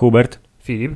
Hubert, 0.00 0.38
Filip. 0.62 0.92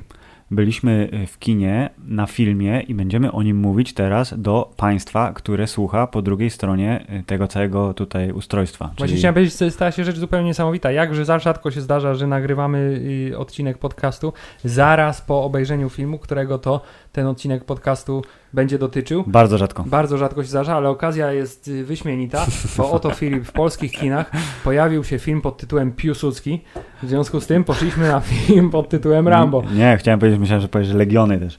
byliśmy 0.51 1.11
y, 1.23 1.27
w 1.27 1.39
kinie 1.39 1.91
na 2.05 2.27
filmie 2.27 2.81
i 2.81 2.95
będziemy 2.95 3.33
o 3.33 3.43
nim 3.43 3.57
mówić 3.57 3.95
teraz 3.95 4.35
do 4.37 4.71
państwa, 4.77 5.33
które 5.33 5.67
słucha 5.67 6.07
po 6.07 6.23
drugiej 6.23 6.51
stronie 6.51 7.07
y, 7.21 7.23
tego 7.23 7.49
całego 7.49 7.95
tutaj 7.95 8.33
ustrojstwa. 8.33 8.91
Właśnie 8.99 9.17
chciałem 9.17 9.35
powiedzieć, 9.35 9.75
stała 9.75 9.91
się 9.91 10.05
rzecz 10.05 10.17
zupełnie 10.17 10.47
niesamowita. 10.47 10.93
Jakże 10.93 11.25
za 11.25 11.39
rzadko 11.39 11.71
się 11.71 11.81
zdarza, 11.81 12.15
że 12.15 12.27
nagrywamy 12.27 13.01
y, 13.33 13.39
odcinek 13.39 13.79
podcastu 13.79 14.33
zaraz 14.65 15.23
po 15.23 15.45
obejrzeniu 15.45 15.89
filmu, 15.89 16.19
którego 16.19 16.59
to 16.59 16.81
ten 17.15 17.27
odcinek 17.27 17.65
podcastu 17.65 18.23
będzie 18.53 18.79
dotyczył. 18.79 19.25
Bardzo 19.27 19.59
rzadko. 19.59 19.85
Bardzo 19.87 20.19
rzadko 20.19 20.43
się 20.43 20.49
zdarza, 20.49 20.77
ale 20.77 20.89
okazja 20.89 21.33
jest 21.33 21.69
y, 21.69 21.85
wyśmienita, 21.85 22.47
bo 22.77 22.91
oto 22.91 23.11
Filip 23.11 23.45
w 23.45 23.53
polskich 23.53 23.93
kinach 23.93 24.31
pojawił 24.65 25.05
się 25.05 25.19
film 25.19 25.41
pod 25.41 25.57
tytułem 25.57 25.93
Piłsudski. 25.93 26.65
W 27.03 27.09
związku 27.09 27.41
z 27.41 27.47
tym 27.47 27.65
poszliśmy 27.65 28.09
na 28.09 28.21
film 28.21 28.71
pod 28.71 28.89
tytułem 28.89 29.29
Rambo. 29.29 29.63
Nie, 29.75 29.97
chciałem 29.97 30.21
powiedzieć, 30.21 30.41
myślałem, 30.41 30.63
że 30.63 30.69
powiesz, 30.69 30.93
Legiony 30.93 31.39
też, 31.39 31.59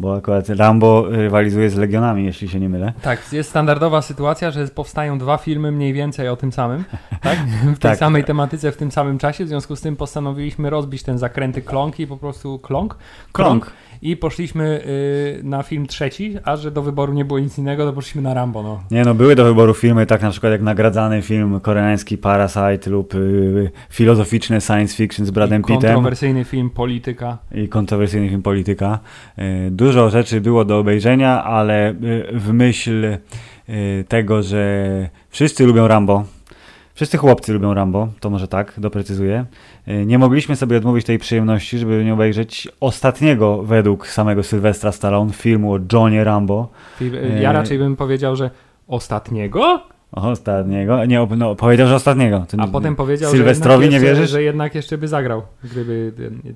bo 0.00 0.16
akurat 0.16 0.48
Rambo 0.48 1.06
rywalizuje 1.10 1.70
z 1.70 1.74
Legionami, 1.76 2.24
jeśli 2.24 2.48
się 2.48 2.60
nie 2.60 2.68
mylę. 2.68 2.92
Tak, 3.02 3.32
jest 3.32 3.50
standardowa 3.50 4.02
sytuacja, 4.02 4.50
że 4.50 4.68
powstają 4.68 5.18
dwa 5.18 5.36
filmy 5.38 5.72
mniej 5.72 5.92
więcej 5.92 6.28
o 6.28 6.36
tym 6.36 6.52
samym, 6.52 6.84
tak? 7.22 7.38
W 7.62 7.78
tej 7.78 7.90
Tak. 7.90 7.98
samej 7.98 8.24
tematyce 8.24 8.72
w 8.72 8.76
tym 8.76 8.90
samym 8.90 9.18
czasie, 9.18 9.44
w 9.44 9.48
związku 9.48 9.76
z 9.76 9.80
tym 9.80 9.96
postanowiliśmy 9.96 10.70
rozbić 10.70 11.02
ten 11.02 11.18
zakręty 11.18 11.62
kląk 11.62 12.00
i 12.00 12.06
po 12.06 12.16
prostu 12.16 12.58
kląk, 12.58 12.96
Kląk. 13.32 13.72
I 14.02 14.16
poszliśmy 14.16 14.82
y, 15.40 15.40
na 15.44 15.62
film 15.62 15.86
trzeci, 15.86 16.34
a 16.44 16.56
że 16.56 16.70
do 16.70 16.82
wyboru 16.82 17.12
nie 17.12 17.24
było 17.24 17.38
nic 17.38 17.58
innego, 17.58 17.84
to 17.86 17.92
poszliśmy 17.92 18.22
na 18.22 18.34
Rambo, 18.34 18.62
no. 18.62 18.80
Nie 18.90 19.04
no, 19.04 19.14
były 19.14 19.34
do 19.36 19.44
wyboru 19.44 19.74
filmy, 19.74 20.06
tak 20.06 20.22
na 20.22 20.30
przykład 20.30 20.52
jak 20.52 20.62
nagradzany 20.62 21.22
film 21.22 21.60
koreański 21.60 22.18
Parasite 22.18 22.90
lub 22.90 23.14
y, 23.14 23.70
filozoficzny 23.90 24.60
science 24.60 24.96
fiction 24.96 25.26
z 25.26 25.30
Bradem 25.30 25.62
I 25.62 25.64
Pittem 25.64 25.80
Kontrowersyjny 25.94 26.44
film 26.44 26.70
Polityka. 26.70 27.38
i 27.54 27.68
kontrowersyjny 27.68 28.28
film 28.28 28.42
Polityka. 28.42 28.98
Y, 29.38 29.70
Dużo 29.70 30.10
rzeczy 30.10 30.40
było 30.40 30.64
do 30.64 30.78
obejrzenia, 30.78 31.44
ale 31.44 31.90
y, 31.90 31.94
w 32.32 32.52
myśl 32.52 33.04
y, 33.04 34.04
tego, 34.08 34.42
że 34.42 35.08
wszyscy 35.30 35.66
lubią 35.66 35.88
Rambo, 35.88 36.24
wszyscy 36.96 37.18
chłopcy 37.18 37.52
lubią 37.52 37.74
Rambo, 37.74 38.08
to 38.20 38.30
może 38.30 38.48
tak, 38.48 38.72
doprecyzuję, 38.78 39.44
y, 39.88 40.06
nie 40.06 40.18
mogliśmy 40.18 40.56
sobie 40.56 40.76
odmówić 40.76 41.06
tej 41.06 41.18
przyjemności, 41.18 41.78
żeby 41.78 42.04
nie 42.04 42.14
obejrzeć 42.14 42.68
ostatniego 42.80 43.62
według 43.62 44.06
samego 44.06 44.42
Sylwestra 44.42 44.92
Stallone 44.92 45.32
filmu 45.32 45.72
o 45.72 45.78
Johnie 45.92 46.24
Rambo. 46.24 46.68
Ja 47.40 47.52
raczej 47.52 47.78
bym 47.78 47.96
powiedział, 47.96 48.36
że 48.36 48.50
ostatniego, 48.88 49.82
Ostatniego? 50.16 51.04
Nie, 51.04 51.26
no, 51.36 51.54
powiedział, 51.54 51.88
że 51.88 51.94
ostatniego. 51.94 52.44
To 52.50 52.56
a 52.60 52.66
nie- 52.66 52.72
potem 52.72 52.96
powiedział, 52.96 53.30
Sylwestrowi 53.30 53.84
że, 53.84 53.90
jednak 53.90 54.02
nie 54.02 54.06
jeszcze, 54.08 54.20
wierzysz? 54.20 54.30
że 54.30 54.42
jednak 54.42 54.74
jeszcze 54.74 54.98
by 54.98 55.08
zagrał, 55.08 55.42
gdyby, 55.64 56.12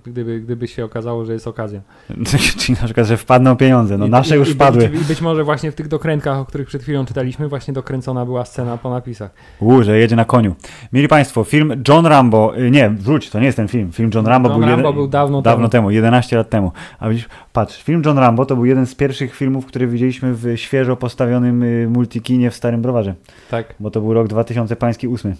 gdyby, 0.07 0.41
gdyby 0.41 0.69
się 0.69 0.85
okazało, 0.85 1.25
że 1.25 1.33
jest 1.33 1.47
okazja. 1.49 1.81
Czyli 2.59 2.79
na 2.81 2.85
przykład, 2.85 3.07
że 3.07 3.17
wpadną 3.17 3.57
pieniądze. 3.57 3.99
No 3.99 4.07
I- 4.07 4.11
nasze 4.11 4.35
i- 4.37 4.39
już 4.39 4.49
i, 4.51 4.55
wpadły. 4.55 4.85
I 5.03 5.05
być 5.05 5.21
może 5.21 5.45
właśnie 5.45 5.73
w 5.73 5.75
tych 5.75 5.89
dokrętkach, 5.89 6.39
o 6.39 6.45
których 6.45 6.67
przed 6.67 6.83
chwilą 6.83 7.05
czytaliśmy, 7.07 7.49
właśnie 7.49 7.75
dokręcona 7.75 8.25
była 8.25 8.45
scena 8.45 8.77
po 8.77 8.91
napisach. 8.91 9.31
U, 9.61 9.83
że 9.83 9.99
jedzie 9.99 10.17
na 10.17 10.25
koniu. 10.25 10.55
Mieli 10.93 11.09
Państwo, 11.09 11.45
film 11.45 11.83
John 11.89 12.07
Rambo, 12.07 12.59
y, 12.59 12.71
nie, 12.71 12.91
wróć, 12.91 13.31
to 13.31 13.41
nie 13.41 13.47
jest 13.47 13.57
ten 13.57 13.69
film. 13.69 13.93
Film 13.93 14.11
John 14.15 14.27
Rambo, 14.27 14.49
John 14.49 14.61
był, 14.61 14.69
Rambo 14.69 14.83
jeden- 14.89 14.95
był 14.95 15.09
dawno 15.09 15.43
dawno 15.43 15.69
temu. 15.69 15.71
temu, 15.71 15.91
11 15.91 16.37
lat 16.37 16.51
temu. 16.51 16.73
A 17.01 17.09
widzisz, 17.09 17.29
patrz, 17.53 17.83
film 17.83 18.03
John 18.07 18.19
Rambo 18.19 18.47
to 18.47 18.55
był 18.57 18.65
jeden 18.65 18.87
z 18.87 18.95
pierwszych 18.95 19.35
filmów, 19.35 19.67
który 19.67 19.87
widzieliśmy 19.87 20.35
w 20.35 20.53
świeżo 20.57 20.97
postawionym 20.97 21.63
y, 21.63 21.89
multikinie 21.91 22.51
w 22.51 22.55
Starym 22.55 22.83
Browarze. 22.83 23.15
Tak. 23.51 23.75
Bo 23.81 23.91
to 23.91 24.01
był 24.01 24.15
rok 24.15 24.29
2000 24.29 24.77
pański 24.77 25.09
8. 25.09 25.35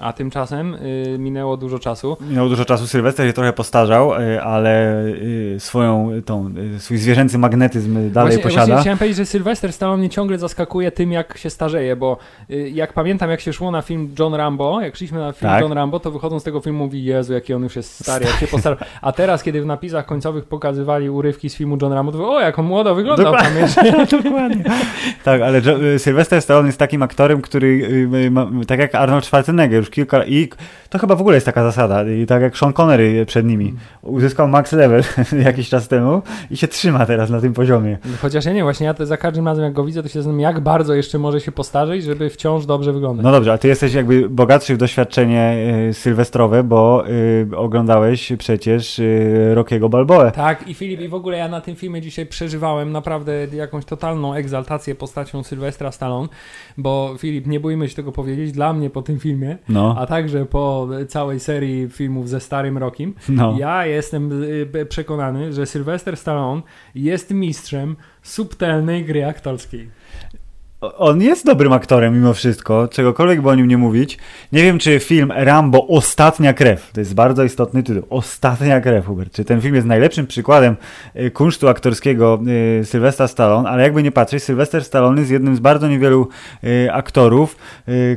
A 0.00 0.12
tymczasem 0.12 0.74
y, 0.74 1.16
minęło 1.18 1.56
dużo 1.56 1.78
czasu. 1.78 2.16
Minęło 2.20 2.48
dużo 2.48 2.64
czasu, 2.64 2.86
Sylwester 2.86 3.26
się 3.26 3.32
trochę 3.32 3.52
postarzał, 3.52 4.14
y, 4.14 4.42
ale 4.42 5.04
y, 5.04 5.56
swoją, 5.58 6.12
y, 6.12 6.22
tą, 6.22 6.52
y, 6.76 6.80
swój 6.80 6.98
zwierzęcy 6.98 7.38
magnetyzm 7.38 8.12
dalej 8.12 8.32
właśnie, 8.32 8.42
posiada. 8.42 8.66
Właśnie 8.66 8.80
chciałem 8.80 8.98
powiedzieć, 8.98 9.16
że 9.16 9.26
Sylwester 9.26 9.72
Stallone 9.72 9.98
mnie 9.98 10.08
ciągle 10.08 10.38
zaskakuje 10.38 10.92
tym, 10.92 11.12
jak 11.12 11.38
się 11.38 11.50
starzeje, 11.50 11.96
bo 11.96 12.16
y, 12.50 12.70
jak 12.70 12.92
pamiętam, 12.92 13.30
jak 13.30 13.40
się 13.40 13.52
szło 13.52 13.70
na 13.70 13.82
film 13.82 14.14
John 14.18 14.34
Rambo, 14.34 14.80
jak 14.80 14.96
szliśmy 14.96 15.18
na 15.18 15.32
film 15.32 15.50
Tak. 15.50 15.62
John 15.62 15.72
Rambo, 15.72 16.00
to 16.00 16.10
wychodząc 16.10 16.42
z 16.42 16.44
tego 16.44 16.60
filmu 16.60 16.84
mówi, 16.84 17.04
Jezu, 17.04 17.32
jaki 17.32 17.54
on 17.54 17.62
już 17.62 17.76
jest 17.76 18.04
stary, 18.04 18.26
jak 18.26 18.34
się 18.34 18.46
postarzał. 18.46 18.78
A 19.02 19.12
teraz, 19.12 19.42
kiedy 19.42 19.62
w 19.62 19.66
napisach 19.66 20.06
końcowych 20.06 20.44
pokazywali 20.44 21.10
urywki 21.10 21.50
z 21.50 21.54
filmu 21.54 21.78
John 21.82 21.92
Rambo, 21.92 22.12
to 22.12 22.18
mówię, 22.18 22.30
o, 22.30 22.40
jak 22.40 22.58
on 22.58 22.66
młodo 22.66 22.94
wyglądał 22.94 23.32
Dokładnie. 23.32 23.50
tam 23.50 23.86
jeszcze. 23.86 24.06
Dokładnie. 24.22 24.64
Tak, 25.24 25.42
ale 25.42 25.62
Sylwester 25.98 26.42
Stallone 26.42 26.68
jest 26.68 26.78
takim 26.78 27.02
aktorem, 27.02 27.42
który 27.42 28.08
tak 28.66 28.78
jak 28.78 28.94
Arnold 28.94 29.24
Schwarzenegger 29.24 29.78
już 29.80 29.89
kilka 29.90 30.24
i 30.24 30.48
to 30.90 30.98
chyba 30.98 31.14
w 31.14 31.20
ogóle 31.20 31.36
jest 31.36 31.46
taka 31.46 31.64
zasada 31.64 32.04
i 32.04 32.26
tak 32.26 32.42
jak 32.42 32.58
Sean 32.58 32.72
Connery 32.72 33.26
przed 33.26 33.46
nimi 33.46 33.74
uzyskał 34.02 34.48
max 34.48 34.72
level 34.72 35.02
jakiś 35.44 35.68
czas 35.68 35.88
temu 35.88 36.22
i 36.50 36.56
się 36.56 36.68
trzyma 36.68 37.06
teraz 37.06 37.30
na 37.30 37.40
tym 37.40 37.52
poziomie. 37.52 37.98
Chociaż 38.22 38.44
ja 38.44 38.52
nie, 38.52 38.62
właśnie 38.62 38.86
ja 38.86 39.06
za 39.06 39.16
każdym 39.16 39.46
razem, 39.46 39.64
jak 39.64 39.72
go 39.72 39.84
widzę, 39.84 40.02
to 40.02 40.08
się 40.08 40.22
zastanawiam, 40.22 40.40
jak 40.40 40.60
bardzo 40.60 40.94
jeszcze 40.94 41.18
może 41.18 41.40
się 41.40 41.52
postarzeć, 41.52 42.04
żeby 42.04 42.30
wciąż 42.30 42.66
dobrze 42.66 42.92
wyglądać. 42.92 43.24
No 43.24 43.32
dobrze, 43.32 43.52
a 43.52 43.58
ty 43.58 43.68
jesteś 43.68 43.94
jakby 43.94 44.28
bogatszy 44.28 44.74
w 44.74 44.78
doświadczenie 44.78 45.56
y, 45.88 45.94
sylwestrowe, 45.94 46.62
bo 46.64 47.04
y, 47.08 47.56
oglądałeś 47.56 48.32
przecież 48.38 48.98
y, 48.98 49.50
Rockiego 49.54 49.88
Balboę. 49.88 50.32
Tak, 50.32 50.68
i 50.68 50.74
Filip, 50.74 51.00
i 51.00 51.08
w 51.08 51.14
ogóle 51.14 51.38
ja 51.38 51.48
na 51.48 51.60
tym 51.60 51.76
filmie 51.76 52.00
dzisiaj 52.00 52.26
przeżywałem 52.26 52.92
naprawdę 52.92 53.46
jakąś 53.52 53.84
totalną 53.84 54.34
egzaltację 54.34 54.94
postacią 54.94 55.42
Sylwestra 55.42 55.92
Stallone, 55.92 56.28
bo 56.76 57.14
Filip, 57.18 57.46
nie 57.46 57.60
bójmy 57.60 57.88
się 57.88 57.94
tego 57.94 58.12
powiedzieć, 58.12 58.52
dla 58.52 58.72
mnie 58.72 58.90
po 58.90 59.02
tym 59.02 59.18
filmie, 59.18 59.58
No, 59.68 59.79
a 59.98 60.06
także 60.06 60.46
po 60.46 60.88
całej 61.08 61.40
serii 61.40 61.88
filmów 61.88 62.28
ze 62.28 62.40
Starym 62.40 62.78
Rokiem, 62.78 63.14
no. 63.28 63.56
ja 63.58 63.86
jestem 63.86 64.42
y, 64.42 64.86
przekonany, 64.88 65.52
że 65.52 65.66
Sylwester 65.66 66.16
Stallone 66.16 66.62
jest 66.94 67.30
mistrzem 67.30 67.96
subtelnej 68.22 69.04
gry 69.04 69.26
aktorskiej. 69.26 69.90
On 70.80 71.22
jest 71.22 71.46
dobrym 71.46 71.72
aktorem 71.72 72.14
mimo 72.14 72.34
wszystko, 72.34 72.88
czegokolwiek 72.88 73.42
by 73.42 73.48
o 73.48 73.54
nim 73.54 73.68
nie 73.68 73.78
mówić. 73.78 74.18
Nie 74.52 74.62
wiem, 74.62 74.78
czy 74.78 75.00
film 75.00 75.32
Rambo 75.36 75.86
Ostatnia 75.86 76.52
Krew, 76.52 76.90
to 76.92 77.00
jest 77.00 77.14
bardzo 77.14 77.44
istotny 77.44 77.82
tytuł, 77.82 78.02
Ostatnia 78.10 78.80
Krew, 78.80 79.06
Hubert, 79.06 79.32
czy 79.32 79.44
ten 79.44 79.60
film 79.60 79.74
jest 79.74 79.86
najlepszym 79.86 80.26
przykładem 80.26 80.76
y, 81.16 81.30
kunsztu 81.30 81.68
aktorskiego 81.68 82.40
y, 82.80 82.84
Sylwestra 82.84 83.28
Stallone, 83.28 83.70
ale 83.70 83.82
jakby 83.82 84.02
nie 84.02 84.12
patrzeć, 84.12 84.42
Sylwester 84.42 84.84
Stallone 84.84 85.20
jest 85.20 85.30
jednym 85.30 85.56
z 85.56 85.60
bardzo 85.60 85.88
niewielu 85.88 86.28
y, 86.64 86.92
aktorów, 86.92 87.56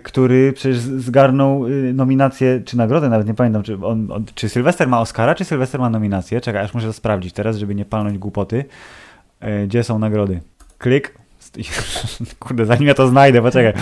który 0.03 0.53
przecież 0.53 0.78
zgarnął 0.78 1.66
nominację, 1.94 2.62
czy 2.66 2.78
nagrodę, 2.78 3.09
nawet 3.09 3.28
nie 3.28 3.34
pamiętam, 3.34 3.63
czy, 3.63 3.78
on, 3.85 4.25
czy 4.35 4.50
Sylwester 4.50 4.88
ma 4.88 5.01
Oscara, 5.01 5.35
czy 5.35 5.45
Sylwester 5.45 5.81
ma 5.81 5.90
nominację. 5.90 6.41
Czekaj, 6.41 6.63
aż 6.63 6.74
muszę 6.74 6.88
to 6.88 6.94
sprawdzić 6.94 7.34
teraz, 7.34 7.57
żeby 7.57 7.75
nie 7.75 7.85
palnąć 7.85 8.18
głupoty. 8.18 8.66
Y, 9.44 9.68
Gdzie 9.68 9.84
są 9.84 10.00
nagrody? 10.00 10.41
Klik. 10.78 11.23
Kurde, 12.40 12.66
zanim 12.66 12.88
ja 12.88 12.94
to 12.94 13.08
znajdę, 13.08 13.41
poczekaj. 13.41 13.74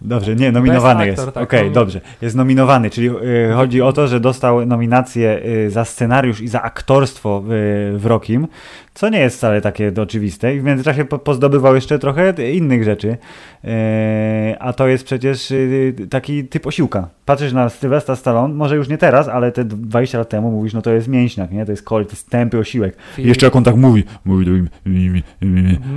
Dobrze, 0.00 0.36
nie, 0.36 0.52
nominowany 0.52 1.06
Best 1.06 1.18
jest. 1.18 1.34
tak, 1.34 1.44
Okej, 1.44 1.64
nomi- 1.64 1.72
dobrze. 1.74 2.00
Jest 2.22 2.36
nominowany, 2.36 2.90
czyli 2.90 3.08
y, 3.08 3.52
chodzi 3.54 3.82
o 3.82 3.92
to, 3.92 4.08
że 4.08 4.20
dostał 4.20 4.66
nominację 4.66 5.40
y, 5.66 5.70
za 5.70 5.84
scenariusz 5.84 6.40
i 6.40 6.48
za 6.48 6.62
aktorstwo 6.62 7.42
w, 7.46 7.48
w 7.98 8.06
Rokim, 8.06 8.48
co 8.94 9.08
nie 9.08 9.18
jest 9.20 9.36
wcale 9.36 9.60
takie 9.60 9.92
oczywiste. 10.02 10.54
I 10.54 10.60
w 10.60 10.64
międzyczasie 10.64 11.04
po, 11.04 11.18
pozdobywał 11.18 11.74
jeszcze 11.74 11.98
trochę 11.98 12.34
innych 12.52 12.84
rzeczy. 12.84 13.08
Y, 13.64 13.68
a 14.58 14.72
to 14.72 14.88
jest 14.88 15.04
przecież 15.04 15.50
y, 15.50 15.94
taki 16.10 16.44
typ 16.44 16.66
osiłka. 16.66 17.08
Patrzysz 17.24 17.52
na 17.52 17.68
Sylwestra 17.68 18.16
Stallone, 18.16 18.54
może 18.54 18.76
już 18.76 18.88
nie 18.88 18.98
teraz, 18.98 19.28
ale 19.28 19.52
te 19.52 19.64
20 19.64 20.18
lat 20.18 20.28
temu 20.28 20.50
mówisz, 20.50 20.74
no 20.74 20.82
to 20.82 20.90
jest 20.90 21.08
mięśniak, 21.08 21.50
nie? 21.50 21.64
To 21.64 21.72
jest 21.72 21.82
koleś, 21.82 22.06
to 22.06 22.12
jest 22.12 22.30
tępy 22.30 22.58
osiłek. 22.58 22.96
Filip, 23.14 23.28
Jeszcze 23.28 23.46
jak 23.46 23.56
on 23.56 23.64
tak 23.64 23.76
mówi, 23.76 24.04
mówi 24.24 24.46
do 24.46 24.52
mi. 24.86 25.22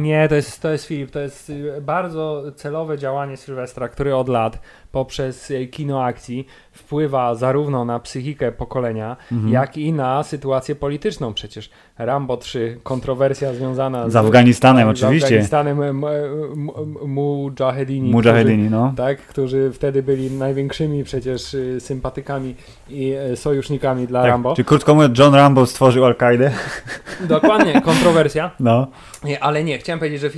Nie, 0.01 0.27
to 0.29 0.35
jest, 0.35 0.61
to 0.61 0.71
jest 0.71 0.85
Filip, 0.85 1.11
to 1.11 1.19
jest 1.19 1.49
y, 1.49 1.81
bardzo 1.81 2.43
celowe 2.55 2.97
działanie 2.97 3.37
Sylwestra, 3.37 3.89
który 3.91 4.15
od 4.15 4.29
lat 4.29 4.59
poprzez 4.91 5.53
kino 5.71 6.03
akcji 6.03 6.47
wpływa 6.71 7.35
zarówno 7.35 7.85
na 7.85 7.99
psychikę 7.99 8.51
pokolenia, 8.51 9.17
Mhm. 9.31 9.53
jak 9.53 9.77
i 9.77 9.93
na 9.93 10.23
sytuację 10.23 10.75
polityczną. 10.75 11.33
Przecież 11.33 11.69
Rambo 11.97 12.37
3, 12.37 12.77
kontrowersja 12.83 13.53
związana 13.53 14.09
Z 14.09 14.15
Afganistanem 14.15 14.87
z 14.87 14.91
oczywiście. 15.03 15.25
Afganistanem, 15.25 15.83
m- 15.83 16.03
m- 16.05 16.69
m- 16.77 17.09
Mujahedini, 17.09 18.11
Mujahedini, 18.11 18.69
no. 18.69 18.93
tak, 18.97 19.17
którzy 19.21 19.71
wtedy 19.73 20.03
byli 20.03 20.31
największymi 20.31 21.03
przecież 21.03 21.53
y, 21.53 21.79
sympatykami 21.79 22.55
i 22.89 23.13
y, 23.31 23.35
sojusznikami 23.35 24.07
dla 24.07 24.21
Tak, 24.21 24.29
Rambo. 24.29 24.55
Czy 24.55 24.63
krótko 24.63 24.95
mówiąc, 24.95 25.19
John 25.19 25.35
Rambo 25.35 25.65
stworzył 25.65 26.05
Al-Kaidę? 26.05 26.51
Dokładnie, 27.29 27.81
kontrowersja. 27.81 28.51
No. 28.59 28.87
Nie, 29.23 29.43
ale 29.43 29.63
nie, 29.63 29.77
chciałem 29.77 29.99
powiedzieć, 29.99 30.21
że 30.21 30.29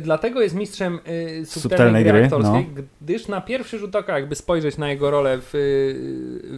dlatego 0.00 0.40
jest 0.40 0.54
mistrzem 0.54 0.94
y, 0.94 0.98
subtelnej, 0.98 1.46
Subtelnej 1.46 2.04
gry, 2.04 2.12
gry, 2.12 2.24
aktorskiej, 2.24 2.66
gdyż 3.00 3.28
na 3.28 3.40
pierwszy 3.40 3.78
rzut 3.78 3.90
oka, 3.98 4.18
jakby 4.18 4.34
spojrzeć 4.34 4.78
na 4.78 4.88
jego 4.90 5.10
rolę 5.10 5.38
w, 5.40 5.50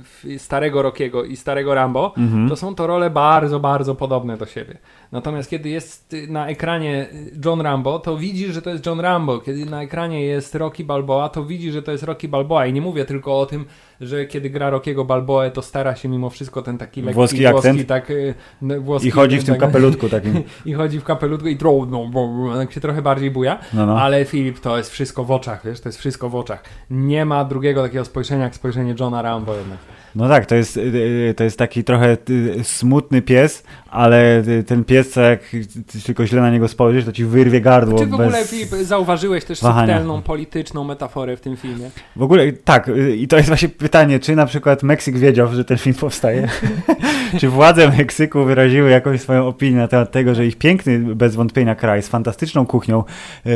w 0.05 0.35
starego 0.43 0.83
Rockiego 0.83 1.25
i 1.25 1.37
starego 1.37 1.75
Rambo, 1.75 2.15
Mhm. 2.19 2.49
to 2.49 2.57
są 2.57 2.75
to 2.75 2.87
role 2.87 3.11
bardzo, 3.11 3.61
bardzo 3.61 3.95
podobne 3.95 4.37
do 4.37 4.47
siebie. 4.47 4.79
Natomiast 5.13 5.51
kiedy 5.51 5.69
jest 5.69 6.13
y, 6.13 6.27
na 6.27 6.49
ekranie 6.49 7.09
John 7.45 7.61
Rambo, 7.61 7.99
to 7.99 8.17
widzi, 8.17 8.53
że 8.53 8.63
to 8.63 8.71
jest 8.71 8.87
John 8.87 9.01
Rambo. 9.01 9.39
Kiedy 9.39 9.67
na 9.67 9.83
ekranie 9.83 10.23
jest 10.23 10.55
Rocky 10.55 10.85
Balboa, 10.85 11.29
to 11.29 11.45
widzi, 11.45 11.73
że 11.73 11.83
to 11.83 11.93
jest 11.93 12.05
Rocky 12.05 12.29
Balboa. 12.29 12.67
I 12.67 12.73
nie 12.73 12.81
mówię 12.81 13.05
tylko 13.05 13.41
o 13.41 13.47
tym, 13.47 13.65
że 14.01 14.27
kiedy 14.27 14.51
gra 14.51 14.71
Rockiego 14.71 15.05
Balboa, 15.05 15.51
to 15.51 15.63
stara 15.63 15.97
się 15.97 16.09
mimo 16.09 16.31
wszystko 16.31 16.63
ten 16.63 16.79
taki 16.79 17.03
lekki 17.03 17.15
Włoski 17.15 17.47
akcent. 17.47 17.87
tak 17.87 18.11
y, 18.11 18.35
włoski 18.81 19.09
I 19.09 19.11
chodzi 19.11 19.39
w 19.39 19.45
tym 19.45 19.55
tak, 19.55 19.61
kapelutku 19.61 20.09
takim. 20.09 20.43
I 20.67 20.73
chodzi 20.73 21.01
w 21.01 21.05
kapelutku 21.05 21.49
i 21.49 21.59
no, 21.91 22.07
bo 22.07 22.49
tak 22.55 22.73
się 22.73 22.81
trochę 22.81 23.03
bardziej 23.03 23.31
buja. 23.31 23.59
No, 23.73 23.87
no. 23.87 24.01
Ale 24.01 24.25
Filip, 24.25 24.61
to 24.61 24.79
jest 24.79 24.91
wszystko 24.91 25.25
w 25.25 25.31
oczach, 25.31 25.65
wiesz, 25.65 25.81
to 25.81 25.89
jest 25.89 25.99
wszystko 25.99 26.29
w 26.29 26.35
oczach. 26.35 26.65
Nie 26.91 27.25
ma 27.25 27.45
drugiego 27.45 27.83
takiego 27.83 28.05
spojrzenia 28.05 28.45
jak 28.45 28.55
spojrzenie 28.55 28.95
Johna 29.01 29.23
Rambo 29.23 29.55
jednak. 29.55 29.79
No 30.15 30.29
tak, 30.29 30.47
to 30.47 30.55
jest, 30.55 30.77
y, 30.77 31.35
to 31.37 31.45
jest 31.45 31.59
taki 31.59 31.85
trochę 31.85 32.17
y, 32.31 32.65
smutny 32.65 33.23
pies, 33.23 33.63
ale 33.91 34.43
y, 34.49 34.65
ten 34.65 34.85
pies, 34.85 35.17
jak 35.17 35.41
ty 35.87 36.03
tylko 36.07 36.27
źle 36.27 36.41
na 36.41 36.51
niego 36.51 36.69
spojrzysz, 36.69 37.05
to 37.05 37.13
ci 37.13 37.25
wyrwie 37.25 37.61
gardło. 37.61 37.99
Czy 37.99 38.07
w 38.07 38.15
ogóle, 38.15 38.45
zauważyłeś 38.83 39.45
też 39.45 39.63
wahania. 39.63 39.87
subtelną, 39.87 40.23
polityczną 40.23 40.85
metaforę 40.85 41.37
w 41.37 41.41
tym 41.41 41.57
filmie? 41.57 41.91
W 42.17 42.23
ogóle 42.23 42.53
tak, 42.53 42.89
y, 42.89 43.17
i 43.17 43.29
to 43.29 43.37
jest 43.37 43.49
właśnie 43.49 43.69
pytanie, 43.69 44.21
czy 44.21 44.37
na 44.37 44.47
przykład 44.47 44.83
Meksyk 44.83 45.19
wiedział, 45.19 45.55
że 45.55 45.65
ten 45.65 45.79
film 45.79 45.95
powstaje? 45.95 46.49
czy 47.41 47.49
władze 47.49 47.89
Meksyku 47.89 48.45
wyraziły 48.45 48.91
jakąś 48.91 49.21
swoją 49.21 49.47
opinię 49.47 49.77
na 49.77 49.89
temat 49.89 50.11
tego, 50.11 50.35
że 50.35 50.47
ich 50.47 50.57
piękny, 50.57 50.99
bez 50.99 51.35
wątpienia 51.35 51.75
kraj 51.75 52.03
z 52.03 52.09
fantastyczną 52.09 52.67
kuchnią, 52.67 53.05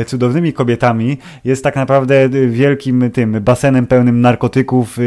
cudownymi 0.05 0.53
kobietami, 0.53 1.17
jest 1.45 1.63
tak 1.63 1.75
naprawdę 1.75 2.23
y, 2.23 2.47
wielkim 2.49 3.11
tym 3.11 3.41
basenem 3.41 3.87
pełnym 3.87 4.21
narkotyków, 4.21 4.99
y, 4.99 5.01
y, 5.01 5.05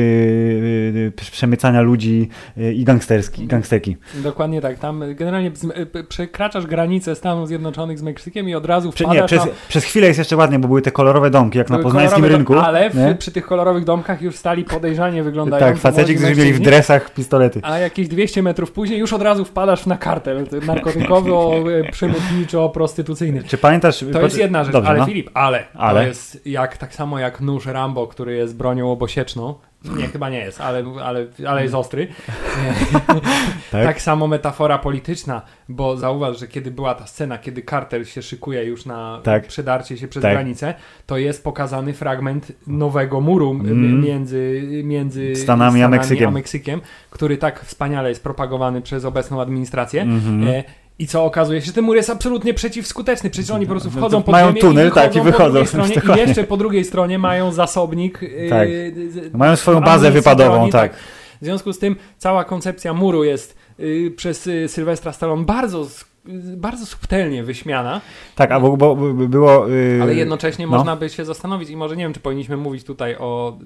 y, 1.07 1.13
przemycania 1.39 1.81
ludzi 1.81 2.29
y, 2.59 2.73
i 2.73 2.85
gangsterski, 2.85 3.47
gangsterki. 3.47 3.97
Dokładnie 4.15 4.61
tak. 4.61 4.79
Tam 4.79 5.03
generalnie 5.15 5.51
y, 5.97 6.05
przekraczasz 6.05 6.67
granicę 6.67 7.15
Stanów 7.15 7.49
Zjednoczonych 7.49 7.99
z 7.99 8.03
Meksykiem 8.03 8.49
i 8.49 8.55
od 8.55 8.67
razu 8.67 8.93
wpadasz 8.93 9.15
nie, 9.15 9.25
przez, 9.25 9.43
przez 9.69 9.85
chwilę 9.85 10.07
jest 10.07 10.19
jeszcze 10.19 10.37
ładnie, 10.37 10.59
bo 10.59 10.69
były 10.69 10.83
te 10.83 10.91
kolorowe 10.91 11.31
domki, 11.31 11.59
jak 11.59 11.71
na 11.71 11.79
poznańskim 11.79 12.25
rynku. 12.25 12.59
Ale 12.59 12.91
w, 12.91 13.19
przy 13.19 13.33
tych 13.33 13.47
kolorowych 13.47 13.85
domkach 13.85 14.23
już 14.23 14.37
stali 14.37 14.65
podejrzanie 14.65 15.23
wyglądają. 15.23 15.67
Tak, 15.67 15.79
faceci, 15.79 16.15
którzy 16.15 16.37
mieli 16.37 16.53
w 16.53 16.61
dresach 16.61 17.15
pistolety. 17.15 17.61
A 17.63 17.79
jakieś 17.79 18.09
200 18.09 18.43
metrów 18.43 18.73
później 18.73 19.01
już 19.01 19.13
od 19.13 19.23
razu 19.23 19.45
wpadasz 19.45 19.87
na 19.87 19.97
kartel 19.97 20.47
narkotykowy, 20.67 21.35
o, 21.35 21.55
e. 21.79 21.93
Czy 23.43 23.59
pamiętasz... 23.59 24.05
To 24.13 24.23
jest 24.23 24.39
jedna 24.39 24.65
rzecz, 24.65 24.73
Dobrze, 24.73 24.91
ale 24.91 24.99
no. 24.99 25.07
Filip, 25.07 25.31
ale, 25.35 25.65
Ale? 25.75 26.01
to 26.01 26.07
jest 26.07 26.47
jak, 26.47 26.77
tak 26.77 26.95
samo 26.95 27.19
jak 27.19 27.41
nóż 27.41 27.67
Rambo, 27.67 28.07
który 28.07 28.37
jest 28.37 28.57
bronią 28.57 28.93
obosieczną. 28.93 29.55
Nie, 29.85 30.07
chyba 30.15 30.31
nie 30.31 30.39
jest, 30.39 30.61
ale, 30.61 30.85
ale, 31.05 31.27
ale 31.49 31.63
jest 31.63 31.75
ostry. 31.75 32.09
Tak? 33.71 33.85
Tak 33.85 34.03
samo 34.03 34.27
metafora 34.27 34.79
polityczna, 34.79 35.43
bo 35.69 35.97
zauważ, 35.97 36.41
że 36.41 36.49
kiedy 36.49 36.71
była 36.71 36.95
ta 36.95 37.07
scena, 37.07 37.39
kiedy 37.39 37.63
kartel 37.63 38.05
się 38.05 38.23
szykuje 38.23 38.65
już 38.65 38.87
na 38.87 39.21
Tak. 39.23 39.47
przedarcie 39.47 39.97
się 39.97 40.09
przez 40.09 40.23
Tak. 40.23 40.33
granicę, 40.33 40.75
to 41.07 41.19
jest 41.19 41.45
pokazany 41.45 41.93
fragment 41.95 42.53
nowego 42.67 43.21
muru 43.21 43.51
Mm. 43.51 44.01
między, 44.05 44.63
między 44.85 45.37
Stanami 45.37 45.83
a 45.83 45.89
Meksykiem. 45.89 46.29
a 46.29 46.31
Meksykiem, 46.31 46.81
który 47.11 47.37
tak 47.37 47.61
wspaniale 47.65 48.09
jest 48.09 48.23
propagowany 48.23 48.83
przez 48.83 49.05
obecną 49.05 49.41
administrację. 49.41 50.03
Mhm. 50.03 50.49
E, 50.49 50.65
I 50.99 51.07
co 51.07 51.25
okazuje 51.25 51.61
się, 51.61 51.67
że 51.67 51.73
ten 51.73 51.85
mur 51.85 51.97
jest 51.97 52.11
absolutnie 52.11 52.55
przeciwskuteczny. 52.55 53.31
Przecież 53.31 53.51
oni 53.51 53.67
po 53.67 53.71
prostu 53.73 53.91
wchodzą 53.91 54.23
pod 54.23 54.33
mają 54.33 54.55
tunel, 54.55 54.89
i 54.89 54.93
tak, 54.93 55.17
i 55.17 55.21
wychodzą 55.21 55.67
stronie, 55.67 55.95
I 56.17 56.19
jeszcze 56.19 56.45
po 56.45 56.57
drugiej 56.57 56.85
stronie 56.85 57.19
mają 57.19 57.53
zasobnik. 57.53 58.21
e, 58.23 58.49
Tak. 58.49 58.69
z- 58.69 59.35
Mają 59.35 59.57
swoją 59.57 59.81
bazę 59.81 60.11
wypadową, 60.11 60.55
broni, 60.57 60.73
tak. 60.73 60.93
W 61.43 61.45
związku 61.45 61.73
z 61.73 61.79
tym 61.79 61.97
cała 62.19 62.45
koncepcja 62.45 62.95
muru 62.95 63.25
jest 63.25 63.57
y, 63.81 64.13
przez 64.17 64.47
y, 64.47 64.69
Sylwestra 64.69 65.13
Stallone 65.13 65.45
bardzo, 65.45 65.83
y, 65.83 65.87
bardzo 66.57 66.87
subtelnie 66.87 67.43
wyśmiana, 67.45 68.01
Tak, 68.35 68.53
a 68.53 68.61
bo, 68.61 68.77
bo, 68.77 68.97
było... 69.13 69.69
Yy, 69.69 69.99
ale 70.03 70.15
jednocześnie 70.15 70.67
no. 70.67 70.77
można 70.77 70.97
by 70.97 71.09
się 71.09 71.25
zastanowić 71.25 71.71
i 71.71 71.77
może 71.77 71.97
nie 71.97 72.05
wiem, 72.05 72.13
czy 72.13 72.21
powinniśmy 72.21 72.57
mówić 72.57 72.85
tutaj 72.85 73.17
o, 73.17 73.59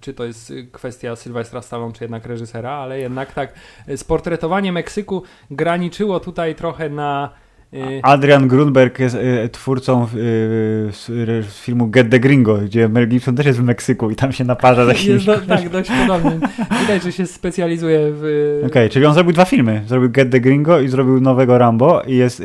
czy 0.00 0.14
to 0.14 0.24
jest 0.24 0.52
kwestia 0.72 1.16
Sylwestra 1.16 1.62
Stallone, 1.62 1.92
czy 1.92 2.04
jednak 2.04 2.26
reżysera, 2.26 2.70
ale 2.70 3.00
jednak 3.00 3.32
tak, 3.32 3.54
y, 3.88 3.96
sportretowanie 3.96 4.72
Meksyku 4.72 5.22
graniczyło 5.50 6.20
tutaj 6.20 6.54
trochę 6.54 6.88
na... 6.88 7.30
y, 7.74 8.00
Adrian 8.02 8.48
Grunberg 8.48 8.98
jest 8.98 9.14
y, 9.14 9.48
twórcą 9.48 10.06
y, 10.14 11.42
filmu 11.50 11.86
Get 11.86 12.10
the 12.10 12.20
Gringo, 12.20 12.58
gdzie 12.58 12.88
Mel 12.88 13.08
Gibson 13.08 13.36
też 13.36 13.46
jest 13.46 13.58
w 13.58 13.62
Meksyku 13.62 14.10
i 14.10 14.16
tam 14.16 14.32
się 14.32 14.44
naparza 14.44 14.84
z 14.84 14.88
jest 14.88 15.00
jakimiś... 15.00 15.24
do, 15.24 15.40
tak, 15.40 15.68
dość 15.68 15.90
podobnie. 15.90 16.48
Widać, 16.80 17.02
że 17.02 17.12
się 17.12 17.26
specjalizuje 17.26 17.98
w... 18.02 18.62
Okej, 18.66 18.90
czyli 18.90 19.06
on 19.06 19.14
zrobił 19.14 19.32
dwa 19.32 19.44
filmy. 19.44 19.82
Zrobił 19.86 20.10
Get 20.10 20.30
the 20.30 20.40
Gringo 20.40 20.80
i 20.80 20.88
zrobił 20.88 21.20
nowego 21.20 21.58
Rambo 21.58 22.02
i 22.06 22.16
jest 22.16 22.42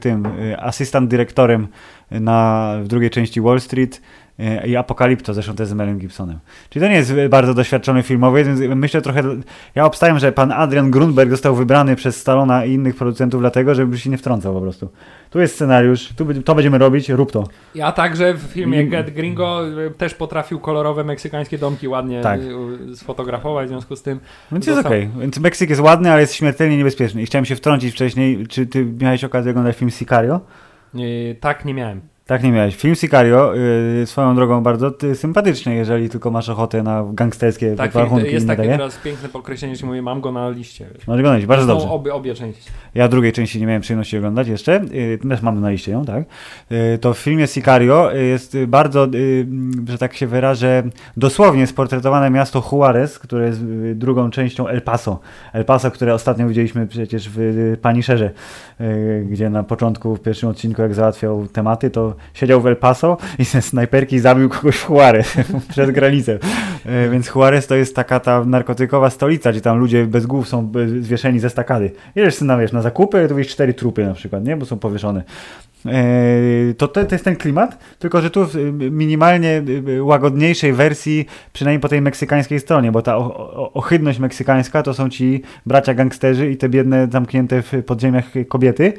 tym 0.00 0.28
asystent 0.58 1.10
dyrektorem 1.10 1.68
na, 2.10 2.74
w 2.82 2.88
drugiej 2.88 3.10
części 3.10 3.40
Wall 3.40 3.60
Street 3.60 4.00
i 4.66 4.76
Apokalipto, 4.76 5.34
zresztą 5.34 5.54
też 5.54 5.68
z 5.68 5.72
Melem 5.72 5.98
Gibsonem. 5.98 6.38
Czyli 6.70 6.84
to 6.84 6.88
nie 6.90 6.96
jest 6.96 7.12
bardzo 7.30 7.54
doświadczony 7.54 8.02
filmowy, 8.02 8.44
więc 8.44 8.60
myślę 8.60 9.02
trochę, 9.02 9.22
ja 9.74 9.84
obstawiam, 9.84 10.18
że 10.18 10.32
pan 10.32 10.52
Adrian 10.52 10.90
Grunberg 10.90 11.30
został 11.30 11.54
wybrany 11.54 11.96
przez 11.96 12.16
Stallona 12.16 12.64
i 12.64 12.72
innych 12.72 12.96
producentów 12.96 13.40
dlatego, 13.40 13.74
żeby 13.74 13.98
się 13.98 14.10
nie 14.10 14.18
wtrącał 14.18 14.54
po 14.54 14.60
prostu. 14.60 14.88
Tu 15.30 15.40
jest 15.40 15.54
scenariusz, 15.54 16.08
tu, 16.16 16.42
to 16.42 16.54
będziemy 16.54 16.78
robić, 16.78 17.08
rób 17.08 17.32
to. 17.32 17.48
Ja 17.74 17.92
także 17.92 18.34
w 18.34 18.40
filmie 18.40 18.78
Mm. 18.78 18.90
Get 18.90 19.10
Gringo 19.14 19.68
y, 19.68 19.90
też 19.90 20.14
potrafił 20.14 20.60
kolorowe 20.60 21.04
meksykańskie 21.04 21.58
domki 21.58 21.88
ładnie 21.88 22.20
Tak. 22.20 22.40
y, 22.90 22.96
sfotografować, 22.96 23.66
w 23.66 23.68
związku 23.68 23.96
z 23.96 24.02
tym 24.02 24.20
Więc 24.52 24.66
jest 24.66 24.86
okej. 24.86 25.10
Więc 25.20 25.38
Meksyk 25.38 25.70
jest 25.70 25.82
ładny, 25.82 26.12
ale 26.12 26.20
jest 26.20 26.34
śmiertelnie 26.34 26.76
niebezpieczny. 26.76 27.22
I 27.22 27.26
chciałem 27.26 27.44
się 27.44 27.56
wtrącić 27.56 27.94
wcześniej, 27.94 28.46
czy 28.46 28.66
ty 28.66 28.84
miałeś 29.00 29.24
okazję 29.24 29.50
oglądać 29.50 29.76
film 29.76 29.90
Sicario? 29.90 30.40
y, 30.94 31.36
tak 31.40 31.64
nie 31.64 31.74
miałem. 31.74 32.00
Tak 32.28 32.42
nie 32.42 32.52
miałeś. 32.52 32.76
Film 32.76 32.94
Sicario, 32.94 33.54
yy, 33.54 34.06
swoją 34.06 34.34
drogą 34.34 34.62
bardzo 34.62 34.90
ty, 34.90 35.14
sympatyczny, 35.14 35.74
jeżeli 35.74 36.08
tylko 36.08 36.30
masz 36.30 36.48
ochotę 36.48 36.82
na 36.82 37.04
gangsterskie 37.12 37.76
Tak, 37.76 37.92
warunki. 37.92 38.32
jest 38.32 38.46
takie 38.46 38.62
teraz 38.62 38.96
piękne 38.96 39.28
podkreślenie, 39.28 39.76
że 39.76 39.86
mówię, 39.86 40.02
mam 40.02 40.20
go 40.20 40.32
na 40.32 40.50
liście. 40.50 40.86
wiesz. 40.94 41.06
Możesz 41.06 41.20
oglądać, 41.20 41.46
bardzo 41.46 41.66
Są 41.66 41.72
dobrze. 41.72 41.88
Obie, 41.90 42.14
obie 42.14 42.34
części. 42.34 42.70
Ja 42.94 43.08
drugiej 43.08 43.32
części 43.32 43.60
nie 43.60 43.66
miałem 43.66 43.82
przyjemności 43.82 44.18
oglądać 44.18 44.48
jeszcze, 44.48 44.80
yy, 44.92 45.18
też 45.28 45.42
mam 45.42 45.60
na 45.60 45.70
liście 45.70 45.92
ją, 45.92 46.04
tak. 46.04 46.24
Yy, 46.70 46.98
to 46.98 47.14
w 47.14 47.18
filmie 47.18 47.46
Sicario 47.46 48.10
yy, 48.12 48.24
jest 48.24 48.56
bardzo, 48.66 49.06
yy, 49.06 49.46
że 49.88 49.98
tak 49.98 50.14
się 50.14 50.26
wyrażę, 50.26 50.82
dosłownie 51.16 51.66
sportretowane 51.66 52.30
miasto 52.30 52.62
Juarez, 52.72 53.18
które 53.18 53.46
jest 53.46 53.62
yy, 53.62 53.94
drugą 53.94 54.30
częścią 54.30 54.68
El 54.68 54.82
Paso. 54.82 55.20
El 55.52 55.64
Paso, 55.64 55.90
które 55.90 56.14
ostatnio 56.14 56.48
widzieliśmy 56.48 56.86
przecież 56.86 57.30
w 57.34 57.76
Paniszerze, 57.82 58.30
gdzie 59.24 59.50
na 59.50 59.62
początku, 59.62 60.16
w 60.16 60.20
pierwszym 60.20 60.48
odcinku, 60.48 60.82
jak 60.82 60.94
załatwiał 60.94 61.46
tematy, 61.46 61.90
to 61.90 62.17
siedział 62.34 62.60
w 62.60 62.66
El 62.66 62.76
Paso 62.76 63.16
i 63.38 63.44
ze 63.44 63.62
snajperki 63.62 64.18
zabił 64.18 64.48
kogoś 64.48 64.76
w 64.76 64.88
Juarez 64.88 65.36
przez 65.70 65.90
granicę. 65.90 66.38
Yy, 66.84 67.10
więc 67.10 67.26
Juarez 67.34 67.66
to 67.66 67.74
jest 67.74 67.96
taka 67.96 68.20
ta 68.20 68.44
narkotykowa 68.44 69.10
stolica, 69.10 69.52
gdzie 69.52 69.60
tam 69.60 69.78
ludzie 69.78 70.06
bez 70.06 70.26
głów 70.26 70.48
są 70.48 70.72
yy, 70.74 71.02
zwieszeni 71.02 71.40
ze 71.40 71.50
stakady. 71.50 71.92
Jedziesz 72.14 72.40
na, 72.40 72.58
wiesz, 72.58 72.72
na 72.72 72.82
zakupy, 72.82 73.28
to 73.28 73.34
widzisz 73.34 73.52
cztery 73.52 73.74
trupy 73.74 74.04
na 74.04 74.14
przykład, 74.14 74.44
nie? 74.44 74.56
Bo 74.56 74.66
są 74.66 74.78
powieszone. 74.78 75.22
Eee, 75.86 76.74
To, 76.74 76.88
to, 76.88 77.04
to 77.04 77.14
jest 77.14 77.24
ten 77.24 77.36
klimat, 77.36 77.78
tylko 77.98 78.20
że 78.20 78.30
tu 78.30 78.46
w 78.46 78.54
minimalnie 78.90 79.62
łagodniejszej 80.00 80.72
wersji, 80.72 81.26
przynajmniej 81.52 81.80
po 81.80 81.88
tej 81.88 82.00
meksykańskiej 82.00 82.60
stronie, 82.60 82.92
bo 82.92 83.02
ta 83.02 83.16
ohydność 83.74 84.18
meksykańska 84.18 84.82
to 84.82 84.94
są 84.94 85.08
ci 85.08 85.42
bracia 85.66 85.94
gangsterzy 85.94 86.50
i 86.50 86.56
te 86.56 86.68
biedne 86.68 87.08
zamknięte 87.12 87.62
w 87.62 87.72
podziemiach 87.86 88.24
kobiety, 88.48 88.92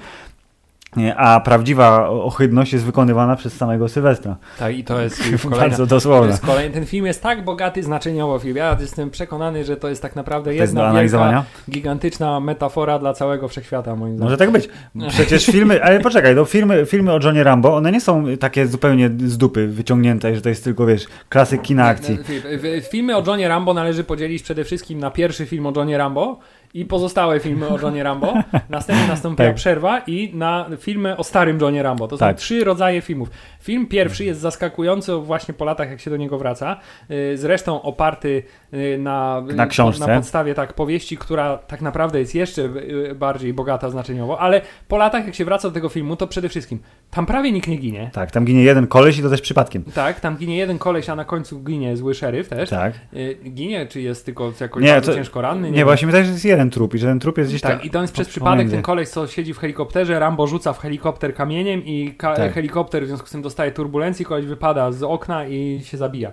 a 1.17 1.39
prawdziwa 1.39 2.09
ohydność 2.09 2.73
jest 2.73 2.85
wykonywana 2.85 3.35
przez 3.35 3.53
samego 3.53 3.89
Sylwestra. 3.89 4.35
Tak, 4.59 4.77
i 4.77 4.83
to 4.83 5.01
jest 5.01 5.21
kolejna. 5.43 5.57
Bardzo 5.57 5.77
To 5.83 5.95
dosłowna. 5.95 6.27
jest 6.27 6.45
kolejny, 6.45 6.73
ten 6.73 6.85
film 6.85 7.05
jest 7.05 7.23
tak 7.23 7.43
bogaty 7.43 7.83
znaczeniowo, 7.83 8.39
film. 8.39 8.57
Ja 8.57 8.77
jestem 8.81 9.09
przekonany, 9.09 9.63
że 9.65 9.77
to 9.77 9.89
jest 9.89 10.01
tak 10.01 10.15
naprawdę 10.15 10.49
To 10.51 10.55
jedna 10.55 10.81
wielka, 10.81 10.89
analizowania. 10.89 11.43
gigantyczna 11.69 12.39
metafora 12.39 12.99
dla 12.99 13.13
całego 13.13 13.47
wszechświata, 13.47 13.95
moim 13.95 14.13
zdaniem. 14.15 14.23
Może 14.23 14.37
tak 14.37 14.51
być. 14.51 14.69
Przecież 15.09 15.45
filmy, 15.45 15.83
ale 15.83 15.99
poczekaj, 15.99 16.35
no 16.35 16.45
filmy, 16.45 16.85
filmy 16.85 17.13
o 17.13 17.19
Johnie 17.23 17.43
Rambo, 17.43 17.75
one 17.75 17.91
nie 17.91 18.01
są 18.01 18.25
takie 18.39 18.67
zupełnie 18.67 19.09
z 19.25 19.37
dupy 19.37 19.67
wyciągnięte, 19.67 20.35
że 20.35 20.41
to 20.41 20.49
jest 20.49 20.63
tylko, 20.63 20.85
wiesz, 20.85 21.05
klasyk 21.29 21.61
kina 21.61 21.85
akcji. 21.85 22.17
W- 22.23 22.87
Filmy 22.91 23.17
o 23.17 23.23
Johnie 23.27 23.47
Rambo 23.47 23.73
należy 23.73 24.03
podzielić 24.03 24.43
przede 24.43 24.63
wszystkim 24.63 24.99
na 24.99 25.11
pierwszy 25.11 25.45
film 25.45 25.65
o 25.65 25.73
Johnie 25.75 25.97
Rambo 25.97 26.39
i 26.73 26.85
pozostałe 26.85 27.39
filmy 27.39 27.67
o 27.67 27.79
Johnie 27.79 28.03
Rambo. 28.03 28.33
Następnie 28.69 29.07
nastąpiła 29.07 29.47
Tak. 29.47 29.55
przerwa 29.55 29.99
i 30.07 30.31
na 30.33 30.69
filmy 30.79 31.17
o 31.17 31.23
starym 31.23 31.59
Johnie 31.61 31.83
Rambo. 31.83 32.07
To 32.07 32.15
są 32.17 32.19
Tak. 32.19 32.37
trzy 32.37 32.63
rodzaje 32.63 33.01
filmów. 33.01 33.29
Film 33.61 33.87
pierwszy 33.87 34.25
jest 34.25 34.39
zaskakujący 34.39 35.13
właśnie 35.15 35.53
po 35.53 35.65
latach, 35.65 35.89
jak 35.89 35.99
się 35.99 36.09
do 36.09 36.17
niego 36.17 36.37
wraca. 36.37 36.77
Yy, 37.09 37.37
Zresztą 37.37 37.81
oparty 37.81 38.43
yy, 38.71 38.97
na, 38.97 39.41
Na 39.55 39.67
książce. 39.67 40.07
na 40.07 40.15
podstawie 40.15 40.53
tak 40.53 40.73
powieści, 40.73 41.17
która 41.17 41.57
tak 41.57 41.81
naprawdę 41.81 42.19
jest 42.19 42.35
jeszcze 42.35 42.69
bardziej 43.15 43.53
bogata 43.53 43.89
znaczeniowo, 43.89 44.39
ale 44.39 44.61
po 44.87 44.97
latach, 44.97 45.25
jak 45.25 45.35
się 45.35 45.45
wraca 45.45 45.67
do 45.67 45.73
tego 45.73 45.89
filmu, 45.89 46.15
to 46.15 46.27
przede 46.27 46.49
wszystkim 46.49 46.79
tam 47.11 47.25
prawie 47.25 47.51
nikt 47.51 47.67
nie 47.67 47.77
ginie. 47.77 48.09
Tak, 48.13 48.31
tam 48.31 48.45
ginie 48.45 48.63
jeden 48.63 48.87
koleś 48.87 49.17
i 49.19 49.21
to 49.21 49.29
też 49.29 49.41
przypadkiem. 49.41 49.83
Tak, 49.83 50.19
tam 50.19 50.37
ginie 50.37 50.57
jeden 50.57 50.77
koleś, 50.79 51.09
a 51.09 51.15
na 51.15 51.25
końcu 51.25 51.59
ginie 51.63 51.97
zły 51.97 52.13
szeryf 52.13 52.49
też. 52.49 52.69
Tak. 52.69 52.93
Y, 53.13 53.37
Ginie, 53.49 53.85
czy 53.87 54.01
jest 54.01 54.25
tylko 54.25 54.53
jakoś 54.61 54.83
Nie, 54.83 55.01
to- 55.01 55.13
ciężko 55.15 55.41
ranny? 55.41 55.71
Nie, 55.71 55.77
wiem. 55.77 55.85
właśnie 55.85 56.05
mi 56.07 56.13
też 56.13 56.27
jest 56.27 56.45
jeden. 56.45 56.58
Jeden 56.59 56.69
trup 56.69 56.95
i 56.95 56.97
że 56.97 57.07
ten 57.07 57.19
trup 57.19 57.37
jest 57.37 57.49
gdzieś 57.49 57.61
Tak, 57.61 57.77
tam 57.77 57.87
i 57.87 57.89
to 57.89 58.01
jest 58.01 58.13
przez 58.13 58.27
przypadek 58.27 58.69
ten 58.69 58.81
koleś, 58.81 59.09
co 59.09 59.27
siedzi 59.27 59.53
w 59.53 59.57
helikopterze, 59.57 60.19
Rambo 60.19 60.47
rzuca 60.47 60.73
w 60.73 60.79
helikopter 60.79 61.35
kamieniem 61.35 61.85
i 61.85 62.13
Tak. 62.17 62.53
helikopter 62.53 63.03
w 63.03 63.07
związku 63.07 63.27
z 63.27 63.31
tym 63.31 63.41
dostaje 63.41 63.71
turbulencji, 63.71 64.25
koleś 64.25 64.45
wypada 64.45 64.91
z 64.91 65.03
okna 65.03 65.47
i 65.47 65.81
się 65.83 65.97
zabija. 65.97 66.31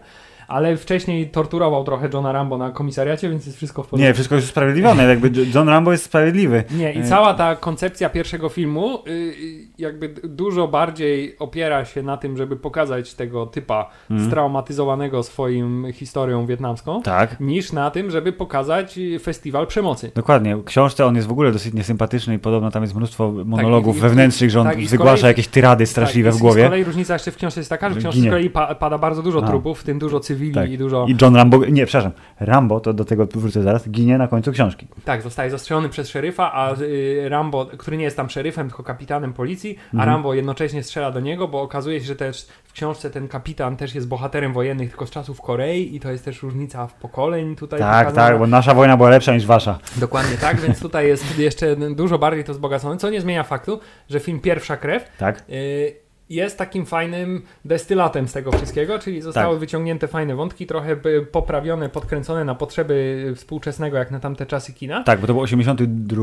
Ale 0.48 0.76
wcześniej 0.76 1.28
torturował 1.28 1.84
trochę 1.84 2.08
Johna 2.14 2.32
Rambo 2.32 2.58
na 2.58 2.70
komisariacie, 2.70 3.30
więc 3.30 3.46
jest 3.46 3.56
wszystko 3.58 3.82
w 3.82 3.86
porządku. 3.86 4.06
Nie, 4.08 4.14
wszystko 4.14 4.34
jest 4.34 4.46
usprawiedliwione, 4.46 5.04
jakby 5.04 5.30
John 5.54 5.68
Rambo 5.68 5.92
jest 5.92 6.04
sprawiedliwy. 6.04 6.64
Nie, 6.70 6.92
i 6.92 6.98
E, 6.98 7.04
cała 7.04 7.34
ta 7.34 7.56
koncepcja 7.56 8.10
pierwszego 8.10 8.48
filmu 8.48 8.98
y, 9.06 9.10
y, 9.10 9.34
jakby 9.78 10.08
dużo 10.08 10.68
bardziej 10.68 11.36
opiera 11.38 11.84
się 11.84 12.02
na 12.02 12.16
tym, 12.16 12.36
żeby 12.36 12.56
pokazać 12.56 13.14
tego 13.14 13.46
typa 13.46 13.90
Mhm. 14.10 14.30
straumatyzowanego 14.30 15.22
swoim 15.22 15.86
historią 15.92 16.46
wietnamską, 16.46 17.02
Tak. 17.02 17.40
niż 17.40 17.72
na 17.72 17.90
tym, 17.90 18.10
żeby 18.10 18.32
pokazać 18.32 18.98
festiwal 19.22 19.66
przemocy. 19.66 20.10
Dokładnie. 20.14 20.56
W 20.56 20.64
książce 20.64 21.06
on 21.06 21.16
jest 21.16 21.28
w 21.28 21.32
ogóle 21.32 21.52
dosyć 21.52 21.74
niesympatyczny 21.74 22.34
i 22.34 22.38
podobno 22.38 22.70
tam 22.70 22.82
jest 22.82 22.94
mnóstwo 22.94 23.32
monologów 23.44 23.94
i- 23.96 23.98
i- 23.98 24.02
wewnętrznych, 24.02 24.50
że 24.50 24.60
on 24.60 24.66
tak, 24.66 24.80
z 24.80 24.90
wygłasza 24.90 25.22
kolei- 25.22 25.26
jakieś 25.26 25.48
tyrady 25.48 25.86
straszliwe 25.86 26.28
tak, 26.30 26.34
w 26.34 26.38
Z 26.38 26.40
głowie. 26.40 26.64
kolei 26.64 26.84
różnica 26.84 27.12
jeszcze 27.12 27.30
w 27.30 27.36
książce 27.36 27.60
jest 27.60 27.70
taka, 27.70 27.88
że 27.90 27.94
w 27.94 27.98
książce 27.98 28.16
ginie. 28.18 28.30
z 28.30 28.32
kolei 28.32 28.50
pa, 28.50 28.74
pada 28.74 28.98
bardzo 28.98 29.22
dużo 29.22 29.44
A. 29.44 29.46
trupów, 29.46 29.80
w 29.80 29.84
tym 29.84 29.98
dużo 29.98 30.20
cywili 30.36 30.54
Tak. 30.54 30.70
i 30.70 30.78
dużo... 30.78 31.06
I 31.08 31.16
John 31.22 31.36
Rambo, 31.36 31.58
nie, 31.66 31.86
przepraszam, 31.86 32.12
Rambo, 32.40 32.80
to 32.80 32.92
do 32.92 33.04
tego 33.04 33.26
wrócę 33.34 33.62
zaraz, 33.62 33.88
ginie 33.90 34.18
na 34.18 34.28
końcu 34.28 34.52
książki. 34.52 34.86
Tak, 35.04 35.22
zostaje 35.22 35.50
zastrzelony 35.50 35.88
przez 35.88 36.08
szeryfa, 36.08 36.52
a 36.52 36.74
y, 36.80 37.28
Rambo, 37.28 37.66
który 37.66 37.96
nie 37.96 38.04
jest 38.04 38.16
tam 38.16 38.30
szeryfem, 38.30 38.68
tylko 38.68 38.82
kapitanem 38.82 39.32
policji, 39.32 39.76
a 39.78 39.96
Mhm. 39.96 40.10
Rambo 40.10 40.34
jednocześnie 40.34 40.82
strzela 40.82 41.10
do 41.10 41.20
niego, 41.20 41.48
bo 41.48 41.62
okazuje 41.62 42.00
się, 42.00 42.06
że 42.06 42.16
też 42.16 42.46
w 42.64 42.72
książce 42.72 43.10
ten 43.10 43.28
kapitan 43.28 43.76
też 43.76 43.94
jest 43.94 44.08
bohaterem 44.08 44.52
wojennych, 44.52 44.88
tylko 44.90 45.06
z 45.06 45.10
czasów 45.10 45.40
Korei 45.40 45.96
i 45.96 46.00
to 46.00 46.10
jest 46.12 46.24
też 46.24 46.42
różnica 46.42 46.86
w 46.86 46.94
pokoleń 46.94 47.56
tutaj 47.56 47.80
Tak, 47.80 48.06
pokazana. 48.06 48.28
tak, 48.28 48.38
bo 48.38 48.46
nasza 48.46 48.74
wojna 48.74 48.96
była 48.96 49.10
lepsza 49.10 49.34
niż 49.34 49.46
wasza. 49.46 49.78
Dokładnie 49.96 50.36
tak, 50.36 50.60
więc 50.60 50.80
tutaj 50.80 51.06
jest 51.08 51.38
jeszcze 51.38 51.76
dużo 51.76 52.18
bardziej 52.18 52.44
to 52.44 52.52
wzbogacone, 52.52 52.96
co 52.96 53.10
nie 53.10 53.20
zmienia 53.20 53.42
faktu, 53.44 53.80
że 54.10 54.20
film 54.20 54.40
Pierwsza 54.40 54.76
Krew 54.76 55.08
Tak? 55.18 55.44
y, 55.50 56.05
jest 56.30 56.58
takim 56.58 56.86
fajnym 56.86 57.42
destylatem 57.64 58.28
z 58.28 58.32
tego 58.32 58.52
wszystkiego, 58.52 58.98
czyli 58.98 59.22
zostały 59.22 59.54
Tak. 59.54 59.60
wyciągnięte 59.60 60.08
fajne 60.08 60.34
wątki, 60.36 60.66
trochę 60.66 60.96
poprawione, 61.32 61.88
podkręcone 61.88 62.44
na 62.44 62.54
potrzeby 62.54 63.32
współczesnego, 63.36 63.96
jak 63.96 64.10
na 64.10 64.20
tamte 64.20 64.46
czasy 64.46 64.72
kina. 64.72 65.02
Tak, 65.02 65.20
bo 65.20 65.26
to 65.26 65.32
był 65.32 65.42
82, 65.42 66.22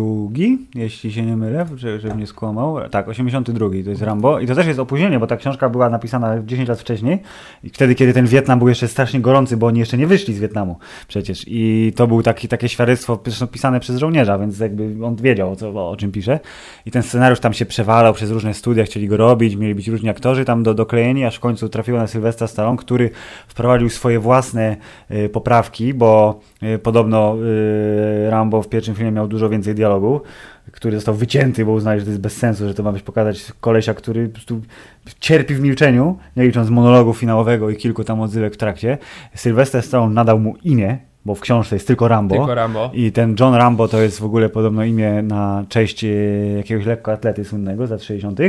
jeśli 0.75 1.11
się 1.11 1.25
nie 1.25 1.37
mylę, 1.37 1.65
że, 1.75 1.99
żebym 1.99 2.19
nie 2.19 2.27
skłamał. 2.27 2.89
Tak, 2.89 3.07
82 3.07 3.69
to 3.83 3.89
jest 3.89 4.01
Rambo 4.01 4.39
i 4.39 4.47
to 4.47 4.55
też 4.55 4.67
jest 4.67 4.79
opóźnienie, 4.79 5.19
bo 5.19 5.27
ta 5.27 5.37
książka 5.37 5.69
była 5.69 5.89
napisana 5.89 6.43
10 6.43 6.69
lat 6.69 6.79
wcześniej 6.79 7.19
i 7.63 7.69
wtedy, 7.69 7.95
kiedy 7.95 8.13
ten 8.13 8.27
Wietnam 8.27 8.59
był 8.59 8.69
jeszcze 8.69 8.87
strasznie 8.87 9.21
gorący, 9.21 9.57
bo 9.57 9.67
oni 9.67 9.79
jeszcze 9.79 9.97
nie 9.97 10.07
wyszli 10.07 10.33
z 10.33 10.39
Wietnamu 10.39 10.77
przecież 11.07 11.45
i 11.47 11.93
to 11.95 12.07
był 12.07 12.23
taki, 12.23 12.47
takie 12.47 12.69
świadectwo 12.69 13.19
pisane 13.51 13.79
przez 13.79 13.97
żołnierza, 13.97 14.37
więc 14.39 14.59
jakby 14.59 15.05
on 15.05 15.15
wiedział 15.15 15.51
o, 15.51 15.55
co, 15.55 15.89
o 15.89 15.95
czym 15.97 16.11
pisze 16.11 16.39
i 16.85 16.91
ten 16.91 17.03
scenariusz 17.03 17.39
tam 17.39 17.53
się 17.53 17.65
przewalał 17.65 18.13
przez 18.13 18.31
różne 18.31 18.53
studia, 18.53 18.83
chcieli 18.83 19.07
go 19.07 19.17
robić, 19.17 19.55
mieli 19.55 19.75
być 19.75 19.92
różni 19.93 20.09
aktorzy 20.09 20.45
tam 20.45 20.63
do, 20.63 20.73
doklejeni, 20.73 21.25
aż 21.25 21.35
w 21.35 21.39
końcu 21.39 21.69
trafiło 21.69 21.97
na 21.97 22.07
Sylwestra 22.07 22.47
Stallone, 22.47 22.77
który 22.77 23.09
wprowadził 23.47 23.89
swoje 23.89 24.19
własne 24.19 24.77
y, 25.11 25.29
poprawki, 25.29 25.93
bo 25.93 26.39
y, 26.63 26.79
podobno 26.79 27.35
y, 28.25 28.29
Rambo 28.29 28.61
w 28.61 28.69
pierwszym 28.69 28.95
filmie 28.95 29.11
miał 29.11 29.27
dużo 29.27 29.49
więcej 29.49 29.75
dialogu, 29.75 30.21
który 30.71 30.95
został 30.95 31.15
wycięty, 31.15 31.65
bo 31.65 31.71
uznali, 31.71 31.99
że 31.99 32.05
to 32.05 32.11
jest 32.11 32.21
bez 32.21 32.37
sensu, 32.37 32.67
że 32.67 32.73
to 32.73 32.83
ma 32.83 32.91
być 32.91 33.03
pokazać 33.03 33.51
kolesia, 33.61 33.93
który 33.93 34.27
po 34.27 34.33
prostu 34.33 34.61
cierpi 35.19 35.55
w 35.55 35.61
milczeniu, 35.61 36.17
nie 36.37 36.43
licząc 36.43 36.69
monologu 36.69 37.13
finałowego 37.13 37.69
i 37.69 37.75
kilku 37.75 38.03
tam 38.03 38.21
odzywek 38.21 38.53
w 38.53 38.57
trakcie. 38.57 38.97
Sylwester 39.35 39.83
Stallone 39.83 40.13
nadał 40.13 40.39
mu 40.39 40.55
imię, 40.63 40.97
bo 41.25 41.35
w 41.35 41.39
książce 41.39 41.75
jest 41.75 41.87
tylko 41.87 42.07
Rambo. 42.07 42.35
Tylko 42.35 42.55
Rambo. 42.55 42.91
I 42.93 43.11
ten 43.11 43.35
John 43.39 43.53
Rambo 43.55 43.87
to 43.87 44.01
jest 44.01 44.19
w 44.19 44.25
ogóle 44.25 44.49
podobno 44.49 44.83
imię 44.83 45.21
na 45.21 45.63
cześć 45.69 46.03
e, 46.03 46.07
jakiegoś 46.57 46.85
lekkoatlety 46.85 47.45
słynnego 47.45 47.87
z 47.87 47.91
lat 47.91 48.03
60. 48.03 48.39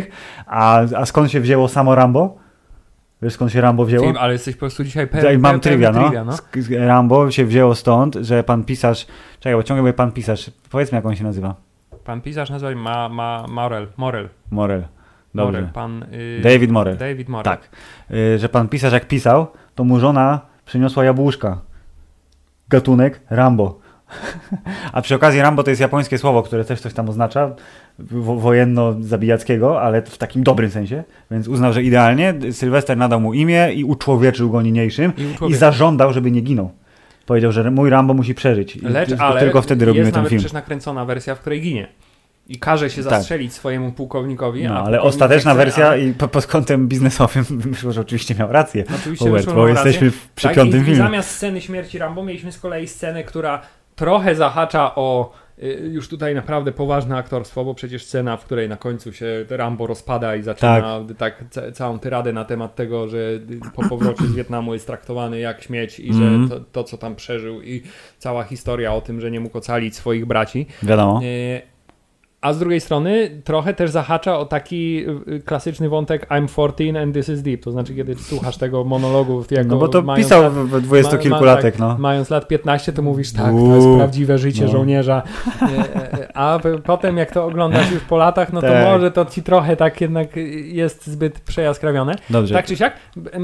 A, 0.47 0.81
a 0.81 1.07
skąd 1.07 1.31
się 1.31 1.41
wzięło 1.41 1.69
samo 1.69 1.95
Rambo? 1.95 2.37
Wiesz 3.23 3.33
skąd 3.33 3.53
się 3.53 3.61
Rambo 3.61 3.85
wzięło? 3.85 4.13
Ale 4.21 4.33
jesteś 4.33 4.55
po 4.55 4.61
prostu 4.61 4.85
dzisiaj 4.85 5.07
pe- 5.07 5.17
Tutaj 5.17 5.37
pe- 5.37 5.41
mam 5.41 5.61
trivia, 5.61 5.93
no. 5.93 6.03
trivia, 6.03 6.25
no. 6.25 6.37
Rambo 6.87 7.31
się 7.31 7.45
wzięło 7.45 7.75
stąd, 7.75 8.15
że 8.15 8.45
pan 8.45 8.65
pisarz, 8.65 9.07
czekaj, 9.41 9.55
bo 9.57 9.63
ciągle 9.63 9.83
mówię 9.83 9.93
pan 9.93 10.13
pisarz, 10.13 10.51
powiedzmy 10.71 10.97
jak 10.97 11.07
on 11.07 11.17
się 11.17 11.25
nazywa. 11.25 11.55
Pan 12.05 12.21
pisarz 12.21 12.51
nazywa 12.51 12.71
się 12.73 12.77
ma, 12.77 13.09
ma, 13.09 13.47
Morel. 13.49 13.87
Morel. 13.97 14.29
Morel. 14.51 14.85
Dobrze. 15.35 15.53
Morel. 15.53 15.73
Pan, 15.73 16.03
y, 16.03 16.41
David 16.43 16.71
Morel. 16.71 16.97
David 16.97 17.29
Morel. 17.29 17.45
Tak. 17.45 17.69
Y, 18.11 18.39
że 18.39 18.49
pan 18.49 18.69
pisarz 18.69 18.93
jak 18.93 19.09
pisał, 19.09 19.47
to 19.75 19.85
mu 19.85 20.01
żona 20.01 20.41
przyniosła 20.67 21.05
jabłuszka. 21.05 21.61
Gatunek 22.69 23.21
Rambo. 23.31 23.81
A 24.93 25.03
przy 25.03 25.15
okazji 25.15 25.41
Rambo 25.41 25.63
to 25.63 25.71
jest 25.71 25.81
japońskie 25.81 26.19
słowo, 26.19 26.43
które 26.43 26.65
też 26.65 26.81
coś 26.81 26.95
tam 26.95 27.09
oznacza, 27.09 27.55
wo- 27.99 28.37
wojenno-zabijackiego, 28.37 29.81
ale 29.81 30.03
w 30.03 30.19
takim 30.19 30.43
dobrym 30.43 30.71
sensie, 30.71 31.05
więc 31.31 31.49
uznał, 31.49 31.73
że 31.73 31.83
idealnie. 31.83 32.35
Sylwester 32.53 32.97
nadał 32.97 33.21
mu 33.21 33.35
imię 33.35 33.73
i 33.73 33.85
uczłowieczył 33.85 34.51
go 34.51 34.63
niniejszym 34.63 35.13
I 35.49 35.51
i 35.51 35.55
zażądał, 35.55 36.13
żeby 36.13 36.31
nie 36.31 36.41
ginął. 36.41 36.71
Powiedział, 37.27 37.53
że 37.53 37.71
mój 37.71 37.91
Rambo 37.91 38.15
musi 38.15 38.35
przeżyć. 38.35 38.77
I 38.77 38.81
Lecz, 38.81 39.09
tylko, 39.09 39.25
ale 39.25 39.41
tylko 39.41 39.63
wtedy 39.63 39.85
robimy 39.85 40.05
jest 40.05 40.15
ten 40.15 40.19
nawet 40.21 40.31
film. 40.31 40.39
przecież 40.39 40.53
nakręcona 40.53 41.05
wersja, 41.05 41.35
w 41.35 41.41
której 41.41 41.61
ginie. 41.61 41.89
I 42.49 42.59
każe 42.59 42.91
się 42.91 43.03
Tak. 43.05 43.13
zastrzelić 43.13 43.53
swojemu 43.53 43.93
pułkownikowi. 43.93 44.65
No, 44.65 44.75
ale 44.85 45.01
ostateczna 45.03 45.51
chce, 45.51 45.59
wersja 45.59 45.97
i 45.97 46.13
po, 46.13 46.29
pod 46.29 46.47
kątem 46.47 46.89
biznesowym 46.89 47.45
wyszło, 47.71 47.93
że 47.93 48.01
oczywiście 48.01 48.35
miał 48.35 48.53
rację. 48.53 48.85
Oczywiście 49.01 49.25
Hubert, 49.25 49.47
bo 49.47 49.67
rację. 49.67 49.85
jesteśmy 49.85 50.11
w- 50.11 50.29
przy 50.29 50.47
Tak, 50.49 50.57
piątym 50.57 50.79
i, 50.81 50.83
I 50.83 50.85
filmie. 50.87 50.99
zamiast 51.03 51.31
sceny 51.31 51.61
śmierci 51.61 51.99
Rambo 51.99 52.25
mieliśmy 52.25 52.53
z 52.53 52.59
kolei 52.59 52.89
scenę, 52.89 53.25
która 53.25 53.63
trochę 53.97 54.35
zahacza 54.35 54.95
o 54.95 55.33
y, 55.63 55.91
już 55.93 56.09
tutaj 56.09 56.35
naprawdę 56.35 56.73
poważne 56.73 57.17
aktorstwo, 57.17 57.65
bo 57.65 57.75
przecież 57.75 58.05
scena, 58.05 58.37
w 58.37 58.45
której 58.45 58.69
na 58.69 58.77
końcu 58.77 59.13
się 59.13 59.27
Rambo 59.51 59.87
rozpada 59.87 60.37
i 60.37 60.43
zaczyna 60.43 61.01
tak, 61.19 61.45
ca- 61.51 61.73
całą 61.73 61.99
tyradę 61.99 62.33
na 62.33 62.45
temat 62.45 62.75
tego, 62.75 63.09
że 63.09 63.19
y, 63.19 63.41
po 63.75 63.89
powrocie 63.89 64.25
z 64.27 64.35
Wietnamu 64.35 64.75
jest 64.75 64.87
traktowany 64.87 65.39
jak 65.41 65.63
śmieć 65.63 66.01
i 66.01 66.09
Mhm. 66.11 66.43
że 66.43 66.49
to, 66.49 66.65
to, 66.73 66.85
co 66.85 66.99
tam 66.99 67.17
przeżył 67.17 67.63
i 67.63 67.83
cała 68.19 68.43
historia 68.45 68.95
o 68.95 69.01
tym, 69.01 69.21
że 69.21 69.31
nie 69.31 69.41
mógł 69.41 69.59
ocalić 69.59 69.97
swoich 69.97 70.27
braci. 70.27 70.67
Wiadomo. 70.83 71.21
E, 71.25 71.74
A 72.45 72.53
z 72.53 72.59
drugiej 72.59 72.81
strony 72.81 73.31
trochę 73.45 73.75
też 73.75 73.91
zahacza 73.91 74.39
o 74.39 74.45
taki 74.45 75.05
y, 75.29 75.41
klasyczny 75.45 75.89
wątek 75.89 76.29
I'm 76.31 76.49
14 76.49 77.03
and 77.03 77.15
this 77.15 77.29
is 77.29 77.43
deep. 77.43 77.63
To 77.65 77.71
znaczy, 77.73 77.95
kiedy 77.95 78.15
słuchasz 78.15 78.57
tego 78.57 78.85
monologu, 78.85 79.45
jako 79.51 79.69
No 79.69 79.77
bo 79.77 79.89
to 79.89 80.03
pisał 80.17 80.43
lat- 80.43 80.53
w 80.53 80.57
w 80.69 80.81
dwudziestokilku 80.81 81.41
ma- 81.45 81.55
ma- 81.55 81.63
tak, 81.63 81.79
no. 81.79 81.97
Mając 81.99 82.31
lat 82.31 82.49
15, 82.49 82.93
to 82.93 83.03
mówisz 83.03 83.33
tak, 83.33 83.47
to 83.53 83.75
jest 83.75 83.87
Uuu, 83.87 83.97
prawdziwe 83.97 84.39
życie 84.39 84.65
no. 84.65 84.71
żołnierza. 84.71 85.23
E, 85.63 86.37
A 86.37 86.59
potem 86.85 87.17
jak 87.17 87.31
to 87.31 87.45
oglądasz 87.45 87.91
już 87.93 88.03
po 88.03 88.17
latach, 88.17 88.53
no 88.53 88.61
to 88.61 88.67
Tak. 88.69 88.85
może 88.87 89.11
to 89.11 89.25
ci 89.25 89.43
trochę 89.43 89.77
tak 89.77 90.01
jednak 90.01 90.29
jest 90.65 91.07
zbyt 91.07 91.41
przejaskrawione. 91.41 92.15
Dobrze. 92.31 92.55
Tak 92.55 92.67
czy 92.67 92.77
siak, 92.77 92.97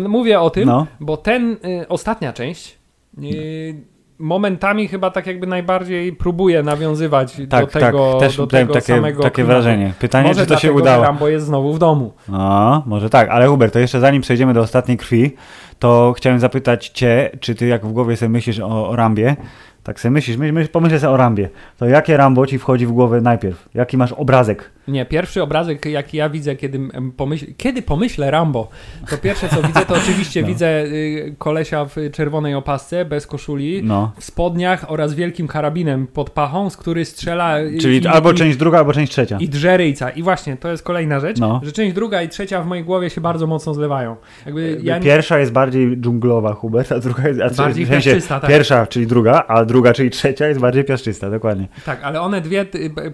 mówię 0.08 0.40
o 0.40 0.50
tym, 0.50 0.66
No. 0.66 0.86
bo 1.00 1.16
ten, 1.16 1.52
y, 1.52 1.88
ostatnia 1.88 2.32
część 2.32 2.78
y, 3.22 3.74
momentami 4.20 4.88
chyba 4.88 5.10
tak 5.10 5.26
jakby 5.26 5.46
najbardziej 5.46 6.12
próbuje 6.12 6.62
nawiązywać 6.62 7.40
do 7.40 7.46
Tak, 7.46 7.70
tego, 7.72 8.10
tak, 8.12 8.20
też 8.20 8.36
do 8.36 8.46
tego 8.46 8.72
takie, 8.74 8.86
samego 8.94 9.22
takie 9.22 9.34
klimatu. 9.34 9.52
wrażenie. 9.52 9.92
Pytanie, 9.98 10.28
Może 10.28 10.40
czy 10.40 10.46
to 10.46 10.56
się 10.58 10.72
udało. 10.72 11.04
Rambo 11.04 11.28
jest 11.28 11.46
znowu 11.46 11.72
w 11.72 11.78
domu. 11.78 12.12
A, 12.32 12.82
może 12.86 13.10
tak, 13.10 13.28
ale 13.28 13.46
Hubert, 13.46 13.72
to 13.72 13.78
jeszcze 13.78 14.00
zanim 14.00 14.22
przejdziemy 14.22 14.54
do 14.54 14.60
ostatniej 14.60 14.98
krwi, 14.98 15.34
to 15.78 16.14
chciałem 16.16 16.38
zapytać 16.40 16.88
Cię, 16.88 17.30
czy 17.40 17.54
Ty 17.54 17.66
jak 17.66 17.86
w 17.86 17.92
głowie 17.92 18.16
sobie 18.16 18.28
myślisz 18.30 18.60
o, 18.60 18.88
o 18.88 18.96
Rambie, 18.96 19.36
tak 19.82 20.00
sobie 20.00 20.12
myślisz, 20.12 20.36
myśl, 20.36 20.52
myśl, 20.54 20.70
pomyśl 20.70 20.98
sobie 20.98 21.10
o 21.12 21.16
Rambie, 21.16 21.48
to 21.78 21.86
jakie 21.86 22.16
Rambo 22.16 22.46
Ci 22.46 22.58
wchodzi 22.58 22.86
w 22.86 22.92
głowę 22.92 23.20
najpierw? 23.20 23.68
Jaki 23.74 23.96
masz 23.96 24.12
obrazek? 24.12 24.70
Nie, 24.88 25.06
pierwszy 25.06 25.42
obrazek, 25.42 25.86
jaki 25.86 26.16
ja 26.16 26.28
widzę, 26.30 26.56
kiedy, 26.56 26.80
pomyśl, 27.16 27.46
kiedy 27.56 27.82
pomyślę 27.82 28.30
Rambo, 28.30 28.68
to 29.10 29.18
pierwsze 29.18 29.48
co 29.48 29.62
widzę, 29.62 29.80
to 29.86 29.94
oczywiście 29.94 30.42
No. 30.42 30.48
widzę 30.48 30.82
y, 30.84 31.34
kolesia 31.38 31.84
w 31.84 31.96
czerwonej 32.12 32.54
opasce, 32.54 33.04
bez 33.04 33.26
koszuli, 33.26 33.80
No. 33.84 34.12
w 34.18 34.24
spodniach 34.24 34.90
oraz 34.92 35.14
wielkim 35.14 35.48
karabinem 35.48 36.06
pod 36.06 36.30
pachą, 36.30 36.70
z 36.70 36.76
który 36.76 37.04
strzela 37.04 37.60
y, 37.60 37.78
Czyli 37.80 38.02
i, 38.04 38.06
albo 38.06 38.32
i, 38.32 38.34
część 38.34 38.56
druga, 38.56 38.78
albo 38.78 38.92
część 38.92 39.12
trzecia. 39.12 39.38
i 39.40 39.48
drze 39.48 39.76
ryjca. 39.76 40.10
I 40.10 40.22
właśnie, 40.22 40.56
to 40.56 40.70
jest 40.70 40.82
kolejna 40.82 41.20
rzecz, 41.20 41.38
No. 41.38 41.60
że 41.64 41.72
część 41.72 41.94
druga 41.94 42.22
i 42.22 42.28
trzecia 42.28 42.62
w 42.62 42.66
mojej 42.66 42.84
głowie 42.84 43.10
się 43.10 43.20
bardzo 43.20 43.46
mocno 43.46 43.74
zlewają. 43.74 44.16
Jakby 44.46 44.80
ja 44.82 45.00
Pierwsza 45.00 45.38
jest 45.38 45.52
bardziej 45.52 45.96
dżunglowa, 46.00 46.52
Hubert, 46.54 46.92
a 46.92 46.98
druga 47.00 47.28
jest... 47.28 47.40
A 47.40 47.50
Bardziej 47.50 47.84
w 47.84 47.88
sensie 47.88 48.10
piaszczysta, 48.10 48.40
tak. 48.40 48.50
Pierwsza, 48.50 48.86
czyli 48.86 49.06
druga, 49.06 49.44
a 49.48 49.64
druga, 49.64 49.92
czyli 49.92 50.10
trzecia 50.10 50.46
jest 50.46 50.60
bardziej 50.60 50.84
piaszczysta, 50.84 51.30
dokładnie. 51.30 51.68
Tak, 51.86 52.00
ale 52.02 52.20
one 52.20 52.40
dwie 52.40 52.66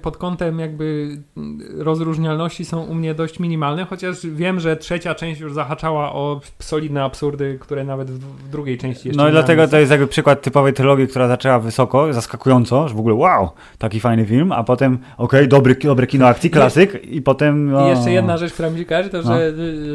pod 0.02 0.16
kątem 0.16 0.58
jakby 0.58 1.16
rozróżnialności 1.78 2.64
są 2.64 2.82
u 2.82 2.94
mnie 2.94 3.14
dość 3.14 3.40
minimalne, 3.40 3.84
chociaż 3.84 4.26
wiem, 4.26 4.60
że 4.60 4.76
trzecia 4.76 5.14
część 5.14 5.40
już 5.40 5.52
zahaczała 5.52 6.12
o 6.12 6.40
solidne 6.58 7.04
absurdy, 7.04 7.58
które 7.60 7.84
nawet 7.84 8.10
w, 8.10 8.48
drugiej 8.50 8.78
części 8.78 9.08
jeszcze 9.08 9.22
No 9.22 9.28
i 9.28 9.32
dlatego 9.32 9.68
to 9.68 9.78
jest 9.78 9.90
jakby 9.90 10.06
przykład 10.06 10.42
typowej 10.42 10.72
trylogii, 10.72 11.08
która 11.08 11.28
zaczęła 11.28 11.58
wysoko, 11.58 12.12
zaskakująco, 12.12 12.88
że 12.88 12.94
w 12.94 12.98
ogóle 12.98 13.14
wow, 13.14 13.50
taki 13.78 14.00
fajny 14.00 14.26
film, 14.26 14.52
a 14.52 14.64
potem 14.64 14.98
okej, 15.18 15.48
dobry, 15.48 15.74
dobre 15.74 16.06
kino 16.06 16.26
akcji, 16.26 16.50
klasyk 16.50 17.04
i 17.04 17.22
potem... 17.22 17.68
I 17.68 17.72
No, 17.72 17.88
jeszcze 17.88 18.10
jedna 18.10 18.36
rzecz, 18.36 18.52
która 18.52 18.70
mi 18.70 18.78
się 18.78 18.84
kojarzy, 18.84 19.10
to 19.10 19.16
No. 19.16 19.22
że 19.22 19.48
y, 19.48 19.52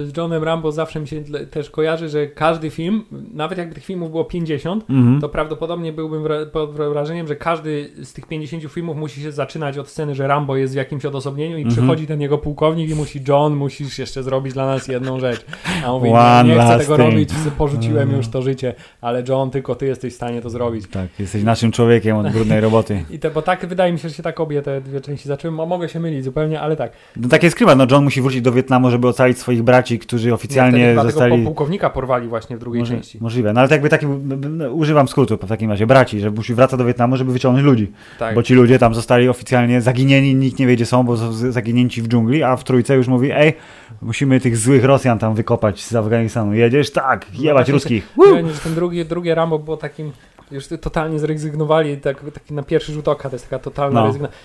z 0.07 0.17
Johnem 0.17 0.43
Rambo 0.43 0.71
zawsze 0.71 0.99
mi 0.99 1.07
się 1.07 1.23
też 1.51 1.69
kojarzy, 1.69 2.09
że 2.09 2.27
każdy 2.27 2.69
film, 2.69 3.03
nawet 3.33 3.57
jakby 3.57 3.75
tych 3.75 3.85
filmów 3.85 4.11
było 4.11 4.25
50, 4.25 4.85
Mhm. 4.89 5.21
to 5.21 5.29
prawdopodobnie 5.29 5.93
byłbym 5.93 6.23
pod 6.51 6.71
wrażeniem, 6.71 7.27
że 7.27 7.35
każdy 7.35 7.89
z 8.03 8.13
tych 8.13 8.27
50 8.27 8.63
filmów 8.71 8.97
musi 8.97 9.21
się 9.21 9.31
zaczynać 9.31 9.77
od 9.77 9.89
sceny, 9.89 10.15
że 10.15 10.27
Rambo 10.27 10.55
jest 10.55 10.73
w 10.73 10.77
jakimś 10.77 11.05
odosobnieniu 11.05 11.50
i 11.57 11.61
Mhm. 11.61 11.75
przychodzi 11.75 12.07
ten 12.07 12.21
jego 12.21 12.37
pułkownik 12.37 12.89
i 12.89 12.95
musi 12.95 13.19
John, 13.27 13.55
musisz 13.55 13.99
jeszcze 13.99 14.23
zrobić 14.23 14.53
dla 14.53 14.65
nas 14.65 14.87
jedną 14.87 15.19
rzecz. 15.19 15.45
A 15.85 15.93
on 15.93 15.99
mówi, 15.99 16.11
One 16.13 16.43
nie, 16.49 16.55
nie 16.55 16.61
chcę 16.61 16.79
tego 16.79 16.97
thing. 16.97 17.09
robić, 17.09 17.29
porzuciłem 17.57 17.97
Mhm. 18.01 18.17
już 18.17 18.27
to 18.27 18.41
życie, 18.41 18.73
ale 19.01 19.23
John, 19.29 19.49
tylko 19.49 19.75
ty 19.75 19.85
jesteś 19.85 20.13
w 20.13 20.15
stanie 20.15 20.41
to 20.41 20.49
zrobić. 20.49 20.85
Tak, 20.91 21.07
jesteś 21.19 21.43
naszym 21.43 21.71
człowiekiem 21.71 22.17
od 22.17 22.31
brudnej 22.31 22.61
roboty. 22.67 23.03
I 23.11 23.19
te, 23.19 23.31
bo 23.31 23.41
tak 23.41 23.65
wydaje 23.65 23.93
mi 23.93 23.99
się, 23.99 24.09
że 24.09 24.15
się 24.15 24.23
tak 24.23 24.39
obie 24.39 24.61
te 24.61 24.81
dwie 24.81 25.01
części 25.01 25.27
zaczęły. 25.27 25.51
Mo- 25.55 25.65
Mogę 25.65 25.89
się 25.89 25.99
mylić 25.99 26.23
zupełnie, 26.23 26.61
ale 26.61 26.75
tak. 26.75 26.91
No 27.17 27.29
tak 27.29 27.43
jest 27.43 27.55
klimat, 27.55 27.77
no 27.77 27.85
John 27.91 28.03
musi 28.03 28.21
wrócić 28.21 28.41
do 28.41 28.51
Wietnamu, 28.51 28.91
żeby 28.91 29.07
ocalić 29.07 29.37
swoich 29.37 29.63
braci, 29.63 29.99
którzy 29.99 30.27
Nie, 30.27 30.33
oficjalnie 30.33 30.85
chyba 30.89 31.03
zostali... 31.03 31.37
po- 31.37 31.45
pułkownika 31.45 31.89
porwali 31.89 32.27
właśnie 32.27 32.57
w 32.57 32.59
drugiej 32.59 32.79
Może, 32.81 32.93
części. 32.95 33.17
możliwe, 33.21 33.53
no 33.53 33.59
ale 33.59 33.69
tak 33.69 33.75
jakby 33.75 33.89
taki, 33.89 34.05
no, 34.49 34.69
używam 34.69 35.07
skrótu 35.07 35.37
w 35.37 35.47
takim 35.49 35.69
razie, 35.69 35.87
braci, 35.87 36.19
że 36.19 36.31
musi 36.31 36.53
wracać 36.53 36.77
do 36.77 36.85
Wietnamu, 36.85 37.17
żeby 37.17 37.33
wyciągnąć 37.33 37.65
ludzi, 37.65 37.91
Tak. 38.19 38.35
bo 38.35 38.43
ci 38.43 38.53
ludzie 38.53 38.79
tam 38.79 38.95
zostali 38.95 39.29
oficjalnie 39.29 39.81
zaginieni, 39.81 40.35
nikt 40.35 40.59
nie 40.59 40.67
wie 40.67 40.75
gdzie 40.75 40.85
są, 40.85 41.03
bo 41.03 41.15
zaginięci 41.49 42.01
w 42.01 42.07
dżungli, 42.07 42.43
a 42.43 42.55
w 42.55 42.63
trójce 42.63 42.95
już 42.95 43.07
mówi, 43.07 43.31
ej, 43.33 43.53
musimy 44.01 44.39
tych 44.39 44.57
złych 44.57 44.83
Rosjan 44.83 45.19
tam 45.19 45.35
wykopać 45.35 45.83
z 45.85 45.95
Afganistanu, 45.95 46.53
jedziesz? 46.53 46.91
Tak, 46.91 47.25
No 47.33 47.43
jebać 47.43 47.55
właśnie 47.55 47.73
ruskich. 47.73 48.09
Ten 48.63 48.75
drugi, 48.75 49.05
drugie 49.05 49.35
Rambo 49.35 49.59
było 49.59 49.77
takim, 49.77 50.11
już 50.51 50.67
totalnie 50.81 51.19
zrezygnowali, 51.19 51.97
tak, 51.97 52.23
taki 52.33 52.53
na 52.53 52.63
pierwszy 52.63 52.93
rzut 52.93 53.07
oka, 53.07 53.29
to 53.29 53.35
jest 53.35 53.49
taka 53.49 53.63
totalna 53.63 53.99
No. 54.01 54.07
rezygnacja. 54.07 54.37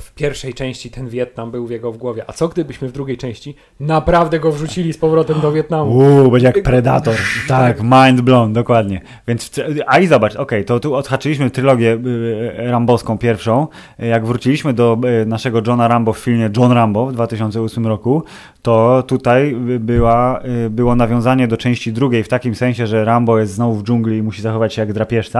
W- 0.00 0.14
pierwszej 0.14 0.54
części 0.54 0.90
ten 0.90 1.08
Wietnam 1.08 1.50
był 1.50 1.66
w 1.66 1.70
jego 1.70 1.92
w 1.92 1.96
głowie, 1.96 2.24
a 2.26 2.32
co 2.32 2.48
gdybyśmy 2.48 2.88
w 2.88 2.92
drugiej 2.92 3.16
części 3.16 3.54
naprawdę 3.80 4.40
go 4.40 4.52
wrzucili 4.52 4.92
z 4.92 4.98
powrotem 4.98 5.40
do 5.40 5.52
Wietnamu? 5.52 5.90
Uuu, 5.96 6.30
będzie 6.30 6.46
jak 6.46 6.62
Predator. 6.62 7.14
Tak, 7.48 7.82
mind 7.82 8.20
blown, 8.20 8.52
dokładnie. 8.52 9.00
Więc, 9.28 9.50
a 9.86 9.98
i 9.98 10.06
zobacz, 10.06 10.36
okej, 10.36 10.64
to 10.64 10.80
tu 10.80 10.94
odhaczyliśmy 10.94 11.50
trylogię 11.50 11.92
y, 11.92 12.52
rambowską 12.70 13.18
pierwszą. 13.18 13.66
Jak 13.98 14.26
wróciliśmy 14.26 14.72
do 14.72 14.98
y, 15.22 15.26
naszego 15.26 15.62
Johna 15.66 15.88
Rambo 15.88 16.12
w 16.12 16.18
filmie 16.18 16.50
John 16.56 16.72
Rambo 16.72 17.06
w 17.06 17.12
2008 17.12 17.86
roku, 17.86 18.22
to 18.62 19.02
tutaj 19.06 19.56
y, 19.70 19.80
była, 19.80 20.40
y, 20.66 20.70
było 20.70 20.96
nawiązanie 20.96 21.48
do 21.48 21.56
części 21.56 21.92
drugiej 21.92 22.24
w 22.24 22.28
takim 22.28 22.54
sensie, 22.54 22.86
że 22.86 23.04
Rambo 23.04 23.38
jest 23.38 23.52
znowu 23.52 23.74
w 23.74 23.82
dżungli 23.82 24.16
i 24.18 24.22
musi 24.22 24.42
zachować 24.42 24.74
się 24.74 24.82
jak 24.82 24.92
drapieżca, 24.92 25.35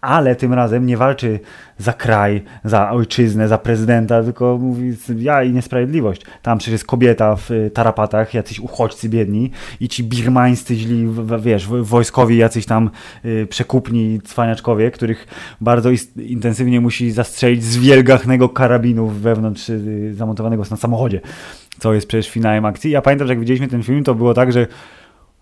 ale 0.00 0.36
tym 0.36 0.54
razem 0.54 0.86
nie 0.86 0.96
walczy 0.96 1.40
za 1.78 1.92
kraj, 1.92 2.42
za 2.64 2.90
ojczyznę, 2.90 3.48
za 3.48 3.58
prezydenta, 3.58 4.22
tylko 4.22 4.58
mówi 4.58 4.96
ja 5.16 5.42
i 5.42 5.52
niesprawiedliwość. 5.52 6.22
Tam 6.42 6.58
przecież 6.58 6.72
jest 6.72 6.86
kobieta 6.86 7.36
w 7.36 7.50
y, 7.50 7.70
tarapatach, 7.70 8.34
jacyś 8.34 8.60
uchodźcy 8.60 9.08
biedni 9.08 9.50
i 9.80 9.88
ci 9.88 10.04
birmańscy 10.04 10.76
źli, 10.76 11.08
wiesz, 11.40 11.66
wojskowi 11.66 12.36
jacyś 12.36 12.66
tam 12.66 12.90
y, 13.24 13.46
przekupni 13.50 14.20
cwaniaczkowie, 14.24 14.90
których 14.90 15.26
bardzo 15.60 15.90
intensywnie 16.16 16.80
musi 16.80 17.10
zastrzelić 17.10 17.64
z 17.64 17.76
wielgachnego 17.76 18.48
karabinu 18.48 19.06
wewnątrz 19.06 19.68
y, 19.68 20.14
zamontowanego 20.14 20.62
na 20.70 20.76
samochodzie, 20.76 21.20
co 21.78 21.94
jest 21.94 22.08
przecież 22.08 22.30
finałem 22.30 22.64
akcji. 22.64 22.90
Ja 22.90 23.02
pamiętam, 23.02 23.26
że 23.26 23.32
jak 23.32 23.40
widzieliśmy 23.40 23.68
ten 23.68 23.82
film, 23.82 24.04
to 24.04 24.14
było 24.14 24.34
tak, 24.34 24.52
że 24.52 24.66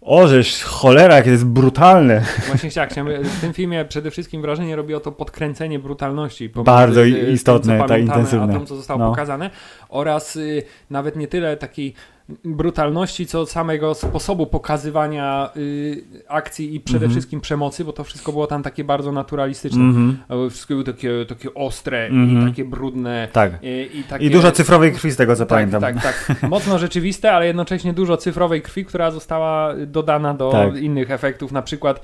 o, 0.09 0.29
żeż 0.29 0.63
cholera, 0.63 1.15
jakie 1.17 1.25
to 1.25 1.31
jest 1.33 1.47
brutalne. 1.47 2.25
Właśnie 2.47 2.71
tak, 2.71 2.91
chciałem, 2.91 3.25
w 3.25 3.41
tym 3.41 3.53
filmie 3.53 3.85
przede 3.85 4.11
wszystkim 4.11 4.43
wrażenie 4.43 4.77
robiło 4.77 5.01
to 5.01 5.13
podkręcenie 5.13 5.79
brutalności. 5.79 6.49
Bardzo 6.49 7.01
tym, 7.01 7.33
istotne, 7.33 7.75
co 7.75 7.79
tak, 7.79 7.89
pamiętamy, 7.89 8.19
intensywne. 8.19 8.55
A 8.55 8.59
tym, 8.59 8.67
co 8.67 8.77
zostało 8.77 9.01
No. 9.01 9.11
pokazane 9.11 9.51
oraz 9.89 10.37
y, 10.37 10.63
nawet 10.91 11.17
nie 11.17 11.29
tyle 11.29 11.57
takiej 11.57 11.95
brutalności, 12.45 13.27
co 13.27 13.47
samego 13.47 13.95
sposobu 13.95 14.47
pokazywania 14.47 15.51
y, 15.57 16.05
akcji 16.29 16.75
i 16.75 16.81
przede 16.81 16.99
Mhm. 16.99 17.11
wszystkim 17.13 17.41
przemocy, 17.41 17.85
bo 17.85 17.93
to 17.93 18.05
wszystko 18.05 18.33
było 18.33 18.47
tam 18.47 18.63
takie 18.63 18.85
bardzo 18.85 19.13
naturalistyczne. 19.13 19.81
Mhm. 19.83 20.19
Ale 20.29 20.51
Wszystko 20.51 20.75
było 20.75 20.85
takie, 20.85 21.11
takie 21.29 21.55
ostre 21.55 22.07
Mhm. 22.07 22.43
i 22.43 22.51
takie 22.51 22.65
brudne. 22.65 23.29
Tak. 23.33 23.53
I, 23.63 23.99
i, 23.99 24.03
takie, 24.05 24.25
I 24.25 24.31
dużo 24.31 24.53
cyfrowej 24.53 24.93
krwi 24.93 25.11
z 25.11 25.17
tego, 25.17 25.37
co 25.37 25.47
tak, 25.47 25.49
pamiętam. 25.59 25.81
Tak, 25.81 26.03
tak. 26.03 26.37
Mocno 26.51 26.79
rzeczywiste, 26.79 27.33
ale 27.33 27.47
jednocześnie 27.47 27.93
dużo 27.93 28.17
cyfrowej 28.17 28.63
krwi, 28.63 28.85
która 28.85 29.11
została 29.11 29.75
dodana 29.87 30.35
do 30.35 30.51
Tak. 30.51 30.77
innych 30.77 31.11
efektów. 31.11 31.53
Na 31.53 31.63
przykład 31.63 32.01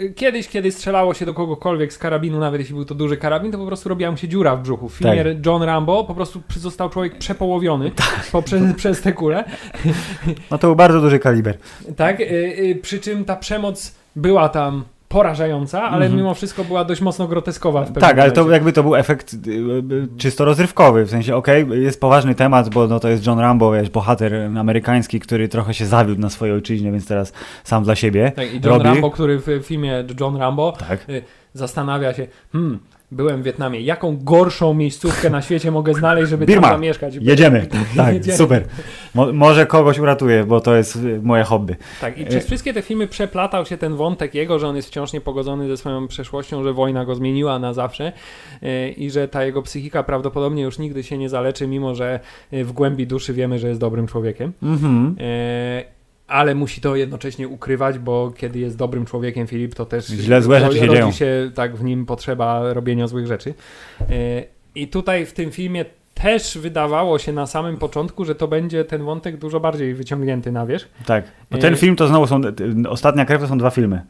y, 0.00 0.12
kiedyś, 0.16 0.48
kiedy 0.48 0.72
strzelało 0.72 1.14
się 1.14 1.26
do 1.26 1.34
kogokolwiek 1.34 1.92
z 1.92 1.98
karabinu, 1.98 2.38
nawet 2.38 2.60
jeśli 2.60 2.74
był 2.74 2.84
to 2.84 2.94
duży 2.94 3.16
karabin, 3.16 3.52
to 3.52 3.58
po 3.58 3.66
prostu 3.66 3.88
robiła 3.88 4.10
mu 4.10 4.16
się 4.16 4.28
dziura 4.28 4.56
w 4.56 4.62
brzuchu. 4.62 4.88
W 4.88 4.92
filmie 4.94 5.24
Tak. 5.24 5.46
John 5.46 5.62
Rambo 5.62 6.04
po 6.04 6.14
prostu 6.14 6.42
został 6.56 6.90
człowiek 6.90 7.18
przepołowiony 7.18 7.90
poprzez, 8.32 8.62
przez 8.76 9.00
te 9.02 9.12
kule. 9.12 9.44
No 10.50 10.58
to 10.58 10.66
był 10.66 10.76
bardzo 10.76 11.00
duży 11.00 11.18
kaliber. 11.18 11.58
Tak, 11.96 12.20
y, 12.20 12.24
y, 12.24 12.78
przy 12.82 13.00
czym 13.00 13.24
ta 13.24 13.36
przemoc 13.36 13.94
była 14.16 14.48
tam 14.48 14.84
porażająca, 15.08 15.82
ale 15.82 16.04
Mhm. 16.04 16.16
mimo 16.16 16.34
wszystko 16.34 16.64
była 16.64 16.84
dość 16.84 17.00
mocno 17.00 17.28
groteskowa. 17.28 17.84
W 17.84 17.92
Tak, 17.92 18.18
ale 18.18 18.30
to 18.32 18.50
jakby 18.50 18.72
to 18.72 18.82
był 18.82 18.96
efekt 18.96 19.34
y, 19.34 19.38
czysto 20.18 20.44
rozrywkowy, 20.44 21.04
w 21.04 21.10
sensie 21.10 21.36
okej, 21.36 21.66
jest 21.70 22.00
poważny 22.00 22.34
temat, 22.34 22.68
bo 22.68 22.86
no, 22.86 23.00
to 23.00 23.08
jest 23.08 23.26
John 23.26 23.38
Rambo, 23.38 23.72
wiesz, 23.72 23.90
bohater 23.90 24.34
amerykański, 24.58 25.20
który 25.20 25.48
trochę 25.48 25.74
się 25.74 25.86
zawiódł 25.86 26.20
na 26.20 26.30
swojej 26.30 26.54
ojczyźnie, 26.54 26.92
więc 26.92 27.06
teraz 27.06 27.32
sam 27.64 27.84
dla 27.84 27.94
siebie 27.96 28.32
Tak, 28.36 28.48
i 28.54 28.54
John 28.54 28.64
robi. 28.64 28.84
Rambo, 28.84 29.10
który 29.10 29.38
w 29.38 29.62
filmie 29.62 30.04
John 30.20 30.36
Rambo 30.36 30.72
Tak. 30.88 31.06
zastanawia 31.54 32.14
się, 32.14 32.26
hmm, 32.52 32.78
byłem 33.10 33.42
w 33.42 33.44
Wietnamie, 33.44 33.80
jaką 33.80 34.16
gorszą 34.22 34.74
miejscówkę 34.74 35.30
na 35.30 35.42
świecie 35.42 35.70
mogę 35.70 35.94
znaleźć, 35.94 36.30
żeby 36.30 36.46
Birma. 36.46 36.62
tam 36.68 36.76
zamieszkać? 36.76 37.14
Jedziemy, 37.20 37.66
tak, 37.96 38.14
Jedziemy. 38.14 38.36
super. 38.38 38.64
Mo 39.14 39.32
może 39.32 39.66
kogoś 39.66 39.98
uratuję, 39.98 40.44
bo 40.44 40.60
to 40.60 40.76
jest 40.76 40.96
y, 40.96 41.20
moje 41.22 41.44
hobby. 41.44 41.76
Tak, 42.00 42.18
i 42.18 42.22
E- 42.22 42.26
przez 42.26 42.46
wszystkie 42.46 42.72
te 42.74 42.82
filmy 42.82 43.06
przeplatał 43.06 43.66
się 43.66 43.76
ten 43.76 43.96
wątek 43.96 44.34
jego, 44.34 44.58
że 44.58 44.68
on 44.68 44.76
jest 44.76 44.88
wciąż 44.88 45.12
niepogodzony 45.12 45.68
ze 45.68 45.76
swoją 45.76 46.08
przeszłością, 46.08 46.62
że 46.64 46.72
wojna 46.72 47.04
go 47.04 47.14
zmieniła 47.14 47.58
na 47.58 47.72
zawsze 47.74 48.12
e, 48.62 48.88
i 48.90 49.10
że 49.10 49.28
ta 49.28 49.44
jego 49.44 49.62
psychika 49.62 50.02
prawdopodobnie 50.02 50.62
już 50.62 50.78
nigdy 50.78 51.02
się 51.02 51.18
nie 51.18 51.28
zaleczy, 51.28 51.66
mimo 51.66 51.94
że 51.94 52.20
w 52.52 52.72
głębi 52.72 53.06
duszy 53.06 53.32
wiemy, 53.34 53.58
że 53.58 53.68
jest 53.68 53.80
dobrym 53.80 54.06
człowiekiem. 54.06 54.52
Mhm. 54.62 55.16
E, 55.20 55.97
ale 56.28 56.54
musi 56.54 56.80
to 56.80 56.96
jednocześnie 56.96 57.48
ukrywać, 57.48 57.98
bo 57.98 58.32
kiedy 58.36 58.58
jest 58.58 58.76
dobrym 58.76 59.04
człowiekiem 59.06 59.46
Filip, 59.46 59.74
to 59.74 59.86
też 59.86 60.06
Źle, 60.06 60.42
złe 60.42 60.60
rzeczy 60.60 60.78
się 60.78 60.88
dzieją. 60.88 61.12
się 61.12 61.50
tak 61.54 61.76
w 61.76 61.84
nim 61.84 62.06
potrzeba 62.06 62.72
robienia 62.72 63.06
złych 63.06 63.26
rzeczy. 63.26 63.54
E, 64.00 64.04
I 64.74 64.88
tutaj 64.88 65.26
w 65.26 65.32
tym 65.32 65.50
filmie 65.50 65.84
też 66.14 66.58
wydawało 66.58 67.18
się 67.18 67.32
na 67.32 67.46
samym 67.46 67.76
początku, 67.76 68.24
że 68.24 68.34
to 68.34 68.48
będzie 68.48 68.84
ten 68.84 69.02
wątek 69.04 69.36
dużo 69.36 69.60
bardziej 69.60 69.94
wyciągnięty 69.94 70.52
na 70.52 70.66
wierzch. 70.66 70.88
Tak, 71.06 71.24
bo 71.50 71.58
ten 71.58 71.74
E- 71.74 71.76
film 71.76 71.96
to 71.96 72.08
znowu 72.08 72.26
są, 72.26 72.40
y, 72.84 72.88
Ostatnia 72.88 73.24
Krew 73.24 73.40
to 73.42 73.48
są 73.48 73.58
dwa 73.58 73.70
filmy. 73.70 74.02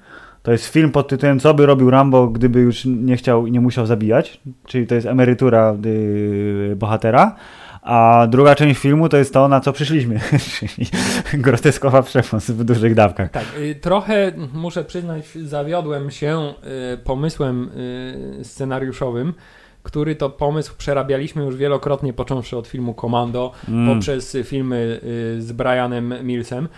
To 0.43 0.53
jest 0.53 0.67
film 0.67 0.91
pod 0.91 1.09
tytułem 1.09 1.41
Co 1.41 1.55
by 1.55 1.67
robił 1.67 1.91
Rambo, 1.91 2.27
gdyby 2.29 2.61
już 2.61 2.85
nie 2.85 3.17
chciał 3.17 3.47
i 3.47 3.53
nie 3.53 3.61
musiał 3.61 3.87
zabijać, 3.87 4.41
czyli 4.67 4.87
to 4.87 4.95
jest 4.95 5.07
emerytura 5.07 5.77
y, 5.87 6.77
bohatera, 6.77 7.37
a 7.83 8.27
druga 8.31 8.55
część 8.55 8.81
filmu 8.81 9.09
to 9.09 9.17
jest 9.17 9.33
to, 9.33 9.49
na 9.49 9.61
co 9.61 9.73
przyszliśmy, 9.73 10.21
czyli 10.59 10.87
groteskowa 11.35 12.03
przemoc 12.03 12.51
w 12.51 12.65
dużych 12.65 12.95
dawkach. 12.95 13.31
Tak, 13.31 13.45
y, 13.59 13.75
trochę 13.75 14.33
muszę 14.53 14.85
przyznać, 14.85 15.25
zawiodłem 15.43 16.11
się 16.11 16.55
y, 16.95 16.99
pomysłem 16.99 17.71
y, 18.41 18.45
scenariuszowym, 18.45 19.35
który 19.83 20.17
to 20.17 20.31
pomysł 20.31 20.75
przerabialiśmy 20.79 21.45
już 21.45 21.57
wielokrotnie, 21.57 22.13
począwszy 22.13 22.57
od 22.57 22.67
filmu 22.67 22.95
Commando, 22.95 23.53
Mm, 23.69 23.95
poprzez 23.95 24.37
filmy 24.45 25.01
z 25.39 25.53
Brianem 25.53 26.15
Millsem, 26.23 26.69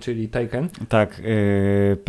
czyli 0.00 0.28
Taken. 0.28 0.68
tak, 0.88 1.20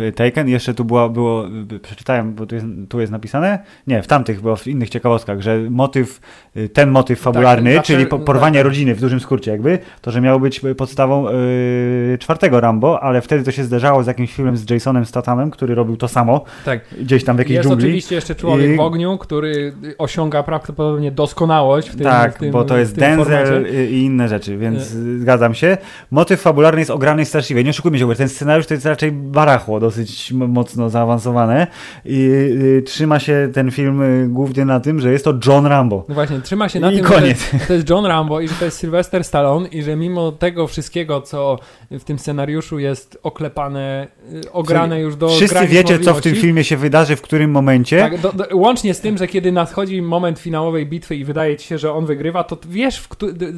y, 0.00 0.12
Taken, 0.12 0.48
jeszcze 0.48 0.74
tu 0.74 0.84
było, 0.84 1.08
było 1.10 1.44
przeczytałem, 1.82 2.34
bo 2.34 2.46
tu 2.46 2.54
jest, 2.54 2.66
tu 2.88 3.00
jest 3.00 3.12
napisane, 3.12 3.58
nie, 3.86 4.02
w 4.02 4.06
tamtych, 4.06 4.40
bo 4.40 4.56
w 4.56 4.66
innych 4.66 4.90
ciekawostkach, 4.90 5.40
że 5.40 5.58
motyw, 5.70 6.20
y, 6.56 6.68
ten 6.68 6.90
motyw 6.90 7.20
fabularny, 7.20 7.74
zawsze- 7.74 7.92
czyli 7.94 8.06
po, 8.06 8.18
porwanie 8.18 8.58
tak. 8.58 8.64
rodziny 8.66 8.94
w 8.94 9.00
dużym 9.00 9.20
skrócie 9.20 9.50
jakby, 9.50 9.78
to, 10.00 10.10
że 10.10 10.20
miało 10.20 10.40
być 10.40 10.60
podstawą 10.76 11.28
y, 11.28 12.16
czwartego 12.20 12.60
Rambo, 12.60 13.02
ale 13.02 13.20
wtedy 13.20 13.44
to 13.44 13.50
się 13.50 13.64
zdarzało 13.64 14.02
z 14.02 14.06
jakimś 14.06 14.32
filmem 14.34 14.56
z 14.56 14.70
Jasonem 14.70 15.04
Stathamem, 15.04 15.50
który 15.50 15.74
robił 15.74 15.96
to 15.96 16.08
samo, 16.08 16.44
Tak. 16.64 16.80
gdzieś 17.00 17.24
tam 17.24 17.36
w 17.36 17.38
jakiejś 17.38 17.56
Jest 17.56 17.68
dżungli. 17.68 17.84
oczywiście 17.86 18.14
jeszcze 18.14 18.34
Człowiek 18.34 18.70
I- 18.70 18.76
w 18.76 18.80
ogniu, 18.80 19.18
który 19.18 19.72
osiąga 19.98 20.42
prawdopodobnie 20.42 21.12
doskonałość 21.12 21.88
w 21.88 21.94
tym 21.96 22.04
Tak, 22.04 22.34
w 22.34 22.38
tym, 22.38 22.50
bo 22.50 22.64
to 22.64 22.78
jest 22.78 22.96
Denzel 22.98 23.24
formacie. 23.46 23.90
i 23.90 24.02
inne 24.02 24.28
rzeczy, 24.28 24.56
więc 24.58 24.78
zgadzam 25.20 25.54
się. 25.54 25.76
Motyw 26.10 26.40
fabularny 26.40 26.78
jest 26.80 26.90
ograny 26.90 27.24
straszliwie. 27.24 27.57
Nie 27.64 27.70
oszukujmy 27.70 27.98
się, 27.98 28.06
bo 28.06 28.14
ten 28.14 28.28
scenariusz 28.28 28.66
to 28.66 28.74
jest 28.74 28.86
raczej 28.86 29.12
barachło, 29.12 29.80
dosyć 29.80 30.32
mocno 30.32 30.90
zaawansowane 30.90 31.66
i 32.04 32.30
y, 32.78 32.82
trzyma 32.86 33.18
się 33.18 33.50
ten 33.54 33.70
film 33.70 34.02
y, 34.02 34.28
głównie 34.28 34.64
na 34.64 34.80
tym, 34.80 35.00
że 35.00 35.12
jest 35.12 35.24
to 35.24 35.34
John 35.46 35.66
Rambo. 35.66 36.04
No 36.08 36.14
właśnie, 36.14 36.40
trzyma 36.40 36.68
się 36.68 36.80
na 36.80 36.92
I 36.92 36.96
tym, 36.96 37.04
koniec. 37.04 37.50
Że 37.52 37.58
to 37.68 37.72
jest 37.72 37.90
John 37.90 38.06
Rambo 38.06 38.40
i 38.40 38.48
że 38.48 38.54
to 38.54 38.64
jest 38.64 38.78
Sylvester 38.78 39.24
Stallone 39.24 39.68
i 39.68 39.82
że 39.82 39.96
mimo 39.96 40.32
tego 40.32 40.66
wszystkiego, 40.66 41.20
co 41.20 41.58
w 41.90 42.04
tym 42.04 42.18
scenariuszu 42.18 42.78
jest 42.78 43.18
oklepane, 43.22 44.08
y, 44.44 44.52
ograne 44.52 45.00
już 45.00 45.16
do 45.16 45.28
Wszyscy 45.28 45.66
wiecie, 45.66 45.98
co 45.98 46.14
w 46.14 46.20
tym 46.20 46.34
filmie 46.34 46.64
się 46.64 46.76
wydarzy, 46.76 47.16
w 47.16 47.22
którym 47.22 47.50
momencie. 47.50 47.98
Tak, 47.98 48.20
do, 48.20 48.32
do, 48.32 48.44
łącznie 48.52 48.94
z 48.94 49.00
tym, 49.00 49.18
że 49.18 49.26
kiedy 49.26 49.52
nadchodzi 49.52 50.02
moment 50.02 50.38
finałowej 50.38 50.86
bitwy 50.86 51.16
i 51.16 51.24
wydaje 51.24 51.56
ci 51.56 51.66
się, 51.66 51.78
że 51.78 51.92
on 51.92 52.06
wygrywa, 52.06 52.44
to 52.44 52.58
wiesz, 52.68 52.98
w, 52.98 53.08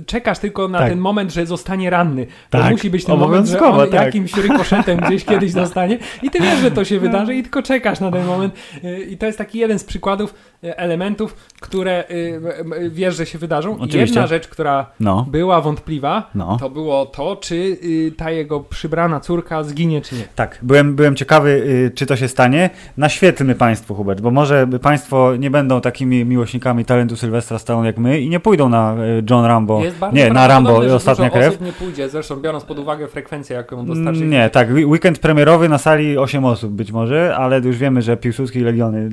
czekasz 0.07 0.39
tylko 0.39 0.69
na 0.69 0.79
Tak. 0.79 0.89
ten 0.89 0.99
moment, 0.99 1.33
że 1.33 1.47
zostanie 1.47 1.91
ranny. 1.91 2.27
To 2.51 2.59
Tak, 2.59 2.71
musi 2.71 2.91
być 2.91 3.05
ten 3.05 3.19
moment, 3.19 3.47
że 3.47 3.61
on 3.61 3.90
tak. 3.97 4.07
jakimś 4.07 4.37
rykoszetem 4.37 4.99
gdzieś 4.99 5.25
kiedyś 5.25 5.53
dostanie 5.53 5.99
i 6.23 6.31
ty 6.31 6.41
wiesz, 6.41 6.59
że 6.59 6.71
to 6.71 6.85
się 6.85 7.01
wydarzy 7.01 7.35
i 7.35 7.43
tylko 7.43 7.63
czekasz 7.63 8.01
na 8.01 8.11
ten 8.11 8.27
moment. 8.27 8.55
Y, 8.85 9.01
I 9.01 9.17
to 9.17 9.27
jest 9.27 9.39
taki 9.39 9.59
jeden 9.59 9.79
z 9.79 9.85
przykładów 9.85 10.35
y, 10.65 10.77
elementów, 10.77 11.37
które 11.61 12.05
y, 12.11 12.91
wiesz, 12.91 13.17
że 13.17 13.27
się 13.27 13.39
wydarzą. 13.39 13.71
I 13.71 13.81
Oczywiście. 13.81 14.01
Jedna 14.01 14.27
rzecz, 14.27 14.49
która 14.49 14.87
No, 15.01 15.27
była 15.31 15.61
wątpliwa, 15.61 16.31
no. 16.35 16.57
to 16.61 16.71
było 16.71 17.07
to, 17.07 17.37
czy 17.37 17.77
ta 18.17 18.31
jego 18.31 18.61
przybrana 18.61 19.21
córka 19.21 19.63
zginie, 19.65 20.01
czy 20.01 20.15
nie. 20.15 20.25
Tak, 20.35 20.59
byłem, 20.63 20.95
byłem 20.97 21.17
ciekawy, 21.17 21.65
czy 21.95 22.07
to 22.07 22.17
się 22.17 22.29
stanie. 22.29 22.71
Naświetlmy 22.97 23.55
Państwu, 23.55 23.95
Hubert, 23.95 24.21
bo 24.21 24.31
może 24.31 24.67
Państwo 24.83 25.37
nie 25.37 25.51
będą 25.51 25.81
takimi 25.81 26.25
miłośnikami 26.25 26.85
talentu 26.85 27.17
Sylwestra 27.17 27.59
Stallone 27.59 27.87
jak 27.87 27.99
my 27.99 28.21
i 28.21 28.29
nie 28.29 28.41
pójdą 28.41 28.69
na 28.69 28.97
John 29.31 29.45
Rambo. 29.45 29.83
Nie, 30.13 30.31
na 30.31 30.47
Rambo, 30.47 30.81
Ostatnia 30.95 31.31
Krew. 31.31 31.61
nie 31.61 31.73
pójdzie, 31.73 32.09
zresztą 32.09 32.37
biorąc 32.37 32.65
pod 32.65 32.79
uwagę 32.79 33.09
frekwencję, 33.09 33.57
jaką 33.57 33.80
Nie, 34.27 34.51
tak, 34.51 34.69
weekend 34.71 35.19
premierowy 35.19 35.69
na 35.69 35.79
sali 35.79 36.19
8 36.19 36.45
osób 36.45 36.73
być 36.73 36.93
może, 36.93 37.37
ale 37.37 37.61
już 37.61 37.77
wiemy, 37.77 38.03
że 38.03 38.17
Piłsudski 38.17 38.59
i 38.59 38.63
Legiony 38.63 39.11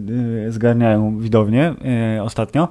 y, 0.47 0.51
zgarniają 0.51 1.17
widownię 1.19 1.73
y, 2.17 2.21
ostatnio. 2.21 2.67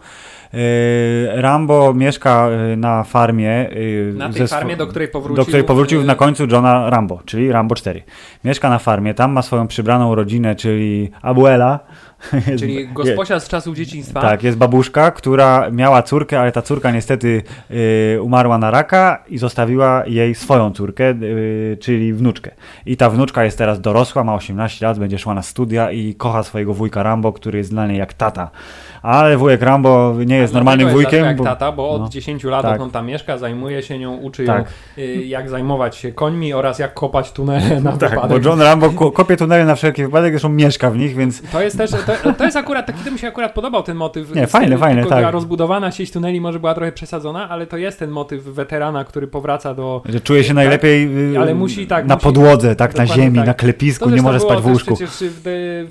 Y, 0.54 1.28
Rambo 1.34 1.94
mieszka 1.94 2.48
na 2.76 3.04
farmie. 3.04 3.70
Na 4.14 4.32
tej 4.32 4.48
farmie, 4.48 4.76
do 4.76 4.86
której 4.86 5.08
powrócił. 5.08 5.36
do 5.36 5.44
której 5.44 5.64
powrócił 5.64 6.04
na 6.04 6.14
końcu 6.14 6.46
Johna 6.50 6.90
Rambo, 6.90 7.20
czyli 7.24 7.52
Rambo 7.52 7.74
4. 7.74 8.02
Mieszka 8.44 8.70
na 8.70 8.78
farmie, 8.78 9.14
tam 9.14 9.32
ma 9.32 9.42
swoją 9.42 9.66
przybraną 9.66 10.14
rodzinę, 10.14 10.54
czyli 10.54 11.10
Abuela. 11.22 11.80
Czyli 12.58 12.88
gosposia 12.88 13.40
z 13.40 13.48
czasów 13.48 13.76
dzieciństwa. 13.76 14.20
tak, 14.20 14.42
jest 14.42 14.58
babuszka, 14.58 15.10
która 15.10 15.70
miała 15.70 16.02
córkę, 16.02 16.40
ale 16.40 16.52
ta 16.52 16.62
córka 16.62 16.90
niestety 16.90 17.42
y, 17.70 18.22
umarła 18.22 18.58
na 18.58 18.70
raka 18.70 19.24
i 19.28 19.38
zostawiła 19.38 20.02
jej 20.06 20.34
swoją 20.34 20.72
córkę, 20.72 21.10
y, 21.10 21.78
czyli 21.80 22.12
wnuczkę. 22.12 22.50
I 22.86 22.96
ta 22.96 23.10
wnuczka 23.10 23.44
jest 23.44 23.58
teraz 23.58 23.80
dorosła, 23.80 24.24
ma 24.24 24.34
18 24.34 24.86
lat, 24.86 24.98
będzie 24.98 25.18
szła 25.18 25.34
na 25.34 25.42
studia 25.42 25.90
i 25.90 26.14
kocha 26.14 26.42
swojego 26.42 26.74
wujka 26.74 27.02
Rambo, 27.02 27.32
który 27.32 27.58
jest 27.58 27.70
dla 27.70 27.86
niej 27.86 27.98
jak 27.98 28.14
tata. 28.14 28.50
Ale 29.06 29.36
wujek 29.36 29.62
Rambo 29.62 30.14
nie 30.26 30.36
jest 30.36 30.54
normalnym 30.54 30.86
jest 30.86 30.94
wujkiem. 31.00 31.24
jak 31.24 31.36
bo- 31.36 31.44
tata, 31.44 31.72
bo 31.72 31.90
od 31.90 32.00
no. 32.02 32.08
10 32.08 32.44
lat 32.44 32.62
Tak. 32.62 32.80
on 32.80 32.90
tam 32.90 33.06
mieszka, 33.06 33.38
zajmuje 33.38 33.82
się 33.82 33.98
nią, 33.98 34.16
uczy 34.16 34.44
Tak. 34.46 34.58
ją 34.96 35.02
y, 35.04 35.24
jak 35.24 35.48
zajmować 35.50 35.96
się 35.96 36.12
końmi 36.12 36.52
oraz 36.52 36.78
jak 36.78 36.94
kopać 36.94 37.32
tunele 37.32 37.80
na 37.80 37.92
Tak, 37.96 38.14
bo 38.14 38.20
wypadek. 38.20 38.44
John 38.44 38.60
Rambo 38.62 38.90
ko- 38.90 39.12
kopie 39.12 39.36
tunele 39.36 39.64
na 39.64 39.74
wszelki 39.74 40.02
wypadek, 40.02 40.32
zresztą 40.32 40.48
mieszka 40.48 40.90
w 40.90 40.96
nich, 40.98 41.16
więc 41.16 41.42
To 41.42 41.62
jest 41.62 41.78
też, 41.78 41.90
to, 41.90 42.32
to 42.32 42.44
jest 42.44 42.56
akurat, 42.56 42.86
taki 42.86 43.04
to 43.04 43.10
mi 43.10 43.18
się 43.18 43.28
akurat 43.28 43.52
podobał 43.54 43.82
ten 43.82 43.96
motyw. 43.96 44.34
Nie, 44.34 44.46
fajny, 44.46 44.78
fajny, 44.78 45.02
tak. 45.06 45.22
ta 45.22 45.30
rozbudowana 45.30 45.90
sieć 45.90 46.10
tuneli 46.12 46.40
może 46.40 46.60
była 46.60 46.74
trochę 46.74 46.92
przesadzona, 46.92 47.48
ale 47.48 47.66
to 47.66 47.76
jest 47.76 47.98
ten 47.98 48.10
motyw 48.10 48.44
weterana, 48.44 49.04
który 49.04 49.26
powraca 49.26 49.74
do... 49.74 50.02
że 50.08 50.20
czuje 50.20 50.44
się 50.44 50.54
najlepiej 50.54 51.32
y, 51.34 51.38
Ale 51.40 51.54
musi, 51.54 51.86
tak, 51.86 52.06
na 52.06 52.14
musi- 52.14 52.24
podłodze, 52.24 52.76
tak, 52.76 52.96
na 52.96 53.06
ziemi, 53.06 53.36
tak. 53.38 53.46
na 53.46 53.54
klepisku, 53.54 54.04
To 54.10 54.16
nie 54.16 54.22
może 54.22 54.40
spać 54.40 54.60
w 54.60 54.66
łóżku. 54.66 54.94
przecież 54.94 55.10
w, 55.20 55.40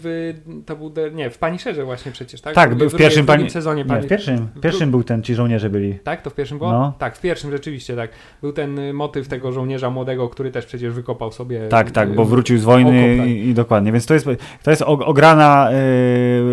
w, 0.03 0.33
to 0.65 0.75
był, 0.75 0.93
nie, 1.13 1.29
w 1.29 1.37
Paniszerze 1.37 1.85
właśnie 1.85 2.11
przecież, 2.11 2.41
tak? 2.41 2.55
Tak, 2.55 2.75
w, 2.75 2.77
w 2.77 2.95
pierwszym 3.05 3.23
w 3.23 3.27
drugim 3.27 3.41
pani... 3.41 3.51
sezonie 3.51 3.83
Nie, 3.83 3.89
pani... 3.89 4.05
w 4.05 4.09
pierwszym, 4.09 4.47
w 4.55 4.59
pierwszym 4.59 4.91
był 4.91 5.03
ten, 5.03 5.23
ci 5.23 5.35
żołnierze 5.35 5.69
byli. 5.69 5.99
Tak, 6.03 6.21
to 6.21 6.29
w 6.29 6.33
pierwszym 6.33 6.57
było? 6.57 6.71
No. 6.71 6.93
Tak, 6.97 7.17
w 7.17 7.21
pierwszym 7.21 7.51
rzeczywiście, 7.51 7.95
tak. 7.95 8.09
Był 8.41 8.53
ten 8.53 8.79
y, 8.79 8.93
motyw 8.93 9.27
tego 9.27 9.51
żołnierza 9.51 9.89
młodego, 9.89 10.29
który 10.29 10.51
też 10.51 10.65
przecież 10.65 10.93
wykopał 10.93 11.31
sobie... 11.31 11.67
Tak, 11.67 11.91
tak, 11.91 12.09
y, 12.09 12.13
bo 12.13 12.25
wrócił 12.25 12.57
z 12.57 12.63
wojny 12.63 13.13
oko, 13.13 13.17
tak. 13.17 13.27
i, 13.27 13.47
i 13.49 13.53
dokładnie, 13.53 13.91
więc 13.91 14.05
to 14.05 14.13
jest, 14.13 14.27
to 14.63 14.71
jest 14.71 14.81
og- 14.81 15.03
ograna, 15.05 15.69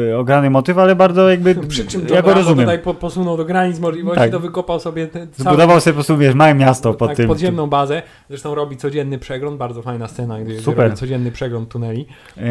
yy, 0.09 0.17
ograny 0.19 0.51
motyw, 0.51 0.79
ale 0.79 0.97
bardzo 0.97 1.31
jakby, 1.31 1.55
Przy 1.69 1.87
czym 1.87 2.01
ja 2.09 2.17
John 2.17 2.25
go 2.25 2.35
rozumiem. 2.35 2.65
tutaj 2.65 2.79
po, 2.79 2.95
posunął 2.95 3.37
do 3.37 3.45
granic 3.45 3.81
możliwości, 3.81 4.21
Tak. 4.21 4.31
to 4.31 4.41
wykopał 4.41 4.81
sobie 4.81 5.09
Zbudował 5.37 5.81
sobie 5.81 5.93
po 5.93 5.97
prostu, 5.97 6.17
wiesz, 6.17 6.35
małe 6.35 6.55
miasto 6.55 6.95
pod 6.95 7.09
tak, 7.09 7.17
tym. 7.17 7.29
podziemną 7.29 7.67
bazę. 7.67 8.03
Zresztą 8.29 8.55
robi 8.55 8.77
codzienny 8.77 9.19
przegląd, 9.19 9.57
bardzo 9.57 9.83
fajna 9.83 10.09
scena, 10.09 10.41
gdy, 10.41 10.53
gdy 10.53 10.62
Super. 10.62 10.85
robi 10.85 10.97
codzienny 10.97 11.33
przegląd 11.33 11.69
tuneli. 11.69 12.07
Yy, 12.37 12.43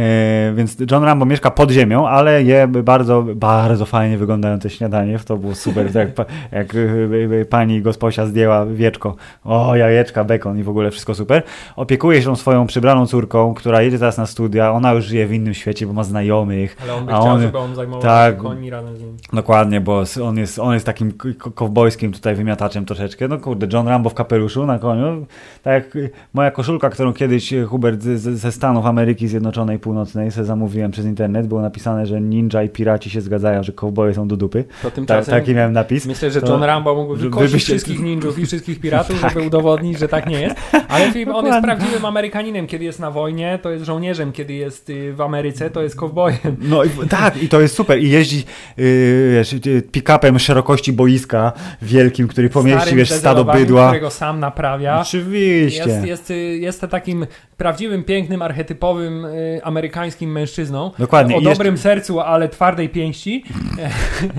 więc 0.56 0.78
John 0.92 1.04
Rambo 1.04 1.26
mieszka 1.26 1.52
pod 1.52 1.72
ziemią, 1.72 2.08
ale 2.08 2.44
je 2.44 2.68
bardzo, 2.68 3.26
bardzo 3.36 3.81
fajnie 3.86 4.18
wyglądające 4.18 4.70
śniadanie. 4.70 5.20
To 5.26 5.38
było 5.38 5.56
super, 5.56 5.96
jak, 5.96 6.10
jak 6.52 6.74
yy, 6.74 7.28
yy, 7.32 7.46
pani 7.46 7.82
gosposia 7.82 8.26
zdjęła 8.26 8.66
wieczko. 8.66 9.16
O, 9.44 9.76
jajeczka, 9.76 10.24
bekon 10.24 10.60
i 10.60 10.64
w 10.64 10.70
ogóle 10.70 10.92
wszystko 10.92 11.16
super. 11.16 11.44
Opiekuje 11.76 12.22
się 12.22 12.36
swoją 12.36 12.68
przybraną 12.68 13.08
córką, 13.08 13.54
która 13.54 13.82
jedzie 13.82 14.00
teraz 14.00 14.18
na 14.18 14.26
studia. 14.26 14.72
Ona 14.72 14.92
już 14.92 15.06
żyje 15.06 15.28
w 15.28 15.34
innym 15.34 15.54
świecie, 15.54 15.88
bo 15.88 15.94
ma 15.94 16.04
znajomych. 16.04 16.78
Ale 16.84 16.94
on 16.94 17.06
by 17.06 17.12
chciał, 17.12 17.24
on- 17.24 17.42
żeby 17.42 17.58
on 17.58 17.76
zajmował 17.76 18.02
tak. 18.02 18.36
się 18.36 18.42
końmi 18.42 18.70
razem 18.70 18.96
z 18.98 19.00
nim. 19.02 19.18
Dokładnie, 19.34 19.82
bo 19.82 20.04
on 20.24 20.38
jest, 20.38 20.60
on 20.60 20.74
jest 20.74 20.86
takim 20.86 21.14
kowbojskim 21.56 22.12
tutaj 22.12 22.36
wymiataczem 22.36 22.86
troszeczkę. 22.86 23.28
No 23.28 23.38
kurde, 23.38 23.68
John 23.74 23.88
Rambo 23.88 24.10
w 24.10 24.14
kapeluszu 24.14 24.66
na 24.66 24.80
koniu. 24.80 25.26
Tak 25.64 25.74
jak 25.74 25.96
y, 25.96 26.10
moja 26.34 26.52
koszulka, 26.52 26.90
którą 26.90 27.14
kiedyś 27.14 27.54
y, 27.54 27.66
Hubert 27.66 28.02
ze 28.02 28.52
Stanów 28.52 28.86
Ameryki 28.86 29.28
Zjednoczonej 29.28 29.80
Północnej 29.80 30.32
se 30.32 30.46
zamówiłem 30.46 30.92
przez 30.92 31.06
internet, 31.06 31.48
było 31.48 31.62
napisane, 31.62 32.06
że 32.06 32.22
ninja 32.22 32.64
i 32.64 32.70
piraci 32.70 33.10
się 33.10 33.22
zgadzają, 33.22 33.64
że 33.64 33.71
kowboje 33.72 34.14
są 34.14 34.28
do 34.28 34.38
dupy. 34.38 34.64
To 34.64 34.90
Ta, 34.90 34.96
tymczasem 34.96 35.32
taki 35.40 35.56
miałem 35.56 35.74
napis. 35.74 36.06
myślę, 36.06 36.32
że 36.32 36.42
To- 36.42 36.48
John 36.48 36.64
Rambo 36.64 36.96
mógłby 36.96 37.18
wykosić 37.18 37.64
wszystkich 37.64 38.00
ninjów 38.00 38.40
i 38.40 38.46
wszystkich 38.46 38.80
piratów, 38.80 39.22
Tak. 39.22 39.34
żeby 39.34 39.48
udowodnić, 39.48 40.00
że 40.00 40.08
tak 40.08 40.28
nie 40.28 40.42
jest. 40.42 40.56
Ale 40.88 41.06
on 41.34 41.46
jest 41.46 41.62
prawdziwym 41.62 42.06
Amerykaninem, 42.06 42.68
kiedy 42.68 42.86
jest 42.86 43.00
na 43.00 43.12
wojnie, 43.12 43.60
to 43.62 43.72
jest 43.72 43.86
żołnierzem, 43.86 44.32
kiedy 44.32 44.54
jest 44.54 44.90
y, 44.90 45.14
w 45.14 45.22
Ameryce, 45.22 45.70
to 45.70 45.84
jest 45.84 45.96
kowbojem. 45.96 46.40
No 46.62 46.84
i, 46.84 46.90
tak, 47.10 47.44
i 47.44 47.50
to 47.50 47.62
jest 47.62 47.76
super. 47.76 48.00
I 48.00 48.10
jeździ 48.10 48.44
yy, 48.78 49.82
pick-upem 49.92 50.40
szerokości 50.40 50.94
boiska 50.94 51.54
wielkim, 51.82 52.28
który 52.28 52.50
pomieści, 52.50 52.80
Starym 52.82 52.98
wiesz, 52.98 53.12
stado 53.12 53.46
bydła. 53.46 53.88
którego 53.88 54.10
sam 54.10 54.40
naprawia. 54.40 55.02
Oczywiście. 55.02 55.84
Jest, 55.90 56.06
jest, 56.06 56.32
y, 56.32 56.36
jest 56.58 56.82
takim 56.90 57.26
prawdziwym, 57.62 58.04
pięknym, 58.04 58.42
archetypowym 58.42 59.26
y, 59.26 59.60
amerykańskim 59.64 60.32
mężczyzną. 60.32 60.92
Dokładnie. 61.00 61.36
O 61.36 61.40
I 61.40 61.44
jeszcze- 61.44 61.58
dobrym 61.58 61.78
sercu, 61.78 62.20
ale 62.20 62.50
twardej 62.50 62.90
pięści. 62.90 63.44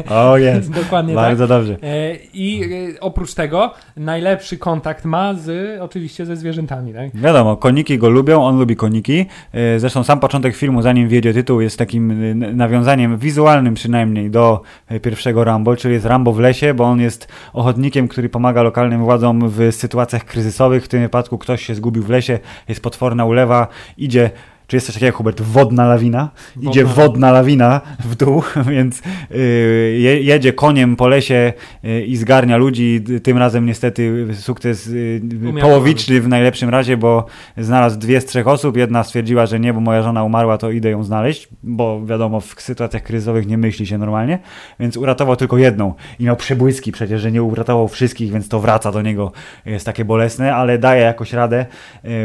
O 0.08 0.36
jest. 0.38 0.70
Dokładnie 0.82 1.14
tak. 1.14 1.24
Bardzo 1.24 1.46
dobrze. 1.46 1.76
E, 1.82 2.16
I 2.34 2.64
y, 2.64 3.00
oprócz 3.00 3.34
tego 3.34 3.74
najlepszy 3.96 4.58
kontakt 4.58 5.04
ma 5.04 5.34
z 5.34 5.80
oczywiście 5.80 6.26
ze 6.26 6.36
zwierzętami, 6.36 6.94
tak? 6.94 7.10
Wiadomo, 7.16 7.56
koniki 7.56 7.98
go 7.98 8.10
lubią, 8.10 8.44
on 8.44 8.58
lubi 8.58 8.76
koniki. 8.76 9.26
E, 9.52 9.78
Zresztą 9.80 10.04
sam 10.04 10.20
początek 10.20 10.56
filmu, 10.56 10.82
zanim 10.82 11.08
wiedzie 11.08 11.32
tytuł, 11.34 11.60
jest 11.60 11.78
takim 11.78 12.34
nawiązaniem 12.56 13.18
wizualnym 13.18 13.74
przynajmniej 13.74 14.30
do 14.30 14.62
pierwszego 15.02 15.44
Rambo, 15.44 15.76
czyli 15.76 15.94
jest 15.94 16.06
Rambo 16.06 16.32
w 16.32 16.38
lesie, 16.38 16.74
bo 16.74 16.84
on 16.84 17.00
jest 17.00 17.28
ochotnikiem, 17.52 18.08
który 18.08 18.28
pomaga 18.28 18.62
lokalnym 18.62 19.04
władzom 19.04 19.48
w 19.48 19.68
sytuacjach 19.70 20.24
kryzysowych. 20.24 20.84
W 20.84 20.88
tym 20.88 21.00
wypadku 21.02 21.38
ktoś 21.38 21.66
się 21.66 21.74
zgubił 21.74 22.02
w 22.02 22.10
lesie, 22.10 22.38
jest 22.68 22.80
potworna 23.12 23.24
ulewa, 23.24 23.68
idzie 23.96 24.30
czy 24.66 24.76
jest 24.76 24.86
coś 24.86 24.94
takiego, 24.94 25.16
Hubert, 25.16 25.40
wodna 25.40 25.86
lawina? 25.86 26.30
Idzie 26.60 26.84
Wodna. 26.84 27.02
wodna 27.02 27.32
lawina 27.32 27.80
w 28.04 28.16
dół, 28.16 28.42
więc 28.72 29.02
y, 29.30 29.96
je, 29.98 30.22
jedzie 30.22 30.52
koniem 30.52 30.96
po 30.96 31.08
lesie 31.08 31.52
y, 31.84 32.04
i 32.04 32.16
zgarnia 32.16 32.56
ludzi. 32.56 33.04
Tym 33.22 33.38
razem 33.38 33.66
niestety 33.66 34.26
sukces 34.34 34.86
y, 34.86 35.20
połowiczny 35.60 36.20
w 36.20 36.28
najlepszym 36.28 36.70
razie, 36.70 36.96
bo 36.96 37.26
znalazł 37.56 37.98
dwie 37.98 38.20
z 38.20 38.24
trzech 38.24 38.48
osób. 38.48 38.76
Jedna 38.76 39.04
stwierdziła, 39.04 39.46
że 39.46 39.60
nie, 39.60 39.74
bo 39.74 39.80
moja 39.80 40.02
żona 40.02 40.24
umarła, 40.24 40.58
to 40.58 40.70
idę 40.70 40.90
ją 40.90 41.04
znaleźć, 41.04 41.48
bo 41.62 42.06
wiadomo, 42.06 42.40
w 42.40 42.54
sytuacjach 42.58 43.02
kryzysowych 43.02 43.46
nie 43.46 43.58
myśli 43.58 43.86
się 43.86 43.98
normalnie, 43.98 44.38
więc 44.80 44.96
uratował 44.96 45.36
tylko 45.36 45.58
jedną. 45.58 45.94
I 46.18 46.24
miał 46.24 46.36
przebłyski 46.36 46.92
przecież, 46.92 47.20
że 47.20 47.32
nie 47.32 47.42
uratował 47.42 47.88
wszystkich, 47.88 48.32
więc 48.32 48.48
to 48.48 48.60
wraca 48.60 48.92
do 48.92 49.02
niego. 49.02 49.32
Jest 49.66 49.86
takie 49.86 50.04
bolesne, 50.04 50.54
ale 50.54 50.78
daje 50.78 51.02
jakoś 51.02 51.32
radę, 51.32 51.66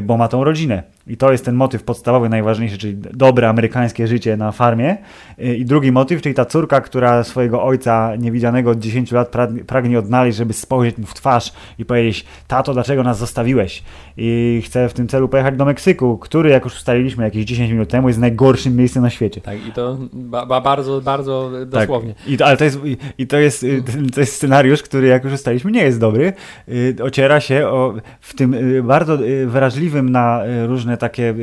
bo 0.04 0.17
ma 0.17 0.28
tą 0.28 0.43
rodzinę. 0.43 0.96
I 1.08 1.17
to 1.17 1.32
jest 1.32 1.46
ten 1.46 1.56
motyw 1.56 1.84
podstawowy, 1.84 2.30
najważniejszy, 2.30 2.78
czyli 2.78 2.98
dobre 2.98 3.50
amerykańskie 3.50 4.08
życie 4.08 4.38
na 4.38 4.52
farmie. 4.52 4.98
Y, 5.39 5.56
I 5.56 5.65
drugi 5.65 5.91
motyw, 5.91 6.22
czyli 6.22 6.36
ta 6.36 6.46
córka, 6.46 6.82
która 6.82 7.24
swojego 7.24 7.63
ojca 7.63 8.15
niewidzianego 8.15 8.72
od 8.72 8.80
10 8.80 9.12
lat 9.12 9.32
pragnie 9.67 10.00
odnaleźć, 10.00 10.38
żeby 10.38 10.54
spojrzeć 10.54 10.98
mu 10.98 11.06
w 11.06 11.13
twarz 11.13 11.54
i 11.80 11.86
powiedzieć, 11.86 12.26
tato, 12.48 12.74
dlaczego 12.74 13.04
nas 13.04 13.17
zostawiłeś? 13.17 13.84
I 14.17 14.62
chce 14.65 14.89
w 14.89 14.93
tym 14.93 15.08
celu 15.08 15.30
pojechać 15.30 15.56
do 15.56 15.65
Meksyku, 15.65 16.17
który, 16.17 16.50
jak 16.50 16.63
już 16.63 16.76
ustaliliśmy 16.76 17.24
jakieś 17.24 17.46
10 17.46 17.72
minut 17.72 17.89
temu, 17.89 18.08
jest 18.08 18.20
najgorszym 18.20 18.76
miejscem 18.76 19.04
na 19.04 19.10
świecie. 19.10 19.41
Tak, 19.41 19.67
i 19.67 19.72
to 19.72 19.98
ba, 20.13 20.46
ba 20.46 20.62
bardzo, 20.62 21.02
bardzo 21.02 21.52
dosłownie. 21.65 22.13
Tak. 22.13 22.28
I 22.28 22.38
to, 22.38 22.46
ale 22.46 22.58
to 22.58 22.63
jest, 22.63 22.86
i, 22.86 22.98
i 23.17 23.28
to, 23.28 23.38
jest, 23.38 23.63
y, 23.63 23.84
to 24.13 24.20
jest 24.20 24.34
scenariusz, 24.34 24.84
który, 24.84 25.08
jak 25.08 25.24
już 25.24 25.34
ustaliliśmy, 25.34 25.72
nie 25.72 25.84
jest 25.84 26.00
dobry. 26.00 26.34
Y, 26.70 26.96
ociera 27.04 27.39
się 27.39 27.67
o, 27.67 27.93
w 28.22 28.36
tym 28.36 28.56
bardzo 28.84 29.17
wrażliwym 29.46 30.10
na 30.10 30.41
różne 30.67 30.96
takie 30.97 31.36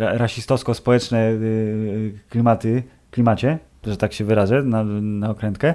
rasistowsko-społeczne 0.00 1.32
klimaty, 2.28 2.82
klimacie, 3.10 3.58
że 3.86 3.96
tak 3.96 4.12
się 4.12 4.24
wyrażę, 4.24 4.62
na, 4.62 4.84
na 5.02 5.30
okrętkę, 5.30 5.74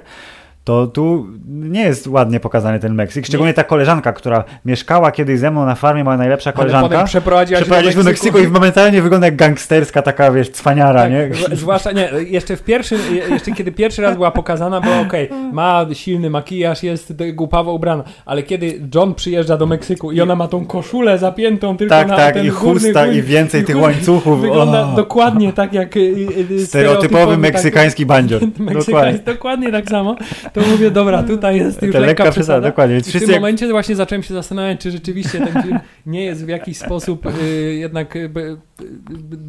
to 0.68 0.86
tu 0.86 1.26
nie 1.46 1.82
jest 1.82 2.06
ładnie 2.06 2.40
pokazany 2.40 2.78
ten 2.78 2.94
Meksyk. 2.94 3.26
Szczególnie 3.26 3.54
ta 3.54 3.64
koleżanka, 3.64 4.12
która 4.12 4.44
mieszkała 4.64 5.12
kiedyś 5.12 5.38
ze 5.38 5.50
mną 5.50 5.66
na 5.66 5.74
farmie, 5.74 6.04
moja 6.04 6.16
najlepsza 6.16 6.52
koleżanka. 6.52 7.04
Przeprowadziła 7.04 7.60
się 7.60 7.98
do 7.98 8.04
Meksyku. 8.04 8.38
i 8.38 8.48
momentalnie 8.48 9.02
wygląda 9.02 9.26
jak 9.26 9.36
gangsterska 9.36 10.02
taka, 10.02 10.32
wiesz, 10.32 10.50
cwaniara, 10.50 11.00
tak, 11.00 11.12
nie? 11.12 11.30
Zwłaszcza, 11.52 11.92
nie, 11.92 12.10
jeszcze 12.26 12.56
w 12.56 12.62
pierwszym, 12.62 12.98
jeszcze 13.30 13.52
kiedy 13.52 13.72
pierwszy 13.72 14.02
raz 14.02 14.14
była 14.14 14.30
pokazana, 14.30 14.80
było 14.80 15.00
okej, 15.00 15.30
okay, 15.30 15.52
ma 15.52 15.86
silny 15.92 16.30
makijaż, 16.30 16.82
jest 16.82 17.14
głupawo 17.32 17.72
ubrana, 17.72 18.04
ale 18.26 18.42
kiedy 18.42 18.80
John 18.94 19.14
przyjeżdża 19.14 19.56
do 19.56 19.66
Meksyku 19.66 20.12
i 20.12 20.20
ona 20.20 20.36
ma 20.36 20.48
tą 20.48 20.66
koszulę 20.66 21.18
zapiętą 21.18 21.76
tylko 21.76 21.94
tak, 21.94 22.08
na 22.08 22.16
tak, 22.16 22.34
ten 22.34 22.46
i 22.46 22.48
chusta 22.48 23.04
górny, 23.04 23.18
i 23.18 23.22
więcej 23.22 23.64
tych 23.64 23.80
łańcuchów. 23.80 24.40
Wygląda 24.40 24.82
oh. 24.82 24.96
dokładnie 24.96 25.52
tak 25.52 25.72
jak 25.72 25.96
y, 25.96 26.00
y, 26.00 26.54
y, 26.54 26.66
stereotypowy 26.66 27.36
meksykański 27.36 28.02
tak, 28.02 28.08
bandzior. 28.08 28.42
Dokładnie. 28.86 29.18
dokładnie 29.18 29.72
tak 29.72 29.88
samo 29.88 30.16
to 30.58 30.68
mówię, 30.68 30.90
dobra, 30.90 31.22
tutaj 31.22 31.56
jest 31.56 31.82
już 31.82 31.94
lekka, 31.94 32.06
lekka 32.06 32.30
przesada. 32.30 32.68
Dokładnie. 32.68 32.94
Więc 32.94 33.08
w 33.08 33.12
tym 33.12 33.30
jak... 33.30 33.40
momencie 33.40 33.68
właśnie 33.68 33.96
zacząłem 33.96 34.22
się 34.22 34.34
zastanawiać, 34.34 34.80
czy 34.80 34.90
rzeczywiście 34.90 35.38
ten 35.38 35.62
film 35.62 35.78
nie 36.06 36.24
jest 36.24 36.44
w 36.44 36.48
jakiś 36.48 36.78
sposób 36.78 37.26
y, 37.26 37.74
jednak 37.74 38.16
y, 38.16 38.18
y, 38.18 38.56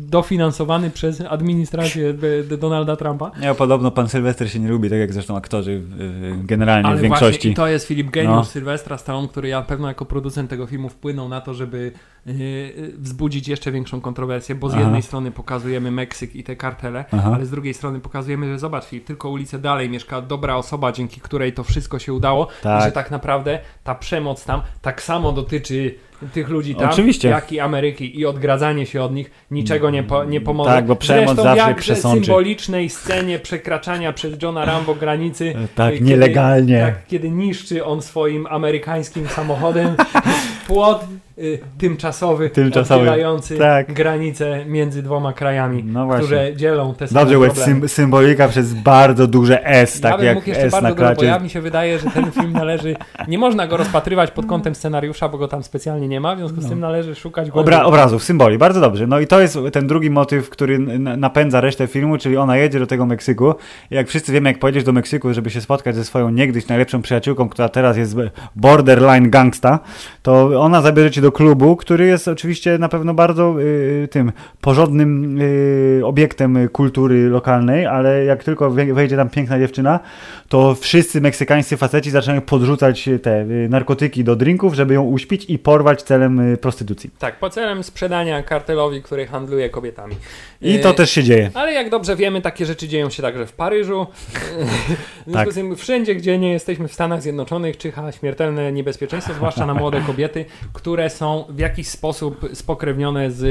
dofinansowany 0.09 0.89
przez 0.89 1.21
administrację 1.21 2.13
Donalda 2.59 2.95
Trumpa. 2.95 3.31
Nie, 3.41 3.53
podobno 3.53 3.91
pan 3.91 4.09
Sylwester 4.09 4.51
się 4.51 4.59
nie 4.59 4.69
lubi, 4.69 4.89
tak 4.89 4.99
jak 4.99 5.13
zresztą 5.13 5.37
aktorzy 5.37 5.81
generalnie 6.43 6.89
Ale 6.89 6.97
w 6.97 7.01
większości. 7.01 7.31
Właśnie, 7.31 7.51
i 7.51 7.55
to 7.55 7.67
jest 7.67 7.87
Filip 7.87 8.11
Geniusz 8.11 8.35
no. 8.35 8.45
Sylwestra 8.45 8.97
Stallone, 8.97 9.27
który 9.27 9.47
ja 9.47 9.61
pewno 9.61 9.87
jako 9.87 10.05
producent 10.05 10.49
tego 10.49 10.67
filmu 10.67 10.89
wpłynął 10.89 11.29
na 11.29 11.41
to, 11.41 11.53
żeby 11.53 11.91
wzbudzić 12.97 13.47
jeszcze 13.47 13.71
większą 13.71 14.01
kontrowersję, 14.01 14.55
bo 14.55 14.69
z 14.69 14.73
Aha. 14.73 14.81
jednej 14.81 15.01
strony 15.01 15.31
pokazujemy 15.31 15.91
Meksyk 15.91 16.35
i 16.35 16.43
te 16.43 16.55
kartele, 16.55 17.05
Aha. 17.11 17.31
ale 17.35 17.45
z 17.45 17.49
drugiej 17.49 17.73
strony 17.73 17.99
pokazujemy, 17.99 18.47
że 18.47 18.59
zobacz, 18.59 18.85
Filip, 18.85 19.05
tylko 19.05 19.29
ulicę 19.29 19.59
dalej 19.59 19.89
mieszka 19.89 20.21
dobra 20.21 20.55
osoba, 20.55 20.91
dzięki 20.91 21.21
której 21.21 21.53
to 21.53 21.63
wszystko 21.63 21.99
się 21.99 22.13
udało 22.13 22.47
tak. 22.61 22.81
i 22.81 22.85
że 22.85 22.91
tak 22.91 23.11
naprawdę 23.11 23.59
ta 23.83 23.95
przemoc 23.95 24.45
tam 24.45 24.61
tak 24.81 25.01
samo 25.01 25.31
dotyczy 25.31 25.95
tych 26.33 26.49
ludzi 26.49 26.75
tam, 26.75 26.89
Oczywiście. 26.89 27.29
jak 27.29 27.51
i 27.51 27.59
Ameryki 27.59 28.19
i 28.19 28.25
odgradzanie 28.25 28.85
się 28.85 29.01
od 29.01 29.13
nich 29.13 29.31
niczego 29.51 29.89
nie, 29.89 30.03
po, 30.03 30.23
nie 30.23 30.41
pomoże. 30.41 30.69
Tak, 30.69 30.85
bo 30.85 30.95
przemoc 30.95 31.25
Zresztą 31.25 31.43
zawsze 31.43 31.67
jak 31.69 31.77
przesączy. 31.77 32.25
symbolicznej 32.25 32.89
scenie 32.89 33.39
przekraczania 33.39 34.13
przez 34.13 34.41
Johna 34.41 34.65
Rambo 34.65 34.95
granicy. 34.95 35.53
Tak, 35.75 35.93
kiedy, 35.93 36.05
nielegalnie. 36.05 36.79
Tak, 36.79 37.07
kiedy 37.07 37.31
niszczy 37.31 37.85
on 37.85 38.01
swoim 38.01 38.47
amerykańskim 38.47 39.27
samochodem 39.27 39.95
płot 40.67 41.05
y, 41.39 41.59
tymczasowy, 41.77 42.49
tymczasowy 42.49 42.99
oddzielający 42.99 43.57
tak. 43.57 43.93
granicę 43.93 44.65
między 44.65 45.03
dwoma 45.03 45.33
krajami, 45.33 45.83
no 45.83 46.09
które 46.09 46.55
dzielą 46.55 46.93
te 46.93 47.07
same 47.07 47.25
Dobrze, 47.25 47.61
sym 47.61 47.89
symbolika 47.89 48.47
przez 48.47 48.73
bardzo 48.73 49.27
duże 49.27 49.65
S, 49.65 50.01
tak 50.01 50.21
ja 50.21 50.33
jak 50.33 50.47
S 50.47 50.81
na 50.81 50.93
dużo, 50.93 51.15
bo 51.15 51.23
ja 51.23 51.39
mi 51.39 51.49
się 51.49 51.61
wydaje, 51.61 51.99
że 51.99 52.09
ten 52.09 52.31
film 52.31 52.53
należy, 52.53 52.95
nie 53.27 53.37
można 53.37 53.67
go 53.67 53.77
rozpatrywać 53.77 54.31
pod 54.31 54.45
kątem 54.45 54.75
scenariusza, 54.75 55.29
bo 55.29 55.37
go 55.37 55.47
tam 55.47 55.63
specjalnie 55.63 56.07
nie 56.07 56.19
ma, 56.19 56.35
w 56.35 56.37
związku 56.37 56.61
z 56.61 56.63
no. 56.63 56.69
tym 56.69 56.79
należy 56.79 57.15
szukać 57.15 57.49
Obra 57.53 57.83
obrazów, 57.83 58.23
symboli, 58.23 58.57
bardzo 58.57 58.81
dobrze. 58.81 59.07
No 59.07 59.19
i 59.19 59.27
to 59.27 59.41
jest 59.41 59.57
ten 59.71 59.87
drugi 59.87 60.09
motyw, 60.09 60.49
który 60.49 60.79
napędza 60.99 61.61
resztę 61.61 61.87
filmu, 61.87 62.17
czyli 62.17 62.37
ona 62.37 62.57
jedzie 62.57 62.79
do 62.79 62.87
tego 62.87 63.05
Meksyku. 63.05 63.53
I 63.91 63.95
jak 63.95 64.07
wszyscy 64.07 64.31
wiemy, 64.31 64.49
jak 64.49 64.59
pojedziesz 64.59 64.83
do 64.83 64.93
Meksyku, 64.93 65.33
żeby 65.33 65.49
się 65.49 65.61
spotkać 65.61 65.95
ze 65.95 66.05
swoją 66.05 66.29
niegdyś 66.29 66.67
najlepszą 66.67 67.01
przyjaciółką, 67.01 67.49
która 67.49 67.69
teraz 67.69 67.97
jest 67.97 68.15
borderline 68.55 69.29
gangsta, 69.29 69.79
to 70.21 70.61
ona 70.61 70.81
zabierze 70.81 71.11
cię 71.11 71.21
do 71.21 71.28
klubu, 71.31 71.75
który 71.75 72.07
jest 72.07 72.27
oczywiście 72.27 72.77
na 72.77 72.89
pewno 72.89 73.13
bardzo 73.13 73.61
y, 73.61 74.07
tym 74.11 74.31
porządnym 74.61 75.41
y, 75.41 76.01
obiektem 76.05 76.69
kultury 76.69 77.29
lokalnej, 77.29 77.85
ale 77.85 78.25
jak 78.25 78.43
tylko 78.43 78.71
wejdzie 78.71 79.15
tam 79.15 79.29
piękna 79.29 79.59
dziewczyna, 79.59 79.99
to 80.49 80.75
wszyscy 80.75 81.21
meksykańscy 81.21 81.77
faceci 81.77 82.11
zaczynają 82.11 82.41
podrzucać 82.41 83.09
te 83.23 83.41
y, 83.41 83.67
narkotyki 83.69 84.23
do 84.23 84.35
drinków, 84.35 84.73
żeby 84.73 84.93
ją 84.93 85.03
uśpić 85.03 85.45
i 85.49 85.59
porwać 85.59 86.03
celem 86.03 86.39
y, 86.53 86.57
prostytucji. 86.57 87.09
Tak, 87.19 87.39
po 87.39 87.49
celem 87.49 87.83
sprzedania 87.83 88.43
kartelowi, 88.43 89.01
który 89.01 89.27
handluje 89.27 89.69
kobietami. 89.69 90.15
I 90.61 90.79
to 90.79 90.89
y, 90.89 90.93
też 90.93 91.11
się 91.11 91.23
dzieje. 91.23 91.51
Ale 91.53 91.73
jak 91.73 91.89
dobrze 91.89 92.15
wiemy, 92.15 92.41
takie 92.41 92.65
rzeczy 92.65 92.87
dzieją 92.87 93.09
się 93.09 93.23
także 93.23 93.45
w 93.45 93.53
Paryżu. 93.53 94.07
w 95.27 95.33
tak. 95.33 95.53
tym 95.53 95.75
wszędzie, 95.75 96.15
gdzie 96.15 96.39
nie 96.39 96.51
jesteśmy 96.51 96.87
w 96.87 96.93
Stanach 96.93 97.21
Zjednoczonych, 97.21 97.77
czyha 97.77 98.11
śmiertelne 98.11 98.71
niebezpieczeństwo, 98.71 99.33
zwłaszcza 99.33 99.65
na 99.65 99.73
młode 99.73 100.01
kobiety, 100.01 100.45
które 100.73 101.09
są 101.19 101.45
w 101.49 101.59
jakiś 101.59 101.87
sposób 101.87 102.49
spokrewnione 102.53 103.31
z 103.31 103.43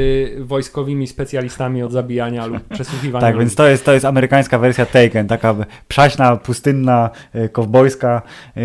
wojskowymi 0.46 1.06
specjalistami 1.06 1.82
od 1.82 1.92
zabijania 1.92 2.46
lub 2.46 2.62
przesłuchiwania. 2.74 3.20
Tak, 3.20 3.34
ludzi. 3.34 3.40
więc 3.40 3.54
to 3.54 3.68
jest, 3.68 3.84
to 3.84 3.92
jest 3.92 4.04
amerykańska 4.04 4.58
wersja 4.58 4.86
Taken, 4.86 5.26
taka 5.26 5.54
przaśna, 5.88 6.36
pustynna, 6.36 7.10
e, 7.32 7.48
kowbojska 7.48 8.22
e, 8.56 8.60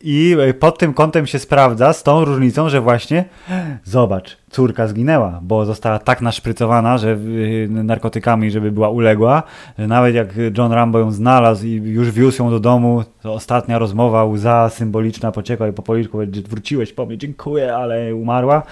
i 0.00 0.36
pod 0.60 0.78
tym 0.78 0.94
kątem 0.94 1.26
się 1.26 1.38
sprawdza 1.38 1.92
z 1.92 2.02
tą 2.02 2.24
różnicą, 2.24 2.68
że 2.68 2.80
właśnie 2.80 3.24
zobacz, 3.84 4.36
córka 4.54 4.86
zginęła, 4.86 5.40
bo 5.42 5.64
została 5.64 5.98
tak 5.98 6.20
naszprycowana, 6.20 6.98
że 6.98 7.08
y, 7.12 7.68
narkotykami, 7.70 8.50
żeby 8.50 8.72
była 8.72 8.88
uległa, 8.88 9.42
że 9.78 9.86
nawet 9.86 10.14
jak 10.14 10.28
John 10.58 10.72
Rambo 10.72 10.98
ją 10.98 11.10
znalazł 11.10 11.66
i 11.66 11.70
już 11.72 12.10
wiózł 12.10 12.42
ją 12.42 12.50
do 12.50 12.60
domu, 12.60 13.04
to 13.22 13.34
ostatnia 13.34 13.78
rozmowa, 13.78 14.24
łza 14.24 14.68
symboliczna 14.68 15.32
pociekła 15.32 15.68
i 15.68 15.72
po 15.72 15.82
policzku 15.82 16.18
wróciłeś 16.48 16.92
po 16.92 17.06
mnie, 17.06 17.18
dziękuję, 17.18 17.76
ale 17.76 18.14
umarła. 18.14 18.62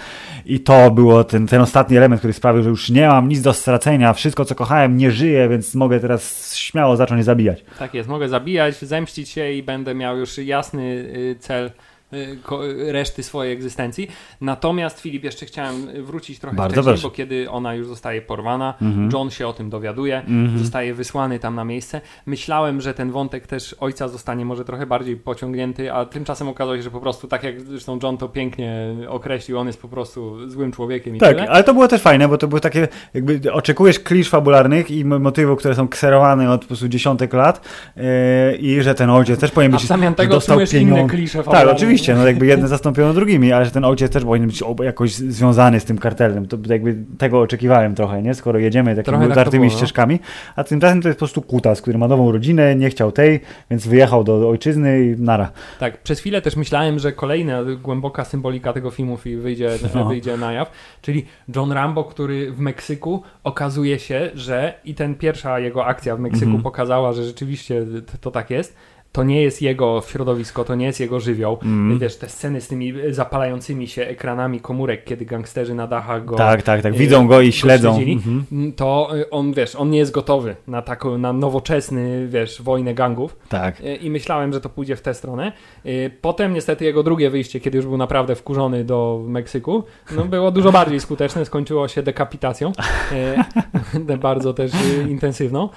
I 0.46 0.60
to 0.60 0.90
było 0.90 1.24
ten, 1.24 1.46
ten 1.46 1.60
ostatni 1.60 1.96
element, 1.96 2.20
który 2.20 2.32
sprawił, 2.32 2.62
że 2.62 2.68
już 2.68 2.90
nie 2.90 3.08
mam 3.08 3.28
nic 3.28 3.42
do 3.42 3.52
stracenia, 3.52 4.12
wszystko 4.12 4.44
co 4.44 4.54
kochałem 4.54 4.96
nie 4.96 5.10
żyje, 5.10 5.48
więc 5.48 5.74
mogę 5.74 6.00
teraz 6.00 6.54
śmiało 6.56 6.96
zacząć 6.96 7.24
zabijać. 7.24 7.64
Tak 7.78 7.94
jest, 7.94 8.08
mogę 8.08 8.28
zabijać, 8.28 8.78
zemścić 8.78 9.28
się 9.28 9.52
i 9.52 9.62
będę 9.62 9.94
miał 9.94 10.18
już 10.18 10.38
jasny 10.38 10.82
y, 10.82 11.36
cel 11.40 11.70
reszty 12.88 13.22
swojej 13.22 13.52
egzystencji. 13.52 14.08
Natomiast 14.40 15.00
Filip, 15.00 15.24
jeszcze 15.24 15.46
chciałem 15.46 16.04
wrócić 16.04 16.38
trochę 16.38 16.56
Bardzo 16.56 16.82
wcześniej, 16.82 17.10
bo 17.10 17.16
kiedy 17.16 17.50
ona 17.50 17.74
już 17.74 17.86
zostaje 17.86 18.22
porwana, 18.22 18.74
-hmm. 18.82 19.12
John 19.12 19.30
się 19.30 19.48
o 19.48 19.52
tym 19.52 19.70
dowiaduje, 19.70 20.22
-hmm. 20.28 20.58
zostaje 20.58 20.94
wysłany 20.94 21.38
tam 21.38 21.54
na 21.54 21.64
miejsce. 21.64 22.00
Myślałem, 22.26 22.80
że 22.80 22.94
ten 22.94 23.10
wątek 23.10 23.46
też 23.46 23.76
ojca 23.80 24.08
zostanie 24.08 24.44
może 24.44 24.64
trochę 24.64 24.86
bardziej 24.86 25.16
pociągnięty, 25.16 25.92
a 25.92 26.04
tymczasem 26.04 26.48
okazało 26.48 26.76
się, 26.76 26.82
że 26.82 26.90
po 26.90 27.00
prostu 27.00 27.28
tak 27.28 27.42
jak 27.42 27.60
zresztą 27.60 27.98
John 28.02 28.18
to 28.18 28.28
pięknie 28.28 28.94
określił, 29.08 29.58
on 29.58 29.66
jest 29.66 29.82
po 29.82 29.88
prostu 29.88 30.50
złym 30.50 30.72
człowiekiem 30.72 31.16
i 31.16 31.18
Tak, 31.18 31.36
tyle. 31.36 31.50
ale 31.50 31.64
to 31.64 31.74
było 31.74 31.88
też 31.88 32.02
fajne, 32.02 32.28
bo 32.28 32.38
to 32.38 32.48
były 32.48 32.60
takie, 32.60 32.88
jakby 33.14 33.52
oczekujesz 33.52 33.98
klisz 33.98 34.28
fabularnych 34.28 34.90
i 34.90 35.04
motywów, 35.04 35.58
które 35.58 35.74
są 35.74 35.88
kserowane 35.88 36.50
od 36.50 36.60
po 36.60 36.66
prostu 36.66 36.88
dziesiątek 36.88 37.32
lat 37.32 37.68
yy, 37.96 38.02
i 38.56 38.82
że 38.82 38.94
ten 38.94 39.10
ojciec 39.10 39.40
też 39.40 39.50
powinien 39.50 39.72
być... 39.72 39.84
A 39.84 39.86
zamian 39.86 40.14
tego 40.14 40.34
dostał 40.34 40.58
pieniądze. 40.58 41.00
inne 41.00 41.08
klisze 41.08 41.38
tak, 41.38 41.44
fabularne. 41.44 41.70
Tak, 41.70 41.76
oczywiście 41.76 42.01
oczywiście, 42.02 42.22
no 42.22 42.26
jakby 42.26 42.46
jedne 42.46 42.68
zastąpiono 42.68 43.14
drugimi, 43.14 43.52
ale 43.52 43.64
że 43.64 43.70
ten 43.70 43.84
ojciec 43.84 44.12
też 44.12 44.24
powinien 44.24 44.48
być 44.48 44.64
jakoś 44.82 45.14
związany 45.14 45.80
z 45.80 45.84
tym 45.84 45.98
kartelem. 45.98 46.46
To 46.46 46.58
jakby 46.68 46.96
tego 47.18 47.40
oczekiwałem 47.40 47.94
trochę, 47.94 48.22
nie? 48.22 48.34
Skoro 48.34 48.58
jedziemy 48.58 48.96
takimi 48.96 49.26
utartymi 49.26 49.68
tak 49.68 49.76
ścieżkami, 49.78 50.20
a 50.56 50.64
tymczasem 50.64 51.02
to 51.02 51.08
jest 51.08 51.18
po 51.18 51.26
prostu 51.26 51.42
kutas, 51.42 51.82
który 51.82 51.98
ma 51.98 52.08
nową 52.08 52.32
rodzinę, 52.32 52.76
nie 52.76 52.90
chciał 52.90 53.12
tej, 53.12 53.40
więc 53.70 53.86
wyjechał 53.86 54.24
do 54.24 54.48
ojczyzny 54.48 55.04
i 55.04 55.20
nara. 55.20 55.50
Tak, 55.80 56.02
przez 56.02 56.20
chwilę 56.20 56.42
też 56.42 56.56
myślałem, 56.56 56.98
że 56.98 57.12
kolejna 57.12 57.58
głęboka 57.82 58.24
symbolika 58.24 58.72
tego 58.72 58.90
filmu 58.90 59.18
wyjdzie, 59.36 59.70
no. 59.94 60.04
wyjdzie 60.08 60.36
na 60.36 60.52
jaw, 60.52 60.70
czyli 61.02 61.26
John 61.56 61.72
Rambo, 61.72 62.04
który 62.04 62.52
w 62.52 62.60
Meksyku 62.60 63.22
okazuje 63.44 63.98
się, 63.98 64.30
że 64.34 64.74
i 64.84 64.94
ten 64.94 65.14
pierwsza 65.14 65.58
jego 65.58 65.86
akcja 65.86 66.16
w 66.16 66.20
Meksyku 66.20 66.46
mm 66.46 66.60
-hmm. 66.60 66.62
pokazała, 66.62 67.12
że 67.12 67.24
rzeczywiście 67.24 67.84
to 68.20 68.30
tak 68.30 68.50
jest, 68.50 68.76
to 69.12 69.24
nie 69.24 69.42
jest 69.42 69.62
jego 69.62 70.02
środowisko, 70.08 70.64
to 70.64 70.74
nie 70.74 70.86
jest 70.86 71.00
jego 71.00 71.20
żywioł. 71.20 71.58
Mm. 71.62 71.98
Wiesz, 71.98 72.16
te 72.16 72.28
sceny 72.28 72.60
z 72.60 72.68
tymi 72.68 72.92
zapalającymi 73.10 73.88
się 73.88 74.02
ekranami 74.02 74.60
komórek, 74.60 75.04
kiedy 75.04 75.24
gangsterzy 75.24 75.74
na 75.74 75.86
dachach 75.86 76.24
go 76.24 76.36
Tak, 76.36 76.62
tak, 76.62 76.82
tak. 76.82 76.94
y, 76.94 76.96
Widzą 76.96 77.26
go 77.26 77.40
i 77.40 77.46
go 77.46 77.52
śledzą. 77.52 77.94
śledzili. 77.94 78.12
Mhm. 78.12 78.72
to 78.72 79.10
y, 79.16 79.30
on, 79.30 79.52
wiesz, 79.52 79.76
on 79.76 79.90
nie 79.90 79.98
jest 79.98 80.12
gotowy 80.12 80.56
na 80.66 80.82
taką, 80.82 81.18
na 81.18 81.32
nowoczesny, 81.32 82.28
wiesz, 82.28 82.62
wojnę 82.62 82.94
gangów. 82.94 83.36
Tak. 83.48 83.82
I 84.00 84.10
myślałem, 84.10 84.52
że 84.52 84.60
to 84.60 84.68
pójdzie 84.68 84.96
w 84.96 85.02
tę 85.02 85.14
stronę. 85.14 85.52
Potem 86.20 86.54
niestety 86.54 86.84
jego 86.84 87.02
drugie 87.02 87.30
wyjście, 87.30 87.60
kiedy 87.60 87.76
już 87.76 87.86
był 87.86 87.96
naprawdę 87.96 88.34
wkurzony 88.34 88.84
do 88.84 89.22
Meksyku, 89.26 89.84
no 90.16 90.24
było 90.24 90.50
dużo 90.50 90.72
bardziej 90.72 91.00
skuteczne, 91.00 91.44
skończyło 91.44 91.88
się 91.88 92.02
dekapitacją, 92.02 92.72
bardzo 94.20 94.54
też 94.54 94.72
intensywną, 95.08 95.68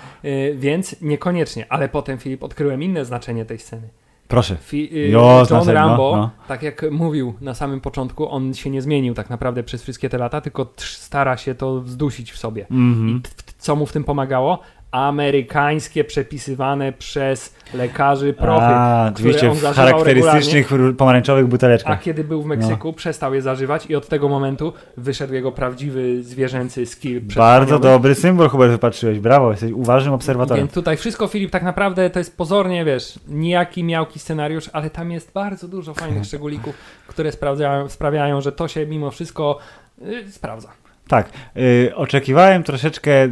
więc 0.55 1.01
niekoniecznie. 1.01 1.65
Ale 1.69 1.89
potem, 1.89 2.17
Filip, 2.17 2.43
odkryłem 2.43 2.83
inne 2.83 3.05
znaczenie 3.05 3.24
tej 3.45 3.59
sceny. 3.59 3.89
Proszę. 4.27 4.55
Fi, 4.61 4.97
y, 4.97 5.09
Jo, 5.09 5.35
John 5.37 5.45
znaczenie, 5.45 5.73
no, 5.73 5.87
Rambo, 5.87 6.13
no. 6.17 6.29
tak 6.47 6.63
jak 6.63 6.85
mówił 6.91 7.33
na 7.41 7.53
samym 7.53 7.81
początku, 7.81 8.29
on 8.29 8.53
się 8.53 8.69
nie 8.69 8.81
zmienił 8.81 9.13
tak 9.13 9.29
naprawdę 9.29 9.63
przez 9.63 9.83
wszystkie 9.83 10.09
te 10.09 10.17
lata, 10.17 10.41
tylko 10.41 10.73
stara 10.77 11.37
się 11.37 11.55
to 11.55 11.81
zdusić 11.81 12.31
w 12.31 12.37
sobie. 12.37 12.65
Mhm. 12.71 13.09
I 13.09 13.21
t- 13.21 13.29
t- 13.29 13.53
co 13.57 13.75
mu 13.75 13.85
w 13.85 13.91
tym 13.91 14.03
pomagało? 14.03 14.59
Amerykańskie, 14.95 16.03
przepisywane 16.03 16.93
przez 16.93 17.55
lekarzy 17.73 18.33
prochy. 18.33 18.65
A, 18.65 19.11
oczywiście 19.13 19.51
on 19.51 19.57
w 19.57 19.63
charakterystycznych 19.63 20.69
pomarańczowych 20.97 21.45
A 21.45 21.47
buteleczkach. 21.47 22.01
kiedy 22.01 22.23
był 22.23 22.41
w 22.41 22.45
Meksyku, 22.45 22.93
przestał 22.93 23.33
je 23.33 23.41
zażywać 23.41 23.85
i 23.85 23.95
od 23.95 24.07
tego 24.07 24.29
momentu 24.29 24.73
wyszedł 24.97 25.33
jego 25.33 25.51
prawdziwy 25.51 26.23
zwierzęcy 26.23 26.85
skill 26.85 27.21
Bardzo 27.35 27.79
dobry 27.79 28.15
symbol, 28.15 28.49
Hubert, 28.49 28.71
wypatrzyłeś. 28.71 29.19
Brawo, 29.19 29.51
jesteś 29.51 29.71
uważnym 29.71 30.13
obserwatorem. 30.13 30.63
Więc 30.63 30.73
tutaj 30.73 30.97
wszystko, 30.97 31.27
Filip, 31.27 31.51
tak 31.51 31.63
naprawdę 31.63 32.09
to 32.09 32.19
jest 32.19 32.37
pozornie, 32.37 32.85
wiesz, 32.85 33.19
nijaki 33.27 33.83
miałki 33.83 34.19
scenariusz, 34.19 34.69
ale 34.73 34.89
tam 34.89 35.11
jest 35.11 35.31
bardzo 35.33 35.67
dużo 35.67 35.93
fajnych 35.93 36.25
szczególików, 36.25 36.75
które 37.07 37.31
sprawdzają, 37.31 37.89
sprawiają, 37.89 38.41
że 38.41 38.51
to 38.51 38.67
się 38.67 38.87
mimo 38.87 39.11
wszystko 39.11 39.57
y, 40.01 40.31
sprawdza. 40.31 40.84
Tak, 41.07 41.29
y, 41.57 41.95
oczekiwałem 41.95 42.63
troszeczkę 42.63 43.23
y, 43.23 43.29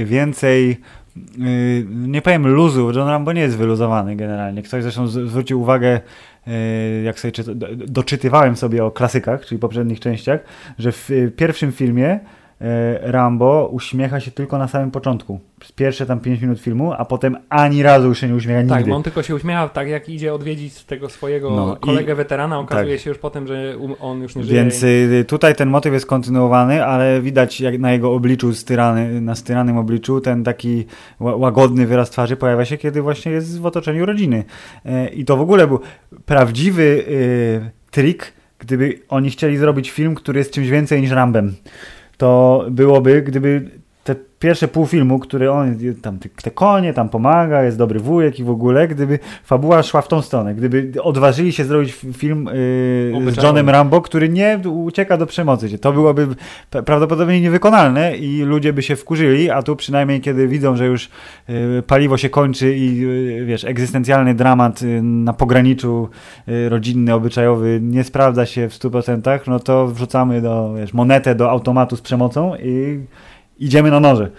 y, 0.00 0.04
więcej, 0.04 0.80
y, 1.38 1.86
nie 1.90 2.22
powiem 2.22 2.46
luzu, 2.46 2.90
John 2.94 3.08
Rambo 3.08 3.32
nie 3.32 3.40
jest 3.40 3.56
wyluzowany 3.56 4.16
generalnie. 4.16 4.62
Ktoś 4.62 4.82
zresztą 4.82 5.06
zwrócił 5.06 5.60
uwagę, 5.60 6.00
y, 6.48 7.02
jak 7.04 7.20
sobie 7.20 7.32
czyta, 7.32 7.54
do, 7.54 7.66
doczytywałem 7.76 8.56
sobie 8.56 8.84
o 8.84 8.90
klasykach, 8.90 9.46
czyli 9.46 9.58
poprzednich 9.58 10.00
częściach, 10.00 10.40
że 10.78 10.92
w 10.92 11.10
pierwszym 11.36 11.72
filmie 11.72 12.20
Rambo 13.00 13.68
uśmiecha 13.72 14.20
się 14.20 14.30
tylko 14.30 14.58
na 14.58 14.68
samym 14.68 14.90
początku. 14.90 15.40
Przez 15.60 15.72
pierwsze 15.72 16.06
tam 16.06 16.20
5 16.20 16.40
minut 16.40 16.60
filmu, 16.60 16.92
a 16.92 17.04
potem 17.04 17.36
ani 17.48 17.82
razu 17.82 18.08
już 18.08 18.18
się 18.20 18.28
nie 18.28 18.34
uśmiecha 18.34 18.68
Tak, 18.68 18.78
nigdy. 18.78 18.90
bo 18.90 18.96
on 18.96 19.02
tylko 19.02 19.22
się 19.22 19.34
uśmiecha, 19.34 19.68
tak 19.68 19.88
jak 19.88 20.08
idzie 20.08 20.34
odwiedzić 20.34 20.84
tego 20.84 21.08
swojego 21.08 21.50
No 21.50 21.76
i- 21.76 21.80
kolegę 21.80 22.14
weterana, 22.14 22.58
okazuje 22.58 22.94
tak. 22.96 23.04
się 23.04 23.10
już 23.10 23.18
potem, 23.18 23.46
że 23.46 23.76
um- 23.78 23.94
on 24.00 24.22
już 24.22 24.36
nie 24.36 24.44
żyje. 24.44 24.60
Więc 24.60 24.82
y, 24.82 25.24
tutaj 25.28 25.54
ten 25.54 25.68
motyw 25.68 25.92
jest 25.92 26.06
kontynuowany, 26.06 26.84
ale 26.84 27.20
widać 27.20 27.60
jak 27.60 27.78
na 27.78 27.92
jego 27.92 28.12
obliczu, 28.14 28.54
styrany, 28.54 29.20
na 29.20 29.34
styranym 29.34 29.78
obliczu, 29.78 30.20
ten 30.20 30.44
taki 30.44 30.86
ła- 31.20 31.38
łagodny 31.40 31.86
wyraz 31.86 32.10
twarzy 32.10 32.36
pojawia 32.36 32.64
się, 32.64 32.76
kiedy 32.78 33.02
właśnie 33.02 33.32
jest 33.32 33.60
w 33.60 33.66
otoczeniu 33.66 34.06
rodziny. 34.06 34.44
E, 34.84 35.08
I 35.08 35.24
to 35.24 35.36
w 35.36 35.40
ogóle 35.40 35.66
był 35.66 35.80
prawdziwy 36.26 36.82
y, 36.82 37.70
trik, 37.90 38.32
gdyby 38.58 38.98
oni 39.08 39.30
chcieli 39.30 39.56
zrobić 39.56 39.90
film, 39.90 40.14
który 40.14 40.38
jest 40.38 40.52
czymś 40.52 40.68
więcej 40.68 41.00
niż 41.00 41.10
Rambem. 41.10 41.54
To 42.18 42.64
byłoby, 42.70 43.22
gdyby 43.22 43.70
pierwsze 44.38 44.68
pół 44.68 44.86
filmu, 44.86 45.18
który 45.18 45.50
on, 45.50 45.76
tam 46.02 46.18
te, 46.18 46.50
konie, 46.50 46.94
tam 46.94 47.08
pomaga, 47.08 47.62
jest 47.62 47.78
dobry 47.78 48.00
wujek 48.00 48.38
i 48.38 48.44
w 48.44 48.50
ogóle, 48.50 48.88
gdyby 48.88 49.18
fabuła 49.44 49.82
szła 49.82 50.02
w 50.02 50.08
tą 50.08 50.22
stronę, 50.22 50.54
gdyby 50.54 50.92
odważyli 51.02 51.52
się 51.52 51.64
zrobić 51.64 51.92
film 52.16 52.48
yy, 53.24 53.32
z. 53.32 53.42
Johnem 53.42 53.70
Rambo, 53.70 54.00
który 54.00 54.28
nie 54.28 54.60
ucieka 54.72 55.16
do 55.16 55.26
przemocy, 55.26 55.78
to 55.78 55.92
byłoby 55.92 56.26
prawdopodobnie 56.84 57.40
niewykonalne 57.40 58.16
i 58.16 58.42
ludzie 58.42 58.72
by 58.72 58.82
się 58.82 58.96
wkurzyli, 58.96 59.50
a 59.50 59.62
tu 59.62 59.76
przynajmniej 59.76 60.20
kiedy 60.20 60.48
widzą, 60.48 60.76
że 60.76 60.86
już 60.86 61.10
yy, 61.48 61.82
paliwo 61.86 62.16
się 62.16 62.30
kończy 62.30 62.76
i 62.76 62.96
yy, 62.98 63.44
wiesz, 63.44 63.64
egzystencjalny 63.64 64.34
dramat 64.34 64.82
yy, 64.82 65.02
na 65.02 65.32
pograniczu 65.32 66.08
yy, 66.46 66.68
rodzinny, 66.68 67.14
obyczajowy 67.14 67.78
nie 67.82 68.04
sprawdza 68.04 68.46
się 68.46 68.68
w 68.68 68.74
100%, 68.78 69.40
no 69.46 69.60
to 69.60 69.86
wrzucamy 69.86 70.40
do, 70.40 70.74
wiesz, 70.74 70.94
monetę 70.94 71.34
do 71.34 71.50
automatu 71.50 71.96
z 71.96 72.00
przemocą 72.00 72.56
i 72.56 73.00
idziemy 73.58 73.90
na 73.90 74.00
noże. 74.00 74.30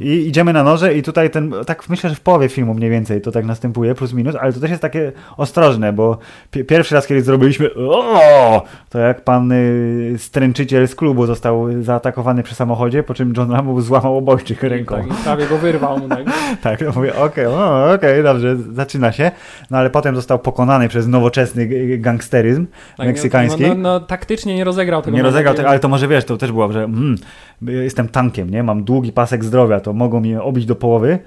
I 0.00 0.08
idziemy 0.26 0.52
na 0.52 0.62
noże 0.62 0.94
i 0.94 1.02
tutaj 1.02 1.30
ten, 1.30 1.52
tak 1.66 1.88
myślę, 1.88 2.10
że 2.10 2.16
w 2.16 2.20
połowie 2.20 2.48
filmu 2.48 2.74
mniej 2.74 2.90
więcej 2.90 3.20
to 3.20 3.32
tak 3.32 3.44
następuje, 3.44 3.94
plus 3.94 4.12
minus, 4.12 4.34
ale 4.40 4.52
to 4.52 4.60
też 4.60 4.70
jest 4.70 4.82
takie 4.82 5.12
ostrożne, 5.36 5.92
bo 5.92 6.18
pi- 6.50 6.64
pierwszy 6.64 6.94
raz, 6.94 7.06
kiedy 7.06 7.22
zrobiliśmy 7.22 7.70
o, 7.74 8.62
to 8.90 8.98
jak 8.98 9.24
pan 9.24 9.52
y, 9.52 10.14
stręczyciel 10.18 10.88
z 10.88 10.94
klubu 10.94 11.26
został 11.26 11.82
zaatakowany 11.82 12.42
przy 12.42 12.54
samochodzie, 12.54 13.02
po 13.02 13.14
czym 13.14 13.32
John 13.36 13.50
Rambo 13.52 13.80
złamał 13.80 14.16
obojczyk 14.16 14.62
ręką. 14.62 14.96
Tak, 14.96 15.06
i 15.06 15.22
prawie 15.24 15.46
go 15.46 15.58
wyrwał. 15.58 15.98
mu, 15.98 16.08
Tak. 16.08 16.18
Tak, 16.62 16.96
mówię, 16.96 17.16
okej, 17.16 17.46
o, 17.46 17.92
okej, 17.92 18.22
dobrze, 18.22 18.56
zaczyna 18.72 19.12
się. 19.12 19.30
No 19.70 19.78
ale 19.78 19.90
potem 19.90 20.14
został 20.16 20.38
pokonany 20.38 20.88
przez 20.88 21.06
nowoczesny 21.08 21.68
gangsteryzm 21.98 22.66
Tak, 22.96 23.06
meksykański. 23.06 23.62
No, 23.62 23.68
no, 23.68 23.74
no, 23.74 24.00
taktycznie 24.00 24.54
nie 24.56 24.64
rozegrał 24.64 25.02
tego. 25.02 25.16
Nie 25.16 25.22
rozegrał 25.22 25.54
tego, 25.54 25.68
ale 25.68 25.78
to 25.78 25.88
może 25.88 26.08
wiesz, 26.08 26.24
to 26.24 26.36
też 26.36 26.52
było, 26.52 26.72
że 26.72 26.84
mm, 26.84 27.16
jestem 27.62 28.08
tankiem, 28.08 28.50
nie? 28.50 28.62
Mam 28.62 28.84
długi 28.84 29.12
pasek 29.12 29.44
zdrowia, 29.44 29.80
to 29.80 29.92
mogą 29.92 30.20
mnie 30.20 30.42
obić 30.42 30.66
do 30.66 30.76
połowy, 30.76 31.18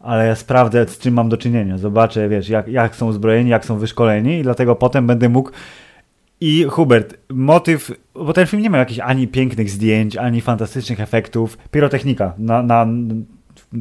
ale 0.00 0.26
ja 0.26 0.34
sprawdzę, 0.34 0.88
z 0.88 0.98
czym 0.98 1.14
mam 1.14 1.28
do 1.28 1.36
czynienia. 1.36 1.78
Zobaczę, 1.78 2.28
wiesz, 2.28 2.48
jak, 2.48 2.68
jak 2.68 2.96
są 2.96 3.06
uzbrojeni, 3.06 3.50
jak 3.50 3.64
są 3.64 3.78
wyszkoleni 3.78 4.38
i 4.38 4.42
dlatego 4.42 4.76
potem 4.76 5.06
będę 5.06 5.28
mógł 5.28 5.50
i 6.40 6.64
Hubert, 6.64 7.18
motyw, 7.30 7.92
bo 8.14 8.32
ten 8.32 8.46
film 8.46 8.62
nie 8.62 8.70
miał 8.70 8.78
jakichś 8.78 9.00
ani 9.00 9.28
pięknych 9.28 9.70
zdjęć, 9.70 10.16
ani 10.16 10.40
fantastycznych 10.40 11.00
efektów, 11.00 11.58
pirotechnika 11.70 12.34
na, 12.38 12.62
na, 12.62 12.86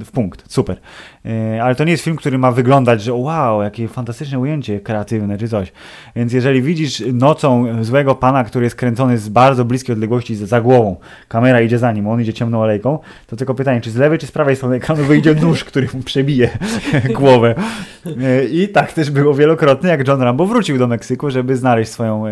w 0.06 0.12
punkt, 0.12 0.52
super. 0.52 0.78
E, 1.26 1.64
Ale 1.64 1.76
to 1.76 1.84
nie 1.84 1.92
jest 1.92 2.04
film, 2.04 2.16
który 2.16 2.38
ma 2.38 2.52
wyglądać, 2.52 3.02
że 3.02 3.14
wow, 3.14 3.62
jakie 3.64 3.88
fantastyczne 3.88 4.40
ujęcie 4.40 4.80
kreatywne 4.80 5.38
czy 5.38 5.50
coś. 5.50 5.72
Więc 6.16 6.34
jeżeli 6.34 6.62
widzisz 6.62 7.04
nocą 7.14 7.66
złego 7.84 8.16
pana, 8.16 8.44
który 8.44 8.66
jest 8.66 8.76
kręcony 8.76 9.18
z 9.18 9.30
bardzo 9.30 9.66
bliskiej 9.66 9.94
odległości 9.94 10.36
za 10.36 10.62
głową, 10.62 10.96
kamera 11.28 11.62
idzie 11.62 11.80
za 11.80 11.92
nim, 11.92 12.08
on 12.08 12.22
idzie 12.22 12.34
ciemną 12.34 12.64
alejką, 12.64 13.00
to 13.28 13.36
tylko 13.36 13.54
pytanie, 13.56 13.82
czy 13.82 13.92
z 13.92 13.96
lewej 13.96 14.20
czy 14.20 14.28
z 14.28 14.32
prawej 14.32 14.56
strony 14.56 14.76
ekranu 14.76 15.04
wyjdzie 15.04 15.36
nóż, 15.36 15.64
który 15.64 15.88
mu 15.94 16.02
przebije 16.04 16.50
głowę. 17.20 17.56
E, 18.24 18.46
I 18.46 18.70
tak 18.70 18.94
też 18.94 19.12
było 19.12 19.34
wielokrotnie, 19.34 19.90
jak 19.90 20.08
John 20.08 20.22
Rambo 20.22 20.46
wrócił 20.46 20.78
do 20.78 20.88
Meksyku, 20.88 21.30
żeby 21.30 21.56
znaleźć 21.56 21.92
swoją 21.92 22.28
e, 22.28 22.32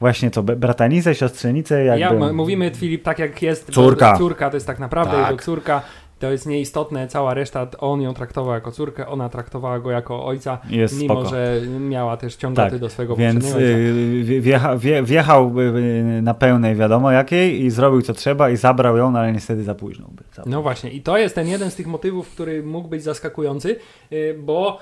właśnie 0.00 0.30
be- 0.42 0.56
bratanicę, 0.56 1.14
siostrzenicę, 1.14 1.84
jakby... 1.84 2.00
Ja, 2.00 2.32
mówimy, 2.32 2.70
Filip, 2.76 3.02
tak 3.02 3.18
jak 3.18 3.42
jest. 3.42 3.70
Córka. 3.70 4.18
Córka 4.18 4.50
to 4.50 4.56
jest 4.56 4.66
tak 4.66 4.78
naprawdę 4.78 5.12
Tak. 5.12 5.30
jego 5.30 5.42
córka. 5.42 5.82
To 6.18 6.30
jest 6.32 6.46
nieistotne, 6.46 7.08
cała 7.08 7.34
reszta, 7.34 7.66
on 7.78 8.02
ją 8.02 8.14
traktował 8.14 8.54
jako 8.54 8.72
córkę, 8.72 9.06
ona 9.06 9.28
traktowała 9.28 9.78
go 9.78 9.90
jako 9.90 10.26
ojca, 10.26 10.58
Jest 10.70 11.00
mimo 11.00 11.14
spoko. 11.14 11.28
że 11.30 11.60
miała 11.80 12.16
też 12.16 12.36
ciągoty 12.36 12.70
Tak, 12.70 12.78
do 12.80 12.88
swojego 12.88 13.16
Więc 13.16 13.54
y, 13.54 14.22
wjecha, 14.40 14.76
wjechał 15.02 15.52
y, 15.60 16.22
na 16.22 16.34
pełnej 16.34 16.74
wiadomo 16.74 17.10
jakiej 17.12 17.64
i 17.64 17.70
zrobił 17.70 18.02
co 18.02 18.12
trzeba 18.12 18.50
i 18.50 18.56
zabrał 18.56 18.96
ją, 18.96 19.10
no 19.10 19.18
ale 19.18 19.32
niestety 19.32 19.62
za 19.64 19.74
późno. 19.74 20.10
No 20.46 20.62
właśnie, 20.62 20.90
i 20.90 21.02
to 21.02 21.18
jest 21.18 21.34
ten 21.34 21.48
jeden 21.48 21.70
z 21.70 21.74
tych 21.74 21.86
motywów, 21.86 22.30
który 22.30 22.62
mógł 22.62 22.88
być 22.88 23.02
zaskakujący, 23.02 23.76
y, 24.12 24.36
bo 24.42 24.78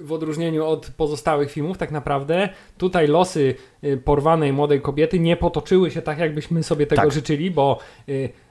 w 0.00 0.12
odróżnieniu 0.12 0.66
od 0.66 0.90
pozostałych 0.96 1.50
filmów, 1.50 1.78
tak 1.78 1.90
naprawdę 1.90 2.48
tutaj 2.78 3.08
losy 3.08 3.54
porwanej 4.04 4.52
młodej 4.52 4.80
kobiety 4.80 5.18
nie 5.20 5.36
potoczyły 5.36 5.90
się 5.90 6.02
tak, 6.02 6.18
jakbyśmy 6.18 6.62
sobie 6.62 6.86
tego 6.86 7.02
Tak. 7.02 7.12
życzyli, 7.12 7.50
bo 7.50 7.78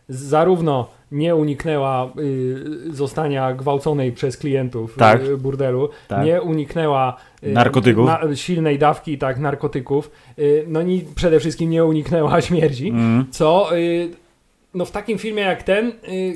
zarówno 0.09 0.87
nie 1.11 1.35
uniknęła 1.35 2.11
y, 2.19 2.93
zostania 2.95 3.53
gwałconej 3.53 4.11
przez 4.11 4.37
klientów 4.37 4.95
Tak. 4.99 5.23
y, 5.23 5.37
burdelu, 5.37 5.89
Tak. 6.07 6.25
nie 6.25 6.41
uniknęła 6.41 7.17
y, 7.43 7.51
Narkotyków. 7.51 8.05
Na, 8.07 8.19
silnej 8.35 8.79
dawki 8.79 9.17
tak 9.17 9.39
narkotyków, 9.39 10.11
y, 10.39 10.65
no 10.67 10.81
i 10.81 11.05
przede 11.15 11.39
wszystkim 11.39 11.69
nie 11.69 11.85
uniknęła 11.85 12.41
śmierci 12.47 12.89
Mm. 12.89 13.25
co 13.31 13.77
y, 13.77 14.09
no 14.73 14.85
w 14.85 14.91
takim 14.91 15.17
filmie 15.17 15.41
jak 15.43 15.63
ten 15.63 15.87
y, 15.87 15.93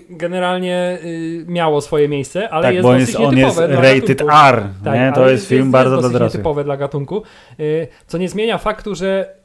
generalnie 0.10 1.00
y, 1.04 1.46
miało 1.48 1.82
swoje 1.82 2.10
miejsce, 2.10 2.50
ale 2.50 2.64
Tak, 2.64 2.74
jest 2.74 2.84
bo 2.84 2.90
on 2.90 3.00
dosyć 3.00 3.16
jest, 3.16 3.28
on 3.30 3.38
jest 3.38 3.58
rated 3.60 4.08
gatunku. 4.08 4.36
R, 4.48 4.64
Tak, 4.84 4.96
nie? 4.96 5.12
to 5.16 5.22
ale 5.24 5.32
jest 5.32 5.48
film 5.48 5.72
bardzo 5.72 5.98
dla 5.98 6.10
dosyć 6.10 6.22
nietypowe 6.34 6.64
dla 6.64 6.78
gatunku, 6.78 7.24
y, 7.60 7.88
co 8.08 8.18
nie 8.18 8.30
zmienia 8.30 8.58
faktu, 8.58 8.96
że 8.96 9.38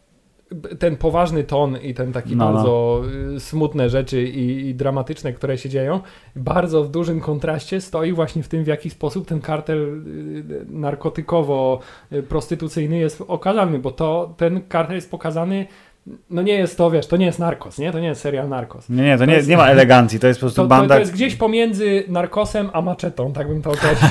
ten 0.78 0.96
poważny 0.96 1.44
ton 1.44 1.76
i 1.82 1.94
ten 1.94 2.12
taki 2.12 2.36
No, 2.36 2.44
no. 2.44 2.52
bardzo 2.54 3.02
y, 3.36 3.40
smutne 3.40 3.90
rzeczy 3.90 4.22
i, 4.22 4.68
i 4.68 4.74
dramatyczne, 4.74 5.32
które 5.32 5.58
się 5.58 5.68
dzieją, 5.68 6.00
bardzo 6.36 6.84
w 6.84 6.90
dużym 6.90 7.20
kontraście 7.20 7.80
stoi 7.80 8.12
właśnie 8.12 8.42
w 8.42 8.48
tym, 8.48 8.64
w 8.64 8.66
jaki 8.66 8.90
sposób 8.90 9.26
ten 9.26 9.40
kartel 9.40 9.78
y, 9.78 10.66
narkotykowo-prostytucyjny 10.70 12.94
jest 12.94 13.22
okazany, 13.28 13.78
bo 13.78 13.90
to 13.90 14.34
ten 14.36 14.62
kartel 14.68 14.96
jest 14.96 15.10
pokazany 15.10 15.66
no 16.30 16.42
nie 16.42 16.52
jest 16.54 16.76
to, 16.78 16.90
wiesz, 16.90 17.06
to 17.06 17.16
nie 17.16 17.26
jest 17.26 17.38
Narcos, 17.38 17.78
nie? 17.78 17.92
To 17.92 18.00
nie 18.00 18.06
jest 18.08 18.20
serial 18.20 18.48
Narcos. 18.48 18.88
Nie, 18.88 19.02
nie, 19.02 19.12
to, 19.12 19.18
To 19.18 19.24
nie, 19.24 19.34
jest- 19.34 19.48
nie 19.48 19.56
ma 19.56 19.66
elegancji, 19.68 20.18
to 20.20 20.26
jest 20.26 20.40
po 20.40 20.44
prostu 20.46 20.62
To, 20.62 20.68
banda. 20.68 20.94
to 20.94 21.00
jest 21.00 21.12
gdzieś 21.12 21.34
pomiędzy 21.36 22.04
Narcosem 22.08 22.70
a 22.72 22.82
Maczetą, 22.82 23.32
tak 23.32 23.48
bym 23.48 23.62
to 23.62 23.70
określił. 23.70 24.10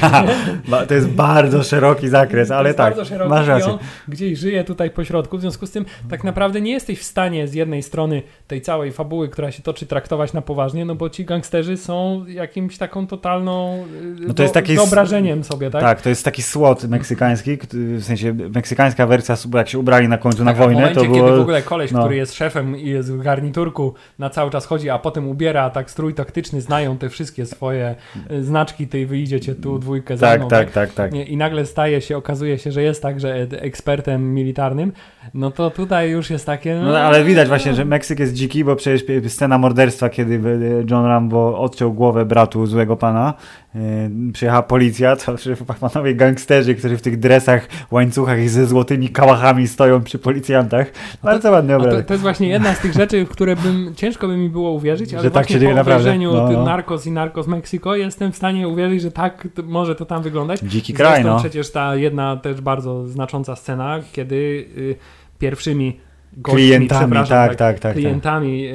To 0.88 0.94
jest 0.94 1.08
bardzo 1.10 1.64
szeroki 1.64 2.08
zakres, 2.10 2.52
ale 2.52 2.74
tak, 2.74 2.86
bardzo 2.96 3.06
szeroki 3.06 3.30
masz 3.30 3.48
rację. 3.48 3.78
gdzieś 4.08 4.40
żyje 4.40 4.64
tutaj 4.64 4.90
po 4.90 5.04
środku, 5.04 5.38
w 5.38 5.42
związku 5.42 5.68
z 5.68 5.72
tym 5.72 5.86
tak 6.10 6.24
naprawdę 6.24 6.62
nie 6.62 6.72
jesteś 6.72 7.00
w 7.00 7.04
stanie 7.04 7.48
z 7.48 7.54
jednej 7.54 7.84
strony 7.84 8.22
tej 8.48 8.62
całej 8.62 8.92
fabuły, 8.92 9.30
która 9.30 9.52
się 9.52 9.64
toczy, 9.64 9.86
traktować 9.86 10.34
na 10.34 10.42
poważnie, 10.42 10.86
no 10.86 10.96
bo 10.96 11.10
ci 11.10 11.26
gangsterzy 11.26 11.78
są 11.78 12.26
jakimś 12.28 12.78
taką 12.78 13.08
totalną 13.08 13.84
y, 14.22 14.28
No 14.28 14.34
to 14.34 14.44
jest 14.44 14.54
taki 14.54 14.76
wyobrażeniem 14.76 15.44
sobie, 15.44 15.70
tak? 15.70 15.82
Tak, 15.82 16.02
to 16.02 16.10
jest 16.10 16.26
taki 16.26 16.42
słod 16.42 16.84
meksykański, 16.84 17.58
w 17.74 18.04
sensie 18.04 18.34
meksykańska 18.34 19.08
wersja, 19.08 19.36
jak 19.54 19.70
się 19.70 19.80
ubrali 19.80 20.08
na 20.08 20.18
końcu 20.18 20.44
na 20.44 20.52
Tak, 20.52 20.62
a 20.62 20.64
w 20.64 20.66
wojnę, 20.66 20.82
momencie, 20.82 21.02
to 21.02 21.08
było... 21.08 21.46
koleś, 21.82 21.92
no. 21.92 22.00
który 22.00 22.16
jest 22.16 22.34
szefem 22.34 22.78
i 22.78 22.90
jest 22.90 23.14
w 23.14 23.22
garniturku, 23.22 23.94
na 24.20 24.30
cały 24.30 24.52
czas 24.52 24.66
chodzi, 24.66 24.90
a 24.90 25.00
potem 25.00 25.28
ubiera 25.28 25.70
tak 25.70 25.92
strój 25.92 26.14
taktyczny, 26.14 26.62
znają 26.62 26.98
te 26.98 27.10
wszystkie 27.10 27.46
swoje 27.46 27.96
y, 28.32 28.44
znaczki, 28.44 28.88
ty 28.88 29.08
wyjdziecie 29.08 29.56
tu 29.56 29.80
dwójkę 29.80 30.18
za 30.18 30.28
Tak, 30.28 30.40
mną, 30.40 30.50
tak, 30.50 30.72
tak, 30.72 30.94
tak. 30.94 31.12
Nie, 31.12 31.24
I 31.24 31.38
nagle 31.38 31.66
staje 31.66 32.02
się, 32.02 32.18
okazuje 32.18 32.58
się, 32.58 32.72
że 32.72 32.84
jest 32.84 33.02
także 33.02 33.36
e- 33.36 33.62
ekspertem 33.62 34.34
militarnym, 34.34 34.92
no 35.34 35.52
to 35.52 35.72
tutaj 35.72 36.10
już 36.10 36.30
jest 36.30 36.46
takie... 36.46 36.76
No, 36.76 37.00
ale 37.00 37.24
widać 37.24 37.48
właśnie, 37.48 37.74
że 37.74 37.86
Meksyk 37.86 38.20
jest 38.20 38.34
dziki, 38.34 38.64
bo 38.64 38.76
przecież 38.76 39.04
scena 39.28 39.58
morderstwa, 39.58 40.10
kiedy 40.10 40.36
e, 40.36 40.40
John 40.90 41.06
Rambo 41.06 41.60
odciął 41.60 41.94
głowę 41.94 42.26
bratu 42.26 42.66
złego 42.66 42.98
pana, 42.98 43.34
e, 43.76 43.80
przyjechała 44.34 44.64
policja, 44.64 45.16
to 45.16 45.36
panowie 45.80 46.16
gangsterzy, 46.16 46.76
którzy 46.76 46.98
w 46.98 47.02
tych 47.02 47.20
dresach, 47.20 47.68
łańcuchach 47.92 48.40
i 48.40 48.48
ze 48.48 48.66
złotymi 48.66 49.10
kałachami 49.10 49.68
stoją 49.68 50.04
przy 50.04 50.20
policjantach. 50.20 50.92
Bardzo 51.24 51.52
ładny 51.52 51.71
To, 51.80 52.04
to 52.04 52.14
jest 52.14 52.22
właśnie 52.22 52.48
jedna 52.48 52.74
z 52.74 52.80
tych 52.80 52.94
rzeczy, 52.94 53.26
w 53.26 53.30
które 53.30 53.56
bym, 53.56 53.96
ciężko 53.96 54.28
by 54.28 54.38
mi 54.38 54.50
było 54.50 54.72
uwierzyć, 54.72 55.14
ale 55.14 55.24
Że 55.24 55.32
tak 55.32 55.50
się 55.50 55.60
dzieje 55.60 55.72
po 55.72 55.76
naprawdę. 55.76 56.04
obejrzeniu 56.04 56.34
No, 56.34 56.52
no. 56.52 56.64
Narcos 56.64 57.06
i 57.06 57.12
Narcos 57.12 57.48
Mexico 57.48 57.96
jestem 57.96 58.32
w 58.32 58.36
stanie 58.36 58.68
uwierzyć, 58.68 59.02
że 59.02 59.12
tak 59.12 59.48
to, 59.54 59.64
może 59.64 59.96
to 59.96 60.06
tam 60.06 60.24
wyglądać. 60.24 60.60
Dziki 60.60 60.94
kraj, 60.94 61.14
Zresztą 61.14 61.34
no. 61.34 61.40
przecież 61.40 61.72
ta 61.72 61.96
jedna 61.96 62.38
też 62.38 62.62
bardzo 62.62 63.08
znacząca 63.08 63.56
scena, 63.56 64.00
kiedy 64.12 64.36
y, 64.78 64.96
pierwszymi 65.40 66.00
gośćmi, 66.38 66.62
Klientami, 66.68 67.14
tak, 67.14 67.28
tak, 67.28 67.56
tak, 67.56 67.80
tak. 67.80 67.94
klientami 67.94 68.68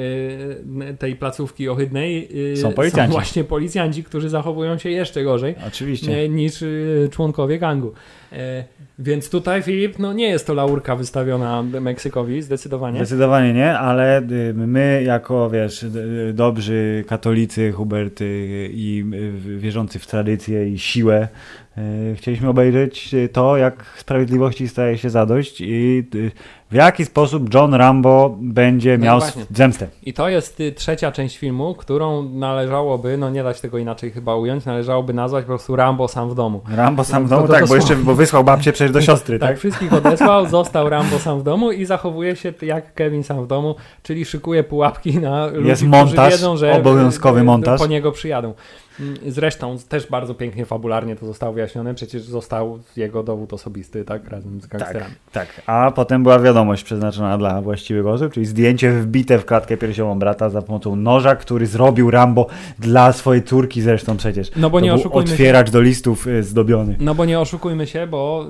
y, 0.91 0.97
tej 0.99 1.15
placówki 1.15 1.69
ohydnej 1.69 2.29
y, 2.53 2.57
Są 2.57 2.71
policjanci. 2.73 3.11
właśnie 3.11 3.43
policjanci, 3.43 4.03
którzy 4.03 4.29
zachowują 4.29 4.77
się 4.77 4.89
jeszcze 4.89 5.23
gorzej 5.23 5.55
Oczywiście. 5.67 6.17
e, 6.17 6.29
niż 6.29 6.63
członkowie 7.11 7.59
gangu. 7.59 7.93
E, 8.33 8.63
Więc 8.99 9.29
tutaj, 9.29 9.61
Filip, 9.61 9.99
no 9.99 10.13
nie 10.13 10.29
jest 10.29 10.47
to 10.47 10.53
laurka 10.53 10.95
wystawiona 10.95 11.63
Meksykowi, 11.63 12.41
zdecydowanie. 12.41 12.97
Zdecydowanie 12.97 13.53
nie, 13.53 13.79
ale 13.79 14.21
my 14.53 15.03
jako, 15.05 15.49
wiesz, 15.49 15.85
dobrzy 16.33 17.03
katolicy, 17.07 17.71
Hubert 17.71 18.21
y, 18.21 18.69
i 18.73 19.05
wierzący 19.57 19.99
w 19.99 20.07
tradycję 20.07 20.69
i 20.69 20.79
siłę, 20.79 21.27
chcieliśmy 22.15 22.49
obejrzeć 22.49 23.15
to, 23.31 23.57
jak 23.57 23.85
sprawiedliwości 23.97 24.67
staje 24.67 24.97
się 24.97 25.09
zadość 25.09 25.61
i 25.61 26.03
w 26.71 26.73
jaki 26.73 27.05
sposób 27.05 27.53
John 27.53 27.73
Rambo 27.73 28.35
będzie 28.41 28.97
No 28.97 29.05
miał 29.05 29.19
właśnie. 29.19 29.45
zemstę. 29.55 29.87
I 30.03 30.13
to 30.13 30.29
jest 30.29 30.59
y, 30.59 30.71
trzecia 30.71 31.11
część 31.11 31.37
filmu, 31.37 31.75
którą 31.75 32.23
należałoby, 32.29 33.17
no 33.17 33.29
nie 33.29 33.43
dać 33.43 33.61
tego 33.61 33.77
inaczej 33.77 34.11
chyba 34.11 34.35
ująć, 34.35 34.65
należałoby 34.65 35.13
nazwać 35.13 35.43
po 35.43 35.47
prostu 35.47 35.75
Rambo 35.75 36.07
sam 36.07 36.29
w 36.29 36.35
domu. 36.35 36.61
Rambo 36.75 37.03
sam 37.03 37.27
w 37.27 37.29
No, 37.29 37.35
to- 37.37 37.41
domu, 37.41 37.47
to 37.53 37.59
tak, 37.59 37.67
bo 37.69 37.75
jeszcze 37.75 37.95
bo 37.95 38.15
wysłał 38.15 38.43
babcię 38.43 38.71
przecież 38.73 38.91
do 38.91 39.01
siostry, 39.01 39.39
Tak, 39.39 39.49
tak? 39.49 39.57
wszystkich 39.59 39.93
odesłał, 39.93 40.45
został 40.57 40.89
Rambo 40.89 41.19
sam 41.19 41.39
w 41.39 41.43
domu 41.43 41.71
i 41.71 41.85
zachowuje 41.85 42.35
się 42.35 42.53
jak 42.61 42.93
Kevin 42.93 43.23
sam 43.23 43.43
w 43.43 43.47
domu, 43.47 43.75
czyli 44.03 44.25
szykuje 44.25 44.63
pułapki 44.63 45.19
na 45.19 45.45
ludzi, 45.47 45.67
Jest 45.67 45.81
którzy 45.81 45.89
montaż, 46.05 46.33
wiedzą, 46.33 46.57
że 46.57 46.71
obowiązkowy 46.73 47.39
y, 47.39 47.41
y, 47.41 47.45
montaż. 47.45 47.79
po 47.81 47.87
niego 47.87 48.11
przyjadą. 48.11 48.53
Mm, 48.99 49.15
Zresztą 49.27 49.77
też 49.89 50.07
bardzo 50.09 50.33
pięknie 50.35 50.65
fabularnie 50.65 51.15
to 51.15 51.25
zostało 51.25 51.53
wyjaśnione, 51.53 51.93
przecież 51.93 52.21
został 52.23 52.79
jego 52.95 53.23
dowód 53.23 53.53
osobisty, 53.53 54.05
tak, 54.05 54.29
razem 54.29 54.61
z 54.61 54.67
Tak, 54.69 54.71
gangsterami. 54.79 55.15
tak. 55.31 55.47
A 55.65 55.91
potem 55.95 56.23
była 56.23 56.39
wiadomość 56.39 56.56
przeznaczona 56.83 57.37
dla 57.37 57.61
właściwych 57.61 58.07
osób, 58.07 58.33
czyli 58.33 58.45
zdjęcie 58.45 58.91
wbite 58.91 59.37
w 59.39 59.45
klatkę 59.45 59.77
piersiową 59.77 60.19
brata 60.19 60.49
za 60.49 60.61
pomocą 60.61 60.95
noża, 60.95 61.35
który 61.35 61.67
zrobił 61.67 62.11
Rambo 62.11 62.47
dla 62.79 63.13
swojej 63.13 63.43
córki 63.43 63.81
zresztą 63.81 64.17
przecież. 64.17 64.51
No 64.55 64.69
bo 64.69 64.79
to 64.79 64.85
nie 64.85 64.93
oszukujmy 64.93 65.27
się. 65.27 65.33
otwieracz 65.33 65.71
do 65.71 65.81
listów 65.81 66.27
y, 66.27 66.43
zdobiony. 66.43 66.95
No 66.99 67.15
bo 67.15 67.25
nie 67.25 67.39
oszukujmy 67.39 67.87
się, 67.87 68.07
bo 68.07 68.45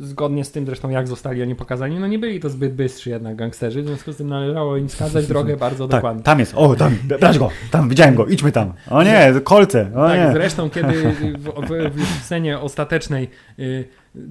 y, 0.00 0.06
zgodnie 0.06 0.44
z 0.44 0.50
tym 0.50 0.66
zresztą 0.66 0.90
jak 0.90 1.08
zostali 1.08 1.42
oni 1.42 1.54
pokazani, 1.54 1.98
no 2.00 2.06
nie 2.06 2.18
byli 2.18 2.40
to 2.40 2.48
zbyt 2.50 2.74
bystrzy 2.74 3.10
jednak 3.10 3.36
gangsterzy, 3.36 3.82
w 3.82 3.86
związku 3.86 4.12
z 4.12 4.16
tym 4.16 4.28
należało 4.28 4.76
im 4.76 4.88
wskazać 4.88 5.26
drogę 5.26 5.56
bardzo 5.56 5.88
Tak, 5.88 5.98
dokładnie. 6.00 6.22
tam 6.22 6.40
jest. 6.40 6.52
O, 6.56 6.74
tam, 6.74 6.96
brać 7.20 7.38
go, 7.38 7.48
tam, 7.70 7.88
widziałem 7.88 8.14
go, 8.14 8.26
idźmy 8.26 8.52
tam. 8.52 8.72
O 8.90 9.02
nie, 9.02 9.32
kolce, 9.44 9.90
o 9.94 10.06
tak, 10.08 10.18
nie. 10.18 10.32
zresztą 10.32 10.70
kiedy 10.70 10.92
w, 10.92 11.48
w, 11.48 11.90
w 12.02 12.24
scenie 12.24 12.58
ostatecznej 12.58 13.28
y, 13.58 13.84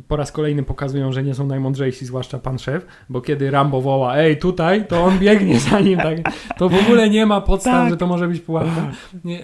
po 0.07 0.15
raz 0.15 0.31
kolejny 0.31 0.63
pokazują, 0.63 1.11
że 1.11 1.23
nie 1.23 1.33
są 1.35 1.47
najmądrzejsi, 1.47 2.05
zwłaszcza 2.05 2.39
pan 2.39 2.59
szef, 2.59 2.85
bo 3.09 3.21
kiedy 3.21 3.51
Rambo 3.51 3.81
woła, 3.81 4.17
ej 4.17 4.37
tutaj, 4.37 4.87
to 4.87 5.03
on 5.03 5.19
biegnie 5.19 5.59
za 5.59 5.79
nim, 5.79 5.97
tak, 5.99 6.17
to 6.57 6.69
w 6.69 6.75
ogóle 6.85 7.09
nie 7.09 7.25
ma 7.25 7.41
podstaw, 7.41 7.73
Tak. 7.73 7.89
że 7.89 7.97
to 7.97 8.07
może 8.07 8.27
być 8.27 8.41
pułapka. 8.41 8.91
Nie, 9.23 9.39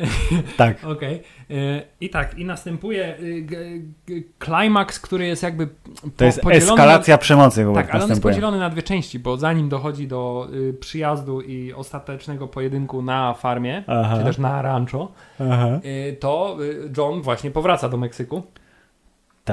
Tak. 0.57 0.83
Okej. 0.93 1.21
Y, 1.51 1.81
I 2.01 2.09
tak, 2.09 2.39
i 2.39 2.45
następuje 2.45 3.15
g- 3.41 3.57
klimaks, 4.39 4.99
który 4.99 5.27
jest 5.27 5.43
jakby 5.43 5.67
po, 5.67 5.73
To 6.17 6.25
jest 6.25 6.41
eskalacja 6.51 7.17
przemocy, 7.17 7.63
Hubert, 7.65 7.85
Tak, 7.87 7.95
ale 7.95 8.03
on 8.03 8.09
jest 8.09 8.23
podzielony 8.23 8.59
na 8.59 8.69
dwie 8.69 8.83
części, 8.83 9.19
bo 9.19 9.37
zanim 9.37 9.69
dochodzi 9.69 10.07
do 10.07 10.47
y, 10.53 10.73
przyjazdu 10.73 11.41
i 11.41 11.73
ostatecznego 11.73 12.47
pojedynku 12.47 13.01
na 13.01 13.33
farmie, 13.33 13.83
Aha. 13.87 14.17
czy 14.17 14.23
też 14.23 14.37
na 14.37 14.61
rancho, 14.61 15.11
Aha. 15.39 15.79
y, 15.85 16.17
to 16.19 16.57
y, 16.61 16.91
John 16.97 17.21
właśnie 17.21 17.51
powraca 17.51 17.89
do 17.89 17.97
Meksyku, 17.97 18.43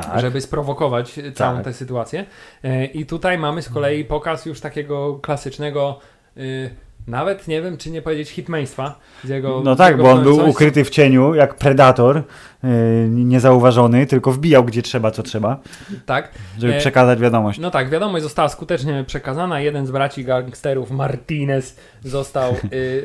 Tak. 0.02 0.20
żeby 0.20 0.40
sprowokować 0.40 1.20
całą 1.34 1.56
Tak. 1.56 1.64
tę 1.64 1.72
sytuację. 1.72 2.26
Y, 2.64 2.84
I 2.84 3.06
tutaj 3.06 3.38
mamy 3.38 3.62
z 3.62 3.68
kolei 3.68 4.04
pokaz 4.04 4.46
już 4.46 4.60
takiego 4.60 5.14
klasycznego, 5.14 5.98
y, 6.36 6.70
nawet 7.06 7.48
nie 7.48 7.62
wiem, 7.62 7.76
czy 7.76 7.90
nie 7.90 8.02
powiedzieć 8.02 8.30
hitmaństwa 8.30 8.98
z 9.24 9.28
jego 9.28 9.62
No 9.64 9.76
tak, 9.76 9.96
bo 9.96 10.10
on 10.10 10.22
był 10.22 10.36
coś- 10.36 10.50
ukryty 10.50 10.84
w 10.84 10.90
cieniu, 10.90 11.34
jak 11.34 11.54
predator, 11.54 12.16
yy, 12.16 12.70
niezauważony, 13.10 14.06
tylko 14.06 14.32
wbijał 14.32 14.64
gdzie 14.64 14.82
trzeba, 14.82 15.10
co 15.10 15.22
trzeba, 15.22 15.60
Tak, 16.06 16.30
żeby 16.58 16.74
E, 16.74 16.78
przekazać 16.78 17.20
wiadomość. 17.20 17.58
No 17.58 17.70
tak, 17.70 17.90
wiadomość 17.90 18.22
została 18.22 18.48
skutecznie 18.48 19.04
przekazana. 19.06 19.60
Jeden 19.60 19.86
z 19.86 19.90
braci 19.90 20.24
gangsterów, 20.24 20.90
Martinez, 20.90 21.76
został. 22.04 22.54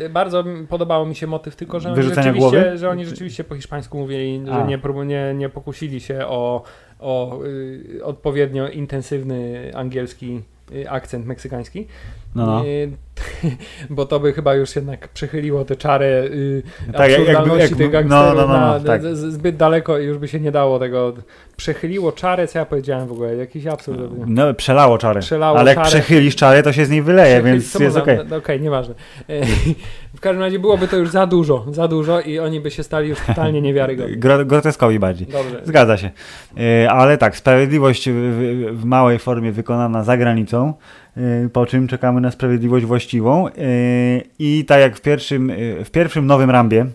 Y, 0.06 0.10
bardzo 0.10 0.44
podobało 0.70 1.06
mi 1.06 1.16
się 1.16 1.28
motyw, 1.28 1.56
tylko 1.56 1.80
że 1.80 1.90
oni, 1.90 1.96
Wyrzucenia 1.96 2.24
rzeczywiście, 2.24 2.62
głowy? 2.62 2.78
że 2.78 2.90
oni 2.90 3.06
rzeczywiście 3.06 3.44
po 3.44 3.56
hiszpańsku 3.56 3.98
mówili, 3.98 4.42
że 4.46 4.54
A. 4.54 4.66
nie, 4.66 4.78
prób- 4.78 5.06
nie, 5.06 5.34
nie 5.36 5.50
pokusili 5.50 6.00
się 6.02 6.26
o, 6.28 6.64
o 7.00 7.44
y, 7.46 8.00
odpowiednio 8.04 8.68
intensywny 8.70 9.72
angielski 9.76 10.42
akcent 10.90 11.26
meksykański. 11.26 11.88
No, 12.36 12.46
no. 12.46 12.66
Y, 12.66 12.92
bo 13.90 14.06
to 14.06 14.20
by 14.20 14.34
chyba 14.34 14.56
już 14.56 14.76
jednak 14.76 15.08
przechyliło 15.08 15.66
tę 15.66 15.76
czarę 15.76 16.24
y, 16.24 16.64
Tak, 16.94 17.12
absurdalności 17.12 17.62
jakby- 17.62 17.78
tych 17.78 17.86
no, 17.86 17.92
gangsterów 17.92 18.36
no, 18.36 18.48
no, 18.48 18.60
no, 18.60 18.74
na, 18.74 18.80
tak. 18.80 19.02
z, 19.02 19.18
z, 19.18 19.34
zbyt 19.34 19.56
daleko 19.58 20.00
i 20.00 20.06
już 20.06 20.18
by 20.18 20.28
się 20.28 20.40
nie 20.40 20.52
dało 20.52 20.80
tego. 20.80 21.14
Przechyliło 21.58 22.12
czarę, 22.12 22.48
co 22.48 22.60
ja 22.60 22.66
powiedziałem 22.66 23.08
w 23.08 23.12
ogóle, 23.12 23.36
jakiś 23.36 23.66
absurd. 23.68 24.00
No, 24.28 24.54
przelało 24.54 24.98
czarę. 24.98 25.22
Przelało 25.22 25.58
Ale 25.60 25.76
jak 25.76 25.84
przechylisz 25.84 26.36
czarę, 26.36 26.64
to 26.64 26.74
się 26.74 26.86
z 26.86 26.90
niej 26.90 27.02
wyleje, 27.02 27.36
Przechyl- 27.42 27.44
więc 27.46 27.74
jest 27.80 27.98
okej. 27.98 28.20
no, 28.30 28.36
Okej, 28.36 28.62
nieważne. 28.62 28.96
W 30.20 30.22
każdym 30.22 30.42
razie 30.44 30.60
byłoby 30.60 30.88
to 30.88 30.98
już 30.98 31.10
za 31.10 31.28
dużo, 31.28 31.66
za 31.72 31.88
dużo 31.88 32.22
i 32.22 32.40
oni 32.40 32.60
by 32.60 32.72
się 32.72 32.84
stali 32.84 33.10
już 33.10 33.20
totalnie 33.20 33.62
niewiarygodni. 33.62 34.18
Gro- 34.24 34.46
Groteskowi 34.46 35.00
bardziej. 35.00 35.28
Dobrze. 35.28 35.62
Zgadza 35.64 35.98
się. 35.98 36.12
E, 36.84 36.92
Ale 36.92 37.18
tak, 37.18 37.38
sprawiedliwość 37.38 38.10
w, 38.12 38.82
małej 38.86 39.20
formie 39.20 39.52
wykonana 39.52 40.04
za 40.04 40.18
granicą, 40.18 40.74
e, 41.18 41.50
po 41.54 41.66
czym 41.66 41.88
czekamy 41.88 42.22
na 42.22 42.32
sprawiedliwość 42.32 42.86
właściwą. 42.86 43.48
E, 43.48 43.52
I 44.40 44.66
tak 44.66 44.80
jak 44.82 44.96
w 44.98 45.02
pierwszym, 45.02 45.52
w 45.86 45.92
pierwszym 45.92 46.26
nowym 46.26 46.50
Rambie, 46.50 46.86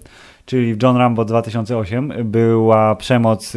czyli 0.47 0.75
w 0.75 0.83
John 0.83 0.97
Rambo 0.97 1.25
2008, 1.25 2.13
była 2.25 2.95
przemoc. 2.97 3.53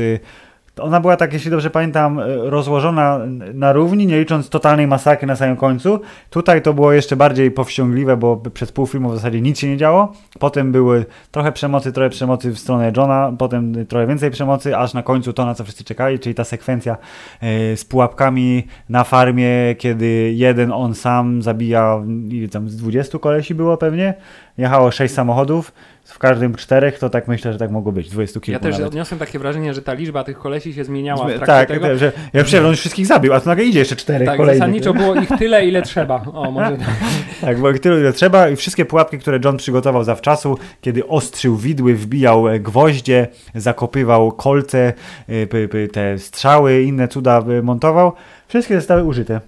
Ona 0.80 1.00
była 1.00 1.18
tak, 1.18 1.34
jeśli 1.34 1.52
dobrze 1.52 1.70
pamiętam, 1.70 2.20
e, 2.20 2.26
rozłożona 2.50 3.20
na 3.54 3.74
równi, 3.74 4.08
nie 4.08 4.20
licząc 4.20 4.50
totalnej 4.50 4.88
masakry 4.88 5.28
na 5.28 5.36
samym 5.36 5.56
końcu. 5.56 6.00
Tutaj 6.30 6.62
to 6.62 6.74
było 6.74 6.94
jeszcze 6.94 7.16
bardziej 7.16 7.52
powściągliwe, 7.52 8.18
bo 8.18 8.38
przez 8.38 8.72
pół 8.72 8.88
filmu 8.88 9.10
w 9.10 9.16
zasadzie 9.16 9.42
nic 9.42 9.60
się 9.60 9.68
nie 9.68 9.78
działo. 9.78 10.14
Potem 10.40 10.72
były 10.72 11.06
trochę 11.32 11.52
przemocy, 11.52 11.92
trochę 11.92 12.10
przemocy 12.10 12.52
w 12.52 12.60
stronę 12.60 12.92
Johna, 12.98 13.34
potem 13.38 13.86
trochę 13.86 14.08
więcej 14.08 14.32
przemocy, 14.32 14.78
aż 14.78 14.94
na 14.94 15.04
końcu 15.04 15.34
to, 15.34 15.46
na 15.46 15.56
co 15.56 15.64
wszyscy 15.64 15.84
czekali, 15.84 16.20
czyli 16.20 16.36
ta 16.36 16.44
sekwencja 16.44 16.98
e, 17.42 17.78
z 17.78 17.86
pułapkami 17.86 18.68
na 18.90 19.04
farmie, 19.04 19.76
kiedy 19.78 20.34
jeden 20.36 20.72
on 20.72 20.96
sam 20.96 21.42
zabija, 21.42 22.04
ile 22.30 22.50
tam 22.50 22.70
z 22.70 22.76
20 22.76 23.20
kolesi 23.20 23.56
było 23.56 23.78
pewnie, 23.78 24.14
jechało 24.58 24.92
6 24.92 25.14
samochodów, 25.14 25.72
w 26.08 26.20
każdym 26.20 26.56
czterech, 26.56 27.00
to 27.00 27.10
tak 27.10 27.28
myślę, 27.28 27.54
że 27.54 27.60
tak 27.60 27.72
mogło 27.72 27.92
być, 27.92 28.10
20 28.10 28.40
kilku 28.40 28.52
Ja 28.52 28.60
też 28.60 28.72
nawet. 28.72 28.88
odniosłem 28.88 29.20
takie 29.20 29.40
wrażenie, 29.40 29.74
że 29.74 29.82
ta 29.82 29.94
liczba 29.94 30.24
tych 30.24 30.38
kolesi 30.38 30.74
się 30.74 30.84
zmieniała 30.84 31.26
w 31.28 31.28
trakcie 31.28 31.46
tak, 31.46 31.68
tego. 31.68 31.98
że 31.98 32.12
ja 32.34 32.44
że 32.44 32.62
on 32.64 32.70
już 32.70 32.80
wszystkich 32.80 33.08
zabił, 33.08 33.34
a 33.34 33.40
tu 33.40 33.50
nagle 33.50 33.66
idzie 33.66 33.80
jeszcze 33.80 33.96
czterech 33.96 34.28
Tak, 34.28 34.38
kolejnych. 34.38 34.60
zasadniczo 34.60 34.94
było 34.94 35.16
ich 35.16 35.30
tyle, 35.40 35.66
ile 35.66 35.82
trzeba. 35.82 36.22
O, 36.34 36.52
może 36.52 36.78
tak. 36.78 36.88
Tak, 37.42 37.60
bo 37.60 37.74
tyle 37.74 38.00
ile 38.00 38.14
trzeba 38.14 38.50
i 38.50 38.56
wszystkie 38.56 38.86
pułapki, 38.86 39.20
które 39.20 39.40
John 39.46 39.58
przygotował 39.58 40.04
zawczasu, 40.04 40.58
kiedy 40.82 41.08
ostrzył 41.08 41.56
widły, 41.56 41.96
wbijał 41.96 42.48
e, 42.48 42.60
gwoździe, 42.60 43.28
zakopywał 43.56 44.32
kolce, 44.32 44.94
e, 45.30 45.88
te 45.88 46.18
strzały, 46.18 46.82
inne 46.82 47.08
cuda 47.08 47.44
e, 47.60 47.62
montował, 47.62 48.14
wszystkie 48.48 48.76
zostały 48.76 49.04
użyte. 49.04 49.42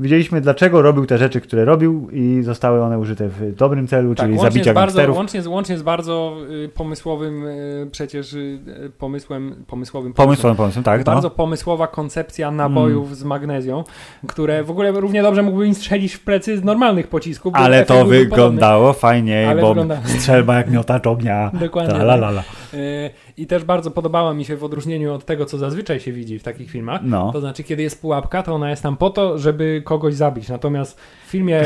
Widzieliśmy, 0.00 0.40
dlaczego 0.40 0.82
robił 0.82 1.06
te 1.06 1.18
rzeczy, 1.18 1.40
które 1.40 1.64
robił 1.64 2.08
i 2.12 2.42
zostały 2.42 2.82
one 2.82 2.98
użyte 2.98 3.28
w 3.28 3.54
dobrym 3.54 3.86
celu, 3.88 4.14
Tak, 4.14 4.26
czyli 4.26 4.38
zabicia 4.38 4.74
gangsterów. 4.74 5.16
łącznie, 5.16 5.42
z, 5.42 5.46
łącznie 5.46 5.78
z 5.78 5.82
bardzo 5.82 6.36
y, 6.64 6.68
pomysłowym 6.68 7.46
y, 7.46 7.88
przecież 7.92 8.32
y, 8.32 8.58
pomysłem, 8.98 9.64
pomysłowym 9.66 10.12
Pomysłem, 10.12 10.56
pomysłem, 10.56 10.84
tak. 10.84 11.04
bardzo 11.04 11.28
No. 11.28 11.34
pomysłowa 11.34 11.86
koncepcja 11.86 12.50
nabojów 12.50 13.16
z 13.16 13.24
magnezją, 13.24 13.84
które 14.26 14.64
w 14.64 14.70
ogóle 14.70 14.92
równie 14.92 15.22
dobrze 15.22 15.42
mógłby 15.42 15.66
im 15.66 15.74
strzelić 15.74 16.14
w 16.14 16.20
plecy 16.20 16.58
z 16.58 16.64
normalnych 16.64 17.06
pocisków. 17.08 17.54
Ale 17.54 17.84
to 17.84 18.04
wyglądało 18.04 18.92
fajniej, 18.92 19.46
Ale 19.46 19.60
bo 19.62 19.68
wygląda- 19.68 20.00
strzelba 20.06 20.54
jak 20.54 20.70
miotacz 20.70 21.06
ognia. 21.06 21.44
podobny. 21.44 21.60
Dokładnie. 21.66 21.94
Ta, 21.94 22.02
la, 22.02 22.14
la, 22.14 22.28
la. 22.28 22.42
Y, 22.74 23.10
I 23.36 23.46
też 23.46 23.64
bardzo 23.64 23.90
podobała 23.90 24.34
mi 24.34 24.44
się 24.44 24.56
w 24.56 24.64
odróżnieniu 24.64 25.14
od 25.14 25.24
tego, 25.24 25.46
co 25.46 25.58
zazwyczaj 25.58 26.00
się 26.00 26.12
widzi 26.12 26.38
w 26.38 26.42
takich 26.42 26.70
filmach. 26.70 27.00
No. 27.04 27.32
To 27.32 27.40
znaczy, 27.40 27.64
kiedy 27.64 27.82
jest 27.82 28.00
pułapka, 28.00 28.42
to 28.42 28.54
ona 28.54 28.70
jest 28.70 28.82
tam 28.82 28.96
po 28.96 29.10
to, 29.10 29.38
żeby 29.38 29.82
kogoś 29.84 30.14
zabić. 30.14 30.48
Natomiast 30.48 31.00
w 31.26 31.30
filmie 31.30 31.62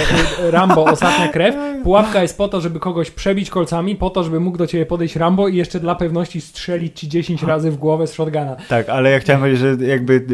Rambo 0.50 0.84
Ostatnia 0.92 1.28
Krew, 1.28 1.54
pułapka 1.82 2.22
jest 2.22 2.38
po 2.38 2.48
to, 2.48 2.60
żeby 2.60 2.80
kogoś 2.80 3.10
przebić 3.10 3.50
kolcami, 3.50 3.96
po 3.96 4.10
to, 4.10 4.24
żeby 4.24 4.40
mógł 4.40 4.58
do 4.58 4.66
ciebie 4.66 4.86
podejść 4.86 5.16
Rambo 5.16 5.48
i 5.48 5.56
jeszcze 5.56 5.80
dla 5.80 5.94
pewności 5.94 6.40
strzelić 6.40 7.00
ci 7.00 7.08
10 7.08 7.42
razy 7.42 7.70
w 7.70 7.76
głowę 7.76 8.06
z 8.06 8.12
shotguna. 8.12 8.56
Tak, 8.68 8.88
ale 8.88 9.10
ja 9.10 9.18
chciałem 9.18 9.40
powiedzieć, 9.40 9.60
że 9.60 9.86
jakby 9.86 10.24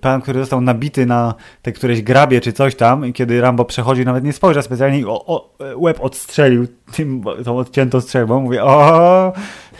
pan, 0.00 0.20
który 0.20 0.40
został 0.40 0.60
nabity 0.60 1.06
na 1.06 1.34
te 1.62 1.72
któreś 1.72 2.02
grabie 2.02 2.40
czy 2.40 2.52
coś 2.52 2.74
tam 2.74 3.06
i 3.06 3.12
kiedy 3.12 3.40
Rambo 3.40 3.64
przechodzi, 3.64 4.04
nawet 4.04 4.24
nie 4.24 4.32
spojrzał 4.32 4.62
specjalnie 4.62 4.98
i 4.98 5.04
o, 5.04 5.26
o, 5.26 5.50
łeb 5.76 5.98
odstrzelił 6.00 6.66
tym, 6.92 7.24
tą 7.44 7.58
odciętą 7.58 8.00
strzelbą, 8.00 8.40
mówię, 8.40 8.64
o, 8.64 9.32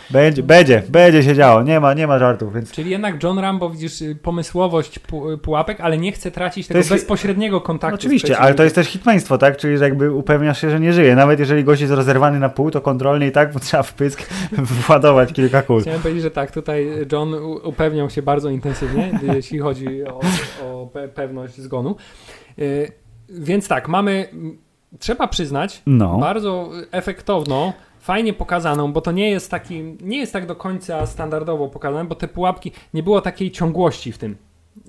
będzie, 0.09 0.43
będzie, 0.43 0.83
będzie 0.89 1.23
się 1.23 1.35
działo, 1.35 1.63
nie 1.63 1.79
ma, 1.79 1.93
nie 1.93 2.07
ma 2.07 2.19
żartów, 2.19 2.53
więc 2.53 2.71
Czyli 2.71 2.91
jednak 2.91 3.23
John 3.23 3.39
Rambo, 3.39 3.69
widzisz, 3.69 4.01
y, 4.01 4.15
pomysłowość 4.15 4.99
pu- 4.99 5.37
pułapek, 5.37 5.81
ale 5.81 5.97
nie 5.97 6.11
chce 6.11 6.31
tracić 6.31 6.67
tego 6.67 6.77
jest- 6.77 6.89
bezpośredniego 6.89 7.61
kontaktu. 7.61 7.97
z 7.97 7.99
oczywiście, 7.99 8.37
ale 8.37 8.53
to 8.55 8.63
jest 8.63 8.75
też 8.75 8.87
hitmaństwo, 8.87 9.37
tak, 9.37 9.57
czyli 9.57 9.77
że 9.77 9.83
jakby 9.83 10.11
upewniasz 10.11 10.61
się, 10.61 10.69
że 10.69 10.79
nie 10.79 10.93
żyje, 10.93 11.15
nawet 11.15 11.39
jeżeli 11.39 11.63
gość 11.63 11.81
jest 11.81 11.93
rozerwany 11.93 12.39
na 12.39 12.49
pół, 12.49 12.71
to 12.71 12.81
kontrolnie 12.81 13.27
i 13.27 13.31
tak 13.31 13.53
mu 13.53 13.59
trzeba 13.59 13.83
w 13.83 13.93
pysk 13.93 14.29
władować 14.87 15.33
kilka 15.33 15.61
kul. 15.61 15.81
Chciałem 15.81 16.01
powiedzieć, 16.01 16.23
że 16.23 16.31
tak, 16.31 16.51
tutaj 16.51 16.87
John 17.11 17.33
upewniał 17.63 18.09
się 18.09 18.21
bardzo 18.21 18.49
intensywnie, 18.49 19.19
jeśli 19.35 19.59
chodzi 19.59 20.03
o, 20.07 20.19
o 20.63 20.89
pe- 20.93 21.07
pewność 21.07 21.55
zgonu. 21.61 21.95
Y, 22.59 22.91
Więc 23.29 23.67
tak, 23.67 23.87
mamy, 23.87 24.27
trzeba 24.99 25.27
przyznać, 25.27 25.81
No, 25.87 26.17
bardzo 26.17 26.69
efektowną, 26.91 27.73
fajnie 28.05 28.33
pokazaną, 28.33 28.93
bo 28.93 29.01
to 29.01 29.11
nie 29.11 29.29
jest 29.29 29.51
taki, 29.51 29.83
nie 30.01 30.17
jest 30.17 30.33
tak 30.33 30.45
do 30.45 30.55
końca 30.55 31.05
standardowo 31.05 31.67
pokazane, 31.67 32.05
bo 32.05 32.15
te 32.15 32.27
pułapki, 32.27 32.71
nie 32.93 33.03
było 33.03 33.21
takiej 33.21 33.51
ciągłości 33.51 34.11
w 34.11 34.17
tym. 34.17 34.37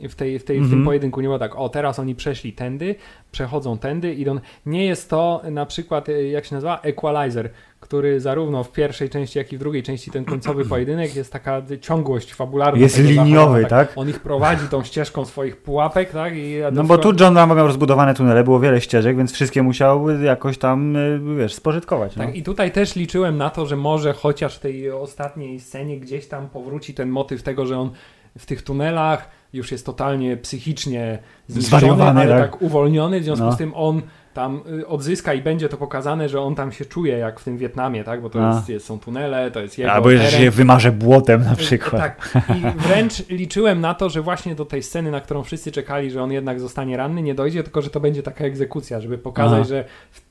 W, 0.08 0.14
tej, 0.14 0.38
w, 0.38 0.44
tej, 0.44 0.56
w 0.56 0.60
tym 0.60 0.64
Mhm. 0.64 0.84
pojedynku 0.84 1.20
nie 1.20 1.28
było 1.28 1.38
tak, 1.38 1.56
o 1.56 1.68
teraz 1.68 1.98
oni 1.98 2.14
przeszli 2.14 2.52
tędy, 2.52 2.94
przechodzą 3.32 3.78
tędy, 3.78 4.14
idą. 4.14 4.38
Nie 4.66 4.86
jest 4.86 5.10
to 5.10 5.42
na 5.50 5.66
przykład, 5.66 6.08
y, 6.08 6.28
jak 6.28 6.44
się 6.44 6.54
nazywa, 6.54 6.80
Equalizer, 6.82 7.50
który 7.86 8.20
zarówno 8.20 8.64
w 8.64 8.72
pierwszej 8.72 9.10
części, 9.10 9.38
jak 9.38 9.52
i 9.52 9.56
w 9.56 9.60
drugiej 9.60 9.82
części 9.82 10.10
ten 10.10 10.24
końcowy 10.24 10.64
pojedynek 10.74 11.16
jest 11.16 11.32
taka 11.32 11.62
ciągłość 11.80 12.34
fabularna. 12.34 12.80
Jest 12.80 12.98
liniowy, 12.98 13.32
zachowania, 13.32 13.68
tak? 13.68 13.92
On 13.96 14.08
ich 14.08 14.20
prowadzi 14.20 14.68
tą 14.68 14.84
ścieżką 14.84 15.24
swoich 15.24 15.56
pułapek, 15.56 16.10
tak? 16.12 16.36
I 16.36 16.56
no 16.72 16.84
bo 16.84 16.98
tu 16.98 17.12
John 17.20 17.36
Rambo 17.36 17.54
miał 17.54 17.66
rozbudowane 17.66 18.14
tunele, 18.14 18.44
było 18.44 18.60
wiele 18.60 18.80
ścieżek, 18.80 19.16
więc 19.16 19.32
wszystkie 19.32 19.62
musiał 19.62 20.10
jakoś 20.10 20.58
tam, 20.58 20.96
y, 20.96 21.20
wiesz, 21.38 21.54
spożytkować. 21.54 22.16
No. 22.16 22.24
Tak, 22.24 22.36
i 22.36 22.42
tutaj 22.42 22.72
też 22.72 22.96
liczyłem 22.96 23.36
na 23.36 23.50
to, 23.50 23.66
że 23.66 23.76
może 23.76 24.12
chociaż 24.12 24.56
w 24.56 24.60
tej 24.60 24.90
ostatniej 24.90 25.60
scenie 25.60 26.00
gdzieś 26.00 26.28
tam 26.28 26.48
powróci 26.48 26.94
ten 26.94 27.08
motyw 27.08 27.42
tego, 27.42 27.66
że 27.66 27.78
on 27.78 27.90
w 28.38 28.46
tych 28.46 28.62
tunelach 28.62 29.30
już 29.52 29.72
jest 29.72 29.86
totalnie 29.86 30.36
psychicznie 30.36 31.18
zniszczony, 31.48 32.04
ale 32.04 32.28
tak. 32.28 32.50
tak 32.50 32.62
uwolniony, 32.62 33.20
w 33.20 33.24
związku 33.24 33.46
No. 33.46 33.52
z 33.52 33.56
tym 33.56 33.72
on 33.74 34.02
tam 34.36 34.60
y, 34.80 34.86
odzyska 34.86 35.34
i 35.34 35.42
będzie 35.42 35.68
to 35.68 35.76
pokazane, 35.76 36.28
że 36.28 36.40
on 36.40 36.54
tam 36.54 36.72
się 36.72 36.84
czuje 36.84 37.18
jak 37.18 37.40
w 37.40 37.44
tym 37.44 37.58
Wietnamie, 37.58 38.04
tak? 38.04 38.22
Bo 38.22 38.30
to 38.30 38.48
jest, 38.48 38.68
jest, 38.68 38.86
są 38.86 38.98
tunele, 38.98 39.50
to 39.50 39.60
jest 39.60 39.78
jego 39.78 39.92
Albo 39.92 40.10
że 40.10 40.18
teren. 40.18 40.40
się 40.40 40.50
wymarze 40.50 40.92
błotem 40.92 41.44
na 41.44 41.56
przykład. 41.56 42.02
Tak. 42.02 42.30
I 42.56 42.80
wręcz 42.88 43.28
liczyłem 43.28 43.80
na 43.80 43.94
to, 43.94 44.10
że 44.10 44.22
właśnie 44.22 44.54
do 44.54 44.64
tej 44.64 44.82
sceny, 44.82 45.10
na 45.10 45.20
którą 45.20 45.42
wszyscy 45.42 45.72
czekali, 45.72 46.10
że 46.10 46.22
on 46.22 46.32
jednak 46.32 46.60
zostanie 46.60 46.96
ranny, 46.96 47.22
nie 47.22 47.34
dojdzie, 47.34 47.62
tylko 47.62 47.82
że 47.82 47.90
to 47.90 48.00
będzie 48.00 48.22
taka 48.22 48.44
egzekucja, 48.44 49.00
żeby 49.00 49.18
pokazać, 49.18 49.68
że 49.68 49.84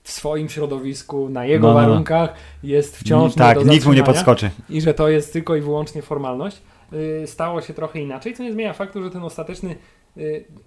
w 0.04 0.12
swoim 0.12 0.50
środowisku, 0.50 1.30
na 1.30 1.46
jego 1.46 1.68
No, 1.68 1.74
no, 1.74 1.82
no. 1.82 1.88
warunkach 1.88 2.34
jest 2.64 2.98
wciąż 2.98 3.36
tak, 3.36 3.66
nikt 3.66 3.86
mu 3.86 3.94
nie 3.94 4.04
podskoczy. 4.04 4.50
i 4.70 4.82
że 4.82 4.94
to 4.94 5.10
jest 5.10 5.34
tylko 5.34 5.56
i 5.56 5.62
wyłącznie 5.62 6.02
formalność. 6.02 6.62
Yy, 6.92 7.28
Stało 7.28 7.62
się 7.62 7.74
trochę 7.74 8.00
inaczej, 8.00 8.34
co 8.34 8.44
nie 8.44 8.52
zmienia 8.52 8.74
faktu, 8.74 9.04
że 9.04 9.10
ten 9.10 9.24
ostateczny, 9.24 9.76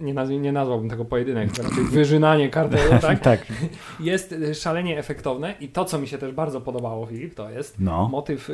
nie, 0.01 0.15
nazw- 0.15 0.41
nie 0.41 0.53
nazwałbym 0.53 0.91
tego 0.91 1.05
pojedynek, 1.05 1.53
to 1.53 1.63
raczej 1.63 1.85
wyżynanie 1.85 2.49
kartelu, 2.51 2.91
tak? 3.01 3.21
tak. 3.21 3.47
jest 4.01 4.33
y, 4.33 4.55
szalenie 4.55 4.99
efektowne 4.99 5.55
i 5.61 5.69
to, 5.69 5.85
co 5.85 5.99
mi 5.99 6.09
się 6.09 6.19
też 6.19 6.33
bardzo 6.33 6.61
podobało, 6.61 7.07
Filip, 7.07 7.35
to 7.35 7.51
jest 7.51 7.81
No. 7.81 8.09
motyw 8.09 8.51
y, 8.51 8.53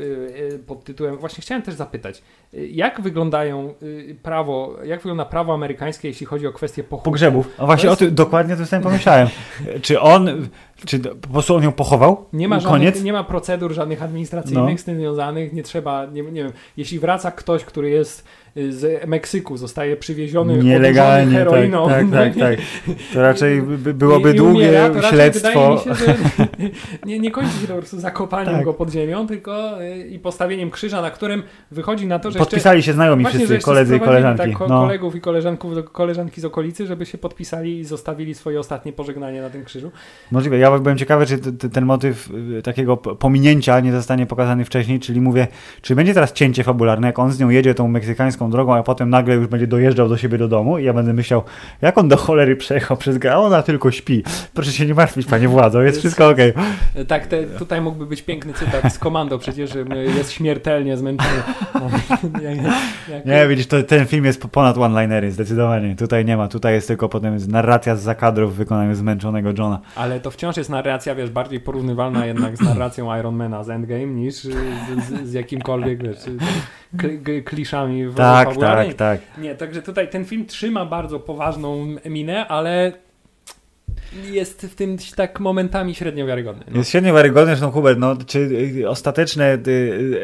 y, 0.55 0.59
pod 0.67 0.85
tytułem. 0.85 1.17
Właśnie 1.17 1.43
chciałem 1.43 1.63
też 1.63 1.75
zapytać, 1.75 2.23
y, 2.55 2.67
jak 2.69 3.01
wyglądają 3.01 3.75
y, 3.83 4.17
prawo, 4.23 4.77
jak 4.85 5.01
wygląda 5.01 5.25
prawo 5.25 5.55
amerykańskie, 5.55 6.09
jeśli 6.09 6.27
chodzi 6.27 6.47
o 6.47 6.53
kwestie 6.53 6.85
pochówku? 6.85 7.05
Pogrzebów. 7.11 7.51
A 7.59 7.67
właśnie 7.67 7.87
To 7.87 7.93
o 7.93 7.97
tym, 7.97 8.15
dokładnie 8.15 8.55
o 8.55 8.57
tym 8.57 8.67
samym 8.67 8.83
pomyślałem. 8.83 9.29
Czy 9.83 10.01
on, 10.01 10.49
czy 10.87 10.99
po 10.99 11.29
prostu 11.29 11.55
on 11.55 11.62
ją 11.62 11.72
pochował? 11.72 12.25
Nie 12.33 12.49
ma, 12.49 12.61
Koniec? 12.61 12.85
żadnych, 12.85 13.05
nie 13.05 13.12
ma 13.12 13.25
procedur 13.25 13.72
żadnych 13.72 14.03
administracyjnych 14.03 14.75
No. 14.75 14.79
z 14.79 14.85
tym 14.85 14.97
związanych, 14.97 15.53
nie 15.53 15.62
trzeba, 15.62 16.07
nie, 16.07 16.22
nie 16.22 16.43
wiem, 16.43 16.53
jeśli 16.77 16.99
wraca 16.99 17.31
ktoś, 17.31 17.64
który 17.64 17.91
jest 17.91 18.25
y, 18.57 18.72
z 18.72 19.09
Meksyku, 19.09 19.57
zostaje 19.57 19.97
przywieziony 19.97 20.59
Nielegalnie, 20.59 21.39
tak, 21.39 21.49
heroiną, 21.49 21.89
tak, 21.89 22.07
no 22.07 22.16
tak, 22.16 22.37
tak. 22.37 22.59
To 23.14 23.22
raczej 23.22 23.62
by, 23.62 23.95
byłoby 23.95 24.31
i, 24.31 24.35
i 24.35 24.37
długie 24.37 24.59
umiera, 24.68 24.89
raczej 24.89 25.11
śledztwo. 25.11 25.85
Się, 25.85 26.14
nie, 27.07 27.18
nie 27.18 27.31
kończy 27.31 27.53
się 27.61 27.66
to 27.66 27.72
po 27.72 27.79
prostu 27.79 28.01
zakopaniem 28.01 28.55
Tak. 28.55 28.64
go 28.64 28.75
pod 28.75 28.91
ziemią, 28.91 29.27
tylko 29.27 29.83
y, 29.83 30.09
i 30.09 30.18
postawieniem 30.18 30.70
krzyża, 30.70 31.03
na 31.03 31.11
którym 31.11 31.43
wychodzi 31.70 32.07
na 32.07 32.18
to, 32.18 32.31
że 32.31 32.39
jeszcze 32.39 32.51
Podpisali 32.51 32.83
się 32.83 32.93
znajomi 32.93 33.22
Właśnie, 33.22 33.39
wszyscy, 33.39 33.55
jeszcze 33.55 33.64
koledzy 33.64 33.97
i 33.97 33.99
sprowadzili, 33.99 34.22
koleżanki. 34.22 34.59
Tak, 34.59 34.68
no. 34.68 34.81
kolegów 34.81 35.14
i 35.14 35.20
koleżanków, 35.20 35.93
koleżanki 35.93 36.41
z 36.41 36.45
okolicy, 36.45 36.87
żeby 36.87 37.07
się 37.07 37.18
podpisali 37.18 37.79
i 37.79 37.85
zostawili 37.85 38.35
swoje 38.35 38.61
ostatnie 38.61 38.93
pożegnanie 38.93 39.43
na 39.43 39.51
tym 39.51 39.64
krzyżu. 39.64 39.91
Możliwe. 40.31 40.64
Ja 40.65 40.79
byłem 40.79 40.99
ciekawy, 40.99 41.27
czy 41.27 41.39
ten 41.73 41.85
motyw 41.85 42.31
y, 42.59 42.62
takiego 42.62 42.97
pominięcia 42.97 43.81
nie 43.81 43.93
zostanie 43.93 44.27
pokazany 44.27 44.65
wcześniej, 44.65 45.01
czyli 45.01 45.21
mówię, 45.21 45.47
czy 45.83 45.95
będzie 45.95 46.15
teraz 46.15 46.33
cięcie 46.33 46.65
fabularne, 46.65 47.07
jak 47.07 47.19
on 47.19 47.33
z 47.33 47.41
nią 47.41 47.49
jedzie 47.51 47.75
tą 47.75 47.89
meksykańską 47.89 48.51
drogą, 48.51 48.75
a 48.75 48.83
potem 48.83 49.11
nagle 49.11 49.35
już 49.35 49.47
będzie 49.47 49.67
dojeżdżał 49.67 50.09
do 50.09 50.17
siebie 50.17 50.39
do 50.39 50.49
domu 50.49 50.79
i 50.79 50.85
ja 50.85 50.93
będę 50.93 51.12
myślał, 51.12 51.43
jak 51.83 51.99
on 51.99 52.09
do 52.09 52.17
cholery 52.17 52.57
przejechał 52.57 52.97
przez 52.97 53.19
grę, 53.19 53.33
a 53.35 53.37
ona 53.39 53.62
tylko 53.62 53.91
śpi. 53.91 54.23
Proszę 54.55 54.73
się 54.73 54.87
nie 54.87 54.95
martwić, 54.95 55.27
panie 55.27 55.49
władzo, 55.49 55.83
jest 55.83 55.99
wszystko 55.99 56.29
okej. 56.29 56.53
E, 56.95 57.05
Tak, 57.05 57.27
te, 57.27 57.43
tutaj 57.45 57.81
mógłby 57.81 58.07
być 58.07 58.23
piękny 58.23 58.53
cytat 58.53 58.93
z 58.93 58.99
komando, 58.99 59.39
przecież 59.39 59.73
że 59.73 59.85
jest 60.17 60.33
śmiertelnie 60.33 60.97
zmęczony. 60.97 61.31
Nie, 63.27 63.47
widzisz, 63.49 63.67
to, 63.67 63.83
ten 63.83 64.07
film 64.07 64.25
jest 64.25 64.43
po- 64.43 64.49
ponad 64.49 64.79
one-linery, 64.79 65.31
zdecydowanie. 65.33 65.97
Tutaj 65.97 66.25
nie 66.25 66.37
ma, 66.37 66.49
tutaj 66.49 66.75
jest 66.75 66.89
tylko 66.89 67.09
potem 67.09 67.37
narracja 67.49 67.97
z 67.97 68.03
zakadrów 68.03 68.55
w 68.55 68.57
wykonaniu 68.57 68.95
zmęczonego 68.95 69.49
Johna. 69.59 69.81
Ale 69.97 70.21
to 70.21 70.31
wciąż 70.31 70.54
jest 70.61 70.71
narracja, 70.71 71.15
wiesz, 71.15 71.31
bardziej 71.31 71.61
porównywalna 71.61 72.27
jednak 72.27 72.57
z 72.57 72.61
narracją 72.61 73.19
Ironmana 73.19 73.65
z 73.65 73.71
Endgame 73.71 74.07
niż 74.07 74.35
z, 74.35 74.53
z, 75.09 75.29
z 75.29 75.33
jakimkolwiek, 75.33 76.03
wiesz, 76.03 76.19
kliszami 77.45 78.07
w 78.07 78.15
Tak, 78.15 78.49
fabularnej. 78.49 78.95
tak, 78.95 79.21
tak. 79.21 79.39
Nie, 79.39 79.55
także 79.55 79.83
tutaj 79.83 80.11
ten 80.11 80.25
film 80.25 80.47
trzyma 80.47 80.87
bardzo 80.87 81.21
poważną 81.21 81.87
minę, 82.05 82.49
ale 82.49 82.93
jest 84.31 84.63
w 84.63 84.75
tym 84.75 84.97
tak 85.17 85.41
momentami 85.41 85.95
średnio 85.95 86.27
wiarygodny. 86.27 86.65
No. 86.71 86.77
Jest 86.79 86.89
świetnie 86.91 87.13
wiarygodne, 87.13 87.47
zresztą 87.57 87.71
Hubert, 87.71 87.99
no, 87.99 88.17
czy 88.27 88.39
y, 88.79 88.89
ostateczne 88.89 89.55
y, 89.55 89.71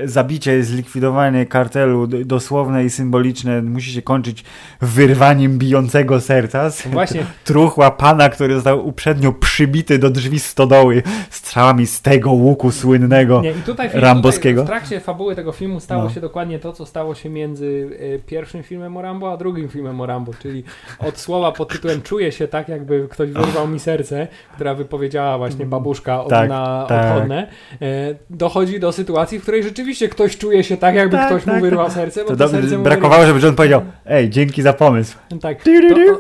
y, 0.03 0.09
zabicie, 0.09 0.65
zlikwidowanie 0.65 1.47
kartelu 1.47 2.07
dosłowne 2.07 2.85
i 2.85 2.91
symboliczne 2.91 3.63
musi 3.63 3.93
się 3.93 4.03
kończyć 4.03 4.45
wyrwaniem 4.81 5.59
bijącego 5.59 6.21
serca 6.21 6.71
z 6.71 6.87
Właśnie, 6.87 7.27
truchła 7.45 7.91
pana, 7.91 8.29
który 8.29 8.55
został 8.55 8.89
uprzednio 8.89 9.33
przybity 9.33 9.99
do 9.99 10.11
drzwi 10.11 10.41
stodoły 10.41 11.03
strzałami 11.31 11.87
z 11.87 12.03
tego 12.03 12.31
łuku 12.33 12.71
słynnego. 12.71 13.41
nie, 13.43 13.51
i 13.51 13.55
tutaj, 13.67 13.91
film, 13.91 14.03
Ramboskiego. 14.03 14.63
tutaj 14.63 14.79
w 14.79 14.81
trakcie 14.81 15.01
fabuły 15.01 15.37
tego 15.37 15.53
filmu 15.53 15.81
stało 15.81 16.05
No. 16.05 16.11
się 16.11 16.21
dokładnie 16.21 16.59
to, 16.59 16.73
co 16.73 16.87
stało 16.87 17.15
się 17.15 17.29
między 17.31 17.91
pierwszym 18.27 18.63
filmem 18.63 18.97
o 18.97 19.03
Rambo, 19.03 19.33
a 19.33 19.37
drugim 19.37 19.69
filmem 19.69 20.01
o 20.01 20.07
Rambo, 20.07 20.33
czyli 20.43 20.65
od 20.99 21.19
słowa 21.19 21.53
pod 21.53 21.69
tytułem 21.69 22.03
czuję 22.03 22.33
się 22.33 22.49
tak, 22.49 22.69
jakby 22.69 23.09
ktoś 23.11 23.31
wyrwał 23.31 23.69
mi 23.69 23.80
mi 23.81 23.85
serce, 23.85 24.29
która 24.55 24.75
wypowiedziała 24.75 25.39
właśnie 25.39 25.67
babuszka 25.67 26.25
od, 26.25 26.31
Tak, 26.31 26.49
na 26.49 26.87
tak. 26.89 27.13
odchodne, 27.13 27.49
e, 27.83 28.15
dochodzi 28.31 28.81
do 28.81 28.93
sytuacji, 28.93 29.39
w 29.39 29.43
której 29.43 29.63
rzeczywiście 29.63 30.09
ktoś 30.09 30.39
czuje 30.39 30.65
się 30.65 30.77
tak, 30.77 30.95
jakby 30.95 31.17
Tak, 31.17 31.27
ktoś 31.27 31.47
mu 31.47 31.53
tak, 31.53 31.63
wyrwał 31.63 31.87
tak. 31.87 31.95
serce, 31.95 32.25
bo 32.25 32.37
To 32.37 32.49
serce 32.49 32.79
brakowało, 32.79 33.27
żeby 33.27 33.41
John 33.41 33.55
powiedział, 33.55 33.83
ej, 34.07 34.31
dzięki 34.31 34.63
za 34.63 34.73
pomysł. 34.73 35.19
Tak. 35.41 35.63
To, 35.63 35.71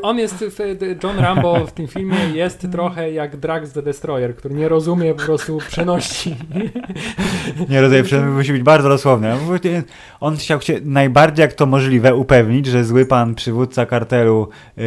on 0.02 0.18
jest, 0.18 0.44
John 1.02 1.18
Rambo 1.18 1.66
w 1.66 1.72
tym 1.72 1.88
filmie 1.88 2.16
jest 2.34 2.66
trochę 2.72 3.12
jak 3.12 3.36
Drax 3.36 3.72
the 3.72 3.82
Destroyer, 3.82 4.36
który 4.36 4.54
nie 4.54 4.68
rozumie 4.68 5.14
po 5.14 5.22
prostu 5.22 5.58
przeności. 5.70 6.36
Nie 7.68 7.80
rozumiem, 7.80 8.04
przynajmniej 8.04 8.36
musi 8.36 8.52
być 8.52 8.62
bardzo 8.62 8.88
dosłowny. 8.88 9.32
On 10.20 10.36
chciał 10.36 10.60
się 10.60 10.80
najbardziej 10.84 11.42
jak 11.42 11.52
to 11.52 11.66
możliwe 11.66 12.14
upewnić, 12.14 12.66
że 12.66 12.84
zły 12.84 13.06
pan 13.06 13.34
przywódca 13.34 13.86
kartelu, 13.86 14.48
yy, 14.76 14.84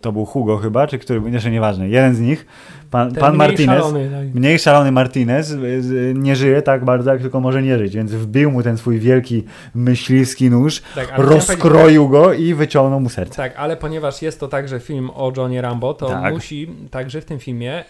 to 0.00 0.12
był 0.12 0.24
Hugo 0.24 0.56
chyba, 0.56 0.86
czy 0.86 0.98
który, 0.98 1.20
jeszcze 1.50 1.52
nieważne, 1.52 1.88
jeden 1.88 2.14
z 2.14 2.20
nich, 2.20 2.46
pan, 2.90 3.14
pan 3.14 3.34
mniej 3.34 3.38
Martinez, 3.38 3.78
szalony, 3.78 4.10
tak. 4.10 4.34
mniej 4.34 4.58
szalony 4.58 4.92
Martinez 4.92 5.50
y, 5.50 6.14
nie 6.16 6.36
żyje 6.36 6.62
tak 6.62 6.84
bardzo, 6.84 7.12
jak 7.12 7.20
tylko 7.20 7.40
może 7.40 7.62
nie 7.62 7.78
żyć, 7.78 7.94
więc 7.94 8.12
wbił 8.12 8.50
mu 8.50 8.62
ten 8.62 8.78
swój 8.78 8.98
wielki 8.98 9.44
myśliwski 9.74 10.50
nóż, 10.50 10.82
Tak, 10.94 11.12
rozkroił 11.16 12.08
go 12.08 12.32
i 12.32 12.54
wyciągnął 12.54 13.00
mu 13.00 13.08
serce. 13.08 13.36
Tak, 13.36 13.56
ale 13.56 13.76
ponieważ 13.76 14.22
jest 14.22 14.40
to 14.40 14.48
także 14.48 14.80
film 14.80 15.10
o 15.14 15.32
Johnie 15.36 15.62
Rambo, 15.62 15.94
to 15.94 16.06
Tak. 16.06 16.34
musi 16.34 16.68
także 16.90 17.20
w 17.20 17.24
tym 17.24 17.38
filmie, 17.38 17.72
e, 17.72 17.84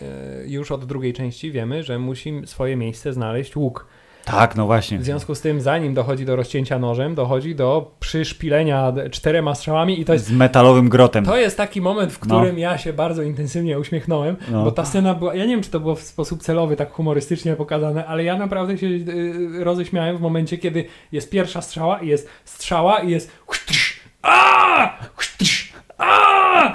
już 0.47 0.73
od 0.73 0.85
drugiej 0.85 1.13
części 1.13 1.53
wiemy, 1.53 1.83
że 1.83 1.99
musi 1.99 2.43
swoje 2.45 2.77
miejsce 2.77 3.13
znaleźć 3.13 3.57
łuk. 3.57 3.87
Tak, 4.31 4.57
no 4.57 4.67
właśnie. 4.67 4.99
W 4.99 5.05
związku 5.05 5.35
z 5.35 5.41
tym, 5.41 5.61
zanim 5.61 5.95
dochodzi 5.95 6.25
do 6.25 6.37
rozcięcia 6.37 6.79
nożem, 6.79 7.15
dochodzi 7.15 7.55
do 7.55 7.95
przyszpilenia 8.01 8.93
czterema 9.11 9.55
strzałami 9.55 10.01
i 10.01 10.05
to 10.05 10.13
jest 10.13 10.25
Z 10.27 10.33
metalowym 10.33 10.89
grotem. 10.89 11.25
To 11.25 11.37
jest 11.37 11.57
taki 11.57 11.81
moment, 11.81 12.13
w 12.13 12.19
którym 12.19 12.59
ja 12.59 12.79
się 12.79 12.93
bardzo 12.93 13.23
intensywnie 13.23 13.79
uśmiechnąłem, 13.79 14.37
No. 14.51 14.65
bo 14.65 14.73
ta 14.73 14.85
scena 14.85 15.15
była, 15.15 15.35
ja 15.35 15.45
nie 15.45 15.51
wiem, 15.55 15.63
czy 15.63 15.71
to 15.71 15.81
było 15.81 15.95
w 15.95 16.03
sposób 16.03 16.43
celowy, 16.43 16.77
tak 16.77 16.93
humorystycznie 16.93 17.57
pokazane, 17.57 18.07
ale 18.07 18.25
ja 18.25 18.37
naprawdę 18.37 18.79
się 18.79 18.87
y, 18.87 19.65
roześmiałem 19.65 20.17
w 20.17 20.21
momencie, 20.21 20.59
kiedy 20.59 20.85
jest 21.13 21.31
pierwsza 21.31 21.63
strzała 21.63 21.99
i 21.99 22.09
jest 22.09 22.29
strzała 22.45 22.99
i 23.01 23.11
jest 23.11 23.33
a 24.23 24.99
a 25.99 26.75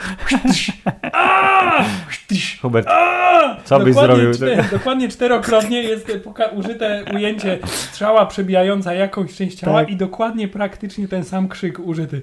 Hubert, 2.61 2.87
a 2.87 3.24
Co 3.65 3.79
byś 3.79 3.95
Dokładnie 3.95 4.33
zrobił? 4.33 4.57
czte- 4.57 4.69
dokładnie 4.77 5.09
czterokrotnie 5.09 5.83
jest 5.83 6.11
użyte 6.55 7.03
ujęcie 7.15 7.59
strzała 7.65 8.25
przebijająca 8.25 8.93
jakąś 8.93 9.35
część 9.35 9.57
ciała 9.59 9.79
Tak. 9.79 9.89
i 9.89 9.95
dokładnie 9.95 10.47
praktycznie 10.47 11.07
ten 11.07 11.23
sam 11.23 11.47
krzyk 11.47 11.79
użyty. 11.79 12.21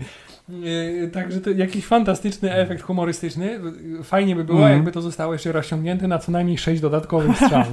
Yy, 0.48 1.08
Także 1.12 1.40
to 1.40 1.50
jakiś 1.50 1.86
fantastyczny 1.86 2.54
efekt 2.54 2.82
humorystyczny. 2.82 3.60
Fajnie 4.04 4.36
by 4.36 4.44
było, 4.44 4.58
Mhm. 4.58 4.76
jakby 4.76 4.92
to 4.92 5.02
zostało 5.02 5.32
jeszcze 5.32 5.52
rozciągnięte 5.52 6.08
na 6.08 6.18
co 6.18 6.32
najmniej 6.32 6.58
sześć 6.58 6.80
dodatkowych 6.82 7.36
strzał. 7.36 7.62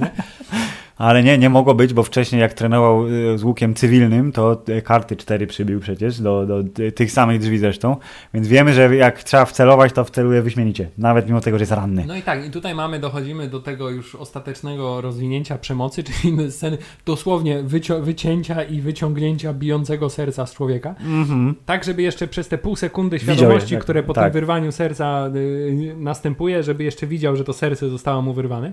Ale 1.00 1.22
nie, 1.22 1.38
nie 1.38 1.50
mogło 1.50 1.74
być, 1.74 1.94
bo 1.94 2.02
wcześniej 2.02 2.40
jak 2.40 2.54
trenował 2.54 3.08
y, 3.08 3.38
z 3.38 3.44
łukiem 3.44 3.74
cywilnym, 3.74 4.32
to 4.32 4.62
y, 4.68 4.82
karty 4.82 5.16
4 5.16 5.46
przybił 5.46 5.80
przecież, 5.80 6.20
do, 6.20 6.46
do 6.46 6.64
ty- 6.64 6.92
tych 6.92 7.12
samych 7.12 7.40
drzwi 7.40 7.58
zresztą. 7.58 7.96
Więc 8.34 8.48
wiemy, 8.48 8.72
że 8.72 8.96
jak 8.96 9.22
trzeba 9.22 9.44
wcelować, 9.44 9.92
to 9.92 10.04
wceluje 10.04 10.42
wyśmienicie. 10.42 10.90
Nawet 10.98 11.26
mimo 11.26 11.40
tego, 11.40 11.58
że 11.58 11.62
jest 11.62 11.72
ranny. 11.72 12.04
No 12.06 12.16
i 12.16 12.22
tak, 12.22 12.46
i 12.46 12.50
tutaj 12.50 12.74
mamy, 12.74 12.98
dochodzimy 12.98 13.48
do 13.48 13.60
tego 13.60 13.90
już 13.90 14.14
ostatecznego 14.14 15.00
rozwinięcia 15.00 15.58
przemocy, 15.58 16.02
czyli 16.22 16.52
sceny 16.52 16.78
dosłownie 17.06 17.62
wycięcia 18.00 18.62
i 18.62 18.80
wyciągnięcia 18.80 19.52
bijącego 19.52 20.10
serca 20.10 20.46
z 20.46 20.54
człowieka. 20.54 20.94
Mhm. 21.00 21.54
Tak, 21.66 21.84
żeby 21.84 22.02
jeszcze 22.02 22.26
przez 22.26 22.48
te 22.48 22.58
pół 22.58 22.76
sekundy 22.76 23.18
Widział 23.18 23.34
je, 23.34 23.38
świadomości, 23.38 23.74
tak, 23.74 23.82
które 23.82 24.02
po 24.02 24.14
tak. 24.14 24.24
tym 24.24 24.32
wyrwaniu 24.32 24.72
serca 24.72 25.30
y, 25.34 25.94
następuje, 25.98 26.62
żeby 26.62 26.84
jeszcze 26.84 27.06
widział, 27.06 27.36
że 27.36 27.44
to 27.44 27.52
serce 27.52 27.88
zostało 27.88 28.22
mu 28.22 28.32
wyrwane. 28.32 28.72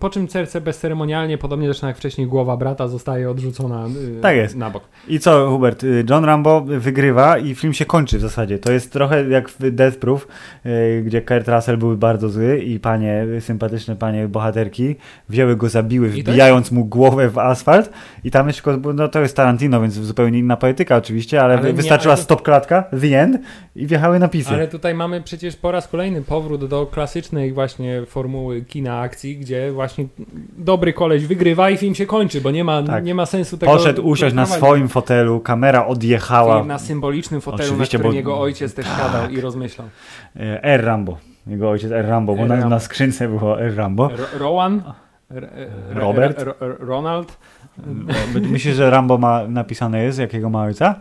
Po 0.00 0.10
czym 0.10 0.28
serce 0.28 0.60
bezceremonialnie, 0.60 1.38
podobnie 1.38 1.66
zresztą 1.66 1.86
jak 1.86 1.96
wcześniej 1.96 2.26
głowa 2.26 2.56
brata, 2.56 2.88
zostaje 2.88 3.30
odrzucona 3.30 3.86
y, 4.18 4.20
Tak 4.20 4.36
jest. 4.36 4.56
na 4.56 4.70
bok. 4.70 4.82
I 5.08 5.18
co, 5.20 5.50
Hubert? 5.50 5.84
y, 5.84 6.04
John 6.10 6.24
Rambo 6.24 6.60
wygrywa 6.60 7.38
i 7.38 7.54
film 7.54 7.72
się 7.74 7.84
kończy 7.84 8.18
w 8.18 8.20
zasadzie. 8.20 8.58
To 8.58 8.72
jest 8.72 8.92
trochę 8.92 9.28
jak 9.28 9.48
w 9.48 9.70
Death 9.70 9.96
Proof, 9.98 10.28
y, 10.66 11.02
gdzie 11.06 11.22
Kurt 11.22 11.48
Russell 11.48 11.76
był 11.76 11.96
bardzo 11.96 12.28
zły 12.28 12.58
i 12.58 12.80
panie, 12.80 13.26
sympatyczne 13.40 13.96
panie 13.96 14.28
bohaterki 14.28 14.96
wzięły 15.28 15.56
go, 15.56 15.68
zabiły, 15.68 16.08
wbijając 16.08 16.70
mu 16.72 16.84
głowę 16.84 17.28
w 17.28 17.38
asfalt. 17.38 17.90
I 18.24 18.30
tam 18.30 18.46
jeszcze, 18.46 18.76
no 18.94 19.08
to 19.08 19.20
jest 19.20 19.36
Tarantino, 19.36 19.80
więc 19.80 19.94
zupełnie 19.94 20.38
inna 20.38 20.56
poetyka 20.56 20.96
oczywiście, 20.96 21.42
ale, 21.42 21.54
Ale 21.58 21.66
nie, 21.66 21.72
wystarczyła 21.72 22.14
ale- 22.14 22.22
stop 22.22 22.42
klatka, 22.42 22.82
the 22.82 23.20
end 23.20 23.38
i 23.76 23.86
wjechały 23.86 24.18
napisy. 24.18 24.50
Ale 24.54 24.68
tutaj 24.68 24.94
mamy 24.94 25.22
przecież 25.22 25.56
po 25.56 25.72
raz 25.72 25.88
kolejny 25.88 26.22
powrót 26.22 26.64
do 26.66 26.86
klasycznej 26.86 27.52
właśnie 27.52 28.02
formuły 28.06 28.62
kina 28.62 29.00
akcji, 29.00 29.36
gdzie 29.36 29.72
właśnie 29.78 30.06
dobry 30.58 30.92
koleś 30.92 31.26
wygrywa 31.26 31.70
i 31.70 31.76
film 31.76 31.94
się 31.94 32.06
kończy, 32.06 32.40
bo 32.40 32.50
nie 32.50 32.64
ma, 32.64 32.82
Tak. 32.82 33.04
nie 33.04 33.14
ma 33.14 33.26
sensu 33.26 33.58
tego 33.58 33.72
Poszedł 33.72 34.08
usiąść 34.08 34.34
na 34.34 34.46
swoim 34.46 34.88
fotelu, 34.88 35.40
kamera 35.40 35.86
odjechała. 35.86 36.64
Na 36.64 36.78
symbolicznym 36.78 37.40
fotelu, 37.40 37.68
Oczywiście, 37.68 37.98
na 37.98 38.00
którym 38.02 38.12
bo- 38.12 38.16
jego 38.16 38.40
ojciec 38.40 38.74
też 38.74 38.86
tak. 38.86 38.98
siadał 38.98 39.30
i 39.30 39.40
rozmyślał. 39.40 39.88
E, 40.36 40.64
R. 40.64 40.84
Rambo. 40.84 41.18
Jego 41.46 41.70
ojciec 41.70 41.92
R. 41.92 42.06
Rambo, 42.06 42.34
bo 42.36 42.42
R. 42.42 42.48
na, 42.48 42.54
Rambo. 42.54 42.68
na 42.70 42.78
skrzynce 42.80 43.28
było 43.28 43.60
R. 43.60 43.76
Rambo. 43.76 44.08
Ro- 44.08 44.38
Rowan? 44.38 44.82
R- 45.30 45.44
r- 45.54 45.70
Robert? 45.90 46.38
r- 46.40 46.54
r- 46.60 46.76
Ronald? 46.80 47.38
E, 48.36 48.40
Myślisz, 48.40 48.74
że 48.76 48.90
Rambo 48.90 49.18
ma 49.18 49.48
napisane 49.48 50.02
jest, 50.02 50.18
jakiego 50.18 50.50
ma 50.50 50.62
ojca? 50.62 50.94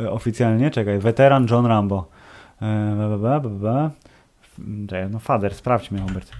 E, 0.00 0.10
Oficjalnie? 0.10 0.70
Czekaj, 0.70 0.98
weteran 0.98 1.46
John 1.50 1.66
Rambo. 1.66 2.08
E, 2.62 2.94
ba, 2.98 3.18
ba, 3.18 3.40
ba, 3.40 3.48
ba, 3.48 3.90
Czekaj, 4.88 5.10
no 5.10 5.18
fader, 5.18 5.54
sprawdźmy, 5.54 6.00
Hubert. 6.00 6.30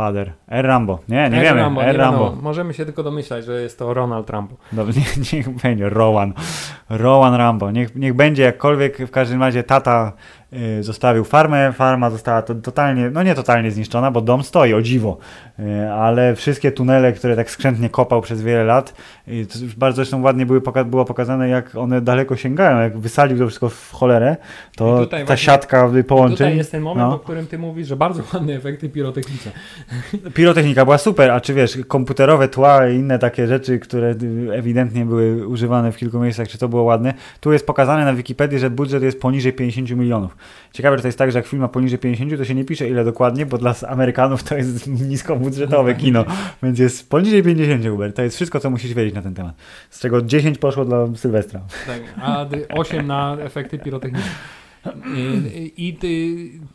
Fader. 0.00 0.32
R. 0.48 0.66
Rambo. 0.66 0.98
Nie, 1.08 1.30
nie 1.30 1.38
R. 1.38 1.44
wiemy. 1.44 1.60
Rambo, 1.60 1.84
R. 1.84 1.96
Rambo. 1.96 2.36
Możemy 2.42 2.74
się 2.74 2.84
tylko 2.84 3.02
domyślać, 3.02 3.44
że 3.44 3.62
jest 3.62 3.78
to 3.78 3.94
Ronald 3.94 4.30
Rambo. 4.30 4.54
Dobrze, 4.72 5.00
nie, 5.00 5.06
niech 5.32 5.48
będzie 5.48 5.88
Rowan. 5.88 6.32
Rowan 6.90 7.34
Rambo. 7.34 7.70
Niech, 7.70 7.96
niech 7.96 8.14
będzie 8.14 8.42
jakkolwiek, 8.42 8.98
w 8.98 9.10
każdym 9.10 9.40
razie 9.40 9.62
tata 9.62 10.12
zostawił 10.80 11.24
farmę, 11.24 11.72
farma 11.72 12.10
została 12.10 12.42
to, 12.42 12.54
totalnie, 12.54 13.10
no 13.10 13.22
nie 13.22 13.34
totalnie 13.34 13.70
zniszczona, 13.70 14.10
bo 14.10 14.20
dom 14.20 14.42
stoi, 14.42 14.74
o 14.74 14.82
dziwo, 14.82 15.18
y, 15.58 15.90
ale 15.92 16.34
wszystkie 16.36 16.72
tunele, 16.72 17.12
które 17.12 17.36
tak 17.36 17.50
skrzętnie 17.50 17.88
kopał 17.90 18.20
przez 18.20 18.42
wiele 18.42 18.64
lat, 18.64 18.94
y, 19.28 19.46
bardzo 19.76 19.96
zresztą 19.96 20.22
ładnie 20.22 20.46
były 20.46 20.60
poka- 20.60 20.84
było 20.84 21.04
pokazane, 21.04 21.48
jak 21.48 21.76
one 21.76 22.00
daleko 22.00 22.36
sięgają, 22.36 22.80
jak 22.80 22.98
wysadził 22.98 23.38
to 23.38 23.46
wszystko 23.46 23.68
w 23.68 23.92
cholerę, 23.92 24.36
to 24.76 25.06
ta 25.06 25.16
właśnie- 25.16 25.36
siatka 25.36 25.90
połączeń. 26.08 26.36
Tutaj 26.36 26.56
jest 26.56 26.70
ten 26.70 26.82
moment, 26.82 27.08
no. 27.08 27.14
o 27.14 27.18
którym 27.18 27.46
ty 27.46 27.58
mówisz, 27.58 27.88
że 27.88 27.96
bardzo 27.96 28.22
ładne 28.34 28.54
efekty 28.54 28.88
pirotechniczne. 28.88 29.52
Pirotechnika 30.34 30.84
była 30.84 30.98
super, 30.98 31.30
a 31.30 31.40
czy 31.40 31.54
wiesz, 31.54 31.78
komputerowe 31.88 32.48
tła 32.48 32.88
i 32.88 32.96
inne 32.96 33.18
takie 33.18 33.46
rzeczy, 33.46 33.78
które 33.78 34.14
y, 34.22 34.52
ewidentnie 34.52 35.04
były 35.04 35.48
używane 35.48 35.92
w 35.92 35.96
kilku 35.96 36.18
miejscach, 36.18 36.48
czy 36.48 36.58
to 36.58 36.68
było 36.68 36.82
ładne. 36.82 37.14
Tu 37.40 37.52
jest 37.52 37.66
pokazane 37.66 38.04
na 38.04 38.14
Wikipedii, 38.14 38.58
że 38.58 38.70
budżet 38.70 39.02
jest 39.02 39.20
poniżej 39.20 39.52
50 39.52 39.90
milionów. 39.90 40.36
Ciekawe, 40.72 40.96
że 40.96 41.02
to 41.02 41.08
jest 41.08 41.18
tak, 41.18 41.32
że 41.32 41.38
jak 41.38 41.46
film 41.46 41.62
ma 41.62 41.68
poniżej 41.68 41.98
50, 41.98 42.36
to 42.36 42.44
się 42.44 42.54
nie 42.54 42.64
pisze 42.64 42.88
ile 42.88 43.04
dokładnie, 43.04 43.46
bo 43.46 43.58
dla 43.58 43.74
Amerykanów 43.88 44.42
to 44.42 44.56
jest 44.56 44.86
niskobudżetowe 45.10 45.94
kino, 45.94 46.24
więc 46.62 46.78
jest 46.78 47.10
poniżej 47.10 47.42
50, 47.42 47.86
Hubert. 47.86 48.16
To 48.16 48.22
jest 48.22 48.36
wszystko, 48.36 48.60
co 48.60 48.70
musisz 48.70 48.94
wiedzieć 48.94 49.14
na 49.14 49.22
ten 49.22 49.34
temat. 49.34 49.54
Z 49.90 50.00
czego 50.00 50.22
10 50.22 50.58
poszło 50.58 50.84
dla 50.84 51.06
Sylwestra. 51.16 51.60
Tak, 51.86 52.00
a 52.22 52.44
d- 52.44 52.68
8 52.68 53.06
na 53.06 53.36
efekty 53.40 53.78
pirotechniczne. 53.78 54.30
I, 55.16 55.72
i 55.76 55.98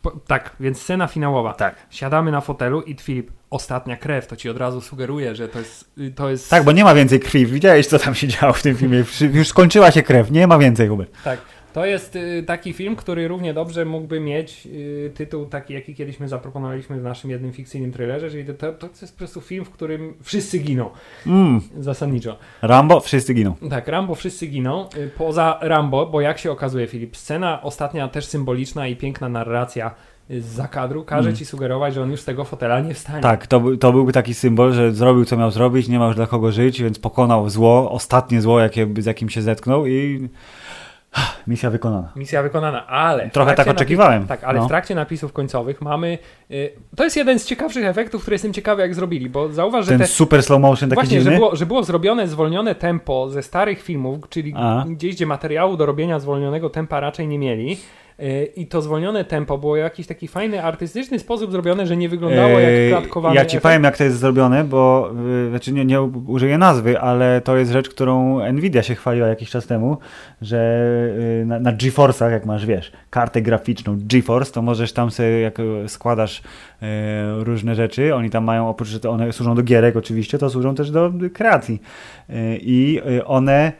po, 0.02 0.10
tak, 0.26 0.56
więc 0.60 0.80
scena 0.80 1.06
finałowa. 1.06 1.52
Tak. 1.54 1.74
Siadamy 1.90 2.30
na 2.30 2.40
fotelu 2.40 2.82
i 2.82 2.94
Filip, 3.00 3.30
ostatnia 3.50 3.96
krew, 3.96 4.26
to 4.26 4.36
ci 4.36 4.48
od 4.50 4.56
razu 4.56 4.80
sugeruje, 4.80 5.34
że 5.34 5.48
to 5.48 5.58
jest, 5.58 5.90
to 6.14 6.30
jest 6.30 6.50
Tak, 6.50 6.64
bo 6.64 6.72
nie 6.72 6.84
ma 6.84 6.94
więcej 6.94 7.20
krwi. 7.20 7.46
Widziałeś, 7.46 7.86
co 7.86 7.98
tam 7.98 8.14
się 8.14 8.28
działo 8.28 8.52
w 8.52 8.62
tym 8.62 8.76
filmie. 8.76 9.04
Już 9.32 9.48
skończyła 9.48 9.90
się 9.90 10.02
krew, 10.02 10.30
nie 10.30 10.46
ma 10.46 10.58
więcej, 10.58 10.88
Hubert. 10.88 11.10
Tak. 11.24 11.38
To 11.76 11.86
jest 11.86 12.16
y, 12.16 12.42
taki 12.46 12.72
film, 12.72 12.96
który 12.96 13.28
równie 13.28 13.54
dobrze 13.54 13.84
mógłby 13.84 14.20
mieć 14.20 14.66
y, 14.66 15.12
tytuł 15.14 15.46
taki, 15.46 15.74
jaki 15.74 15.94
kiedyś 15.94 16.20
my 16.20 16.28
zaproponowaliśmy 16.28 17.00
w 17.00 17.02
naszym 17.02 17.30
jednym 17.30 17.52
fikcyjnym 17.52 17.92
trailerze, 17.92 18.30
czyli 18.30 18.44
to, 18.44 18.72
to, 18.72 18.86
jest 19.00 19.14
po 19.14 19.18
prostu 19.18 19.40
film, 19.40 19.64
w 19.64 19.70
którym 19.70 20.14
wszyscy 20.22 20.58
giną, 20.58 20.90
Mm. 21.26 21.60
zasadniczo. 21.78 22.38
Rambo, 22.62 23.00
wszyscy 23.00 23.34
giną. 23.34 23.54
Tak, 23.70 23.88
Rambo 23.88 24.14
wszyscy 24.14 24.46
giną, 24.46 24.88
y, 24.96 25.10
poza 25.18 25.58
Rambo, 25.62 26.06
bo 26.06 26.20
jak 26.20 26.38
się 26.38 26.50
okazuje, 26.52 26.86
Filip, 26.86 27.16
scena 27.16 27.62
ostatnia 27.62 28.08
też 28.08 28.24
symboliczna 28.26 28.86
i 28.88 28.96
piękna 28.96 29.28
narracja 29.28 29.94
z 30.30 30.44
zakadru 30.44 31.04
każe 31.04 31.28
Mm. 31.28 31.36
ci 31.36 31.44
sugerować, 31.46 31.94
że 31.94 32.02
on 32.02 32.10
już 32.10 32.20
z 32.20 32.24
tego 32.24 32.44
fotela 32.44 32.80
nie 32.80 32.94
wstanie. 32.94 33.20
Tak, 33.22 33.46
to, 33.46 33.62
to 33.80 33.92
byłby 33.92 34.12
taki 34.12 34.34
symbol, 34.34 34.72
że 34.72 34.92
zrobił 34.92 35.24
co 35.24 35.36
miał 35.36 35.50
zrobić, 35.50 35.88
nie 35.88 35.98
ma 35.98 36.06
już 36.06 36.16
dla 36.16 36.26
kogo 36.26 36.52
żyć, 36.52 36.82
więc 36.82 36.98
pokonał 36.98 37.48
zło, 37.50 37.90
ostatnie 37.90 38.40
zło, 38.40 38.60
jakie, 38.60 38.88
z 38.98 39.06
jakim 39.06 39.28
się 39.28 39.42
zetknął 39.42 39.86
i 39.86 40.28
misja 41.46 41.70
wykonana. 41.70 42.12
Misja 42.16 42.42
wykonana, 42.42 42.86
ale... 42.86 43.30
Trochę 43.30 43.54
tak 43.54 43.68
oczekiwałem. 43.68 44.26
Tak, 44.26 44.44
ale 44.44 44.58
No. 44.58 44.64
w 44.64 44.68
trakcie 44.68 44.94
napisów 44.94 45.32
końcowych 45.32 45.82
mamy... 45.82 46.18
Y, 46.50 46.72
to 46.96 47.04
jest 47.04 47.16
jeden 47.16 47.38
z 47.38 47.44
ciekawszych 47.46 47.84
efektów, 47.84 48.22
który 48.22 48.34
jestem 48.34 48.52
ciekawy 48.52 48.82
jak 48.82 48.94
zrobili, 48.94 49.30
bo 49.30 49.52
zauważ, 49.52 49.84
że 49.84 49.90
Ten 49.90 49.98
te... 49.98 50.06
super 50.06 50.42
slow 50.42 50.60
motion 50.60 50.90
taki 50.90 50.94
Właśnie, 51.00 51.18
że 51.18 51.24
dziwny. 51.24 51.36
było, 51.36 51.56
że 51.56 51.66
było 51.66 51.82
zrobione 51.82 52.28
zwolnione 52.28 52.74
tempo 52.74 53.30
ze 53.30 53.42
starych 53.42 53.82
filmów, 53.82 54.18
czyli 54.28 54.52
A. 54.56 54.84
gdzieś, 54.88 55.14
gdzie 55.14 55.26
materiału 55.26 55.76
do 55.76 55.86
robienia 55.86 56.18
zwolnionego 56.18 56.70
tempa 56.70 57.00
raczej 57.00 57.28
nie 57.28 57.38
mieli. 57.38 57.76
E, 58.18 58.44
I 58.44 58.66
to 58.66 58.82
zwolnione 58.82 59.24
tempo 59.24 59.58
było 59.58 59.74
w 59.74 59.78
jakiś 59.78 60.06
taki 60.06 60.28
fajny, 60.28 60.62
artystyczny 60.62 61.18
sposób 61.18 61.52
zrobione, 61.52 61.86
że 61.86 61.96
nie 61.96 62.08
wyglądało 62.08 62.58
jak 62.58 62.90
klatkowany 62.90 63.34
Ja 63.34 63.44
ci 63.44 63.56
efekt. 63.56 63.62
powiem, 63.62 63.84
jak 63.84 63.96
to 63.96 64.04
jest 64.04 64.18
zrobione, 64.18 64.64
bo 64.64 65.10
y, 65.46 65.50
znaczy 65.50 65.72
nie, 65.72 65.84
nie 65.84 66.02
użyję 66.02 66.58
nazwy, 66.58 67.00
ale 67.00 67.40
to 67.40 67.56
jest 67.56 67.72
rzecz, 67.72 67.88
którą 67.88 68.40
Nvidia 68.52 68.82
się 68.82 68.94
chwaliła 68.94 69.28
jakiś 69.28 69.50
czas 69.50 69.66
temu, 69.66 69.98
że 70.42 70.58
y, 71.42 71.46
na, 71.46 71.60
na 71.60 71.72
GeForce'ach, 71.72 72.30
jak 72.30 72.46
masz, 72.46 72.66
wiesz, 72.66 72.92
kartę 73.10 73.42
graficzną 73.42 73.98
GeForce, 74.00 74.52
to 74.52 74.62
możesz 74.62 74.92
tam 74.92 75.10
sobie, 75.10 75.40
jak 75.40 75.60
y, 75.60 75.88
składasz 75.88 76.38
y, 76.38 76.84
różne 77.44 77.74
rzeczy, 77.74 78.14
oni 78.14 78.30
tam 78.30 78.44
mają, 78.44 78.68
oprócz, 78.68 78.88
że 78.88 79.10
one 79.10 79.32
służą 79.32 79.54
do 79.54 79.62
gierek 79.62 79.96
oczywiście, 79.96 80.38
to 80.38 80.50
służą 80.50 80.74
też 80.74 80.90
do 80.90 81.12
kreacji. 81.34 81.82
Y, 82.30 82.34
I 82.60 83.00
one 83.24 83.72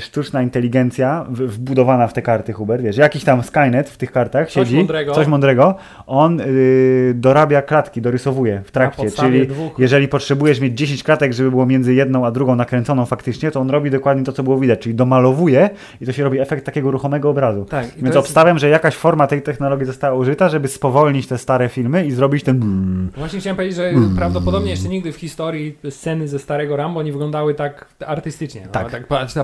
sztuczna 0.00 0.42
inteligencja 0.42 1.26
wbudowana 1.30 2.06
w 2.08 2.12
te 2.12 2.22
karty, 2.22 2.52
Hubert, 2.52 2.82
wiesz, 2.82 2.96
jakiś 2.96 3.24
tam 3.24 3.42
Skynet 3.42 3.90
w 3.90 3.96
tych 3.96 4.12
kartach 4.12 4.46
Coś 4.46 4.54
siedzi, 4.54 4.76
mądrego. 4.76 5.12
coś 5.14 5.26
mądrego, 5.26 5.74
on 6.06 6.40
y, 6.40 7.12
dorabia 7.14 7.62
klatki, 7.62 8.00
dorysowuje 8.02 8.62
w 8.64 8.70
trakcie, 8.70 9.10
czyli 9.10 9.48
dwóch- 9.48 9.70
jeżeli 9.78 10.08
potrzebujesz 10.08 10.60
mieć 10.60 10.78
10 10.78 11.02
klatek, 11.04 11.32
żeby 11.32 11.50
było 11.50 11.66
między 11.66 11.94
jedną 11.94 12.26
a 12.26 12.30
drugą 12.30 12.54
nakręconą 12.56 13.06
faktycznie, 13.06 13.50
to 13.50 13.60
on 13.60 13.70
robi 13.70 13.90
dokładnie 13.90 14.24
to, 14.24 14.32
co 14.32 14.42
było 14.42 14.58
widać, 14.58 14.78
czyli 14.80 14.94
domalowuje 14.94 15.70
i 16.00 16.06
to 16.06 16.12
się 16.12 16.24
robi 16.24 16.38
efekt 16.40 16.66
takiego 16.66 16.90
ruchomego 16.90 17.30
obrazu. 17.30 17.64
Tak, 17.64 17.84
Więc 17.86 18.06
jest- 18.06 18.16
obstawiam, 18.16 18.58
że 18.58 18.68
jakaś 18.68 18.94
forma 18.94 19.26
tej 19.26 19.42
technologii 19.42 19.86
została 19.86 20.16
użyta, 20.18 20.48
żeby 20.48 20.68
spowolnić 20.68 21.26
te 21.26 21.38
stare 21.38 21.68
filmy 21.68 22.06
i 22.06 22.10
zrobić 22.10 22.44
ten... 22.44 22.60
Właśnie 23.16 23.40
chciałem 23.40 23.56
powiedzieć, 23.56 23.76
że 23.76 23.88
Mm. 23.88 24.16
prawdopodobnie 24.16 24.70
jeszcze 24.70 24.88
nigdy 24.88 25.12
w 25.12 25.16
historii 25.16 25.78
sceny 25.90 26.28
ze 26.28 26.38
starego 26.38 26.76
Rambo 26.76 27.02
nie 27.02 27.12
wyglądały 27.12 27.54
tak 27.54 27.86
artystycznie. 28.06 28.60
No, 28.66 28.72
Tak. 28.72 28.90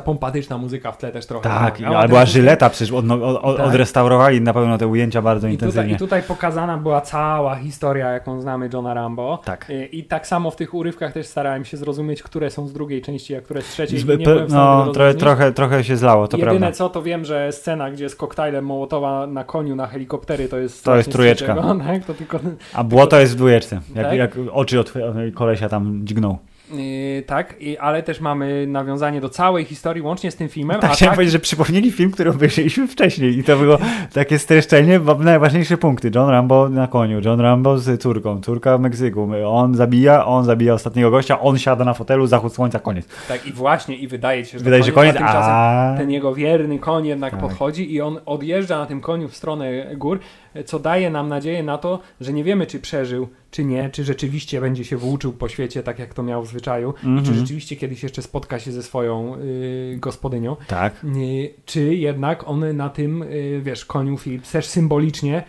Pompatyczna 0.05 0.59
muzyka 0.59 0.92
w 0.92 0.98
tle 0.98 1.12
też 1.12 1.26
trochę. 1.26 1.48
Tak, 1.48 1.74
pomagała. 1.74 1.98
ale 1.98 2.09
była 2.09 2.26
żyleta 2.26 2.70
przecież, 2.70 2.92
od, 2.92 3.11
od, 3.11 3.57
Tak. 3.57 3.66
odrestaurowali 3.66 4.40
na 4.40 4.52
pewno 4.55 4.78
te 4.78 4.86
ujęcia 4.86 5.22
bardzo 5.22 5.48
I 5.48 5.52
intensywnie. 5.52 5.82
tutaj, 5.82 5.94
I 5.94 5.98
tutaj 5.98 6.22
pokazana 6.36 6.78
była 6.78 7.00
cała 7.00 7.57
historia, 7.57 8.11
jaką 8.11 8.40
znamy 8.40 8.70
Johna 8.72 8.94
Rambo. 8.94 9.38
Tak. 9.44 9.66
I, 9.92 9.98
I 9.98 10.05
tak 10.05 10.26
samo 10.26 10.50
w 10.50 10.57
tych 10.57 10.74
urywkach 10.74 11.12
też 11.12 11.26
starałem 11.26 11.64
się 11.64 11.76
zrozumieć, 11.76 12.22
które 12.22 12.50
są 12.50 12.66
z 12.66 12.72
drugiej 12.72 13.02
części, 13.02 13.34
a 13.36 13.40
które 13.40 13.62
z 13.62 13.68
trzeciej. 13.68 13.98
Zby- 13.98 14.16
nie 14.18 14.24
byłem 14.24 14.46
no, 14.48 14.92
trochę, 14.92 15.14
trochę, 15.14 15.52
trochę 15.52 15.84
się 15.84 15.96
zlało, 15.96 16.28
to 16.28 16.36
Jedyne 16.36 16.59
prawda. 16.59 16.76
co, 16.76 16.88
to 16.88 17.02
wiem, 17.02 17.24
że 17.24 17.52
scena, 17.52 17.90
gdzie 17.90 18.09
z 18.09 18.16
koktajlem 18.16 18.64
Mołotowa 18.66 19.26
na 19.26 19.44
koniu 19.44 19.76
na 19.76 19.86
helikoptery, 19.86 20.48
to 20.48 20.59
jest 20.59 20.84
To 20.84 20.96
jest 20.96 21.12
trójeczka. 21.12 21.55
Tak, 21.86 22.05
to 22.05 22.14
tylko... 22.14 22.38
A 22.74 22.84
błoto 22.84 23.20
jest 23.20 23.32
w 23.32 23.36
dwójeczce, 23.36 23.80
jak, 23.94 24.07
Tak? 24.07 24.18
jak 24.18 24.36
oczy 24.52 24.80
od 24.80 24.92
kolesia 25.34 25.68
tam 25.68 26.00
dźgnął. 26.05 26.38
Yy, 26.72 27.22
tak, 27.22 27.54
i, 27.60 27.78
ale 27.78 28.02
też 28.02 28.20
mamy 28.20 28.66
nawiązanie 28.66 29.20
do 29.20 29.28
całej 29.28 29.64
historii, 29.64 30.02
łącznie 30.02 30.30
z 30.30 30.36
tym 30.36 30.48
filmem. 30.48 30.80
Tak, 30.80 30.90
a 30.90 30.94
chciałem 30.94 31.10
tak, 31.10 31.16
powiedzieć, 31.16 31.32
że 31.32 31.38
przypomnieli 31.38 31.92
film, 31.92 32.10
który 32.10 32.30
obejrzeliśmy 32.30 32.88
wcześniej 32.88 33.38
i 33.38 33.44
to 33.44 33.56
było 33.56 33.78
takie 34.12 34.38
streszczenie, 34.38 35.00
bo 35.00 35.14
najważniejsze 35.14 35.76
punkty. 35.76 36.10
John 36.14 36.28
Rambo 36.30 36.68
na 36.68 36.86
koniu, 36.86 37.20
John 37.24 37.40
Rambo 37.40 37.78
z 37.78 38.02
córką, 38.02 38.40
córka 38.40 38.78
w 38.78 38.80
Meksyku. 38.80 39.28
On 39.46 39.74
zabija, 39.74 40.26
on 40.26 40.44
zabija 40.44 40.74
ostatniego 40.74 41.10
gościa, 41.10 41.40
on 41.40 41.58
siada 41.58 41.84
na 41.84 41.94
fotelu, 41.94 42.26
zachód 42.26 42.54
słońca, 42.54 42.78
koniec. 42.78 43.06
tak, 43.28 43.46
i 43.46 43.52
właśnie, 43.52 43.96
i 43.96 44.08
wydaje 44.08 44.44
się, 44.44 44.58
że 44.58 44.64
Wydaje 44.64 44.82
to 44.82 44.86
się 44.86 44.92
koniec, 44.92 45.16
a 45.16 45.18
tymczasem 45.18 45.52
a... 45.52 45.94
ten 45.98 46.10
jego 46.10 46.34
wierny 46.34 46.78
koń 46.78 47.06
jednak 47.06 47.30
Tak. 47.30 47.40
podchodzi 47.40 47.94
i 47.94 48.00
on 48.00 48.20
odjeżdża 48.26 48.78
na 48.78 48.86
tym 48.86 49.00
koniu 49.00 49.28
w 49.28 49.36
stronę 49.36 49.96
gór, 49.96 50.18
co 50.64 50.78
daje 50.78 51.11
nam 51.11 51.28
nadzieję 51.28 51.62
na 51.62 51.78
to, 51.78 51.98
że 52.20 52.32
nie 52.32 52.44
wiemy, 52.44 52.66
czy 52.66 52.80
przeżył, 52.80 53.28
czy 53.50 53.64
nie, 53.64 53.90
czy 53.90 54.05
rzeczywiście 54.05 54.61
będzie 54.61 54.84
się 54.84 54.96
włóczył 54.96 55.32
po 55.32 55.48
świecie, 55.48 55.82
tak 55.82 55.98
jak 55.98 56.14
to 56.14 56.22
miał 56.22 56.42
w 56.42 56.48
zwyczaju, 56.48 56.94
i 56.98 57.02
czy 57.02 57.09
Mhm. 57.09 57.34
rzeczywiście 57.36 57.76
kiedyś 57.76 58.02
jeszcze 58.02 58.22
spotka 58.22 58.59
się 58.59 58.72
ze 58.72 58.82
swoją 58.82 59.36
y, 59.36 59.96
gospodynią. 60.00 60.57
Tak. 60.66 61.05
Y, 61.05 61.55
czy 61.64 61.94
jednak 61.94 62.48
on 62.48 62.76
na 62.76 62.88
tym, 62.90 63.22
y, 63.22 63.61
wiesz, 63.64 63.84
koniu 63.84 64.18
Philips 64.18 64.52
też 64.52 64.66
symbolicznie 64.66 65.44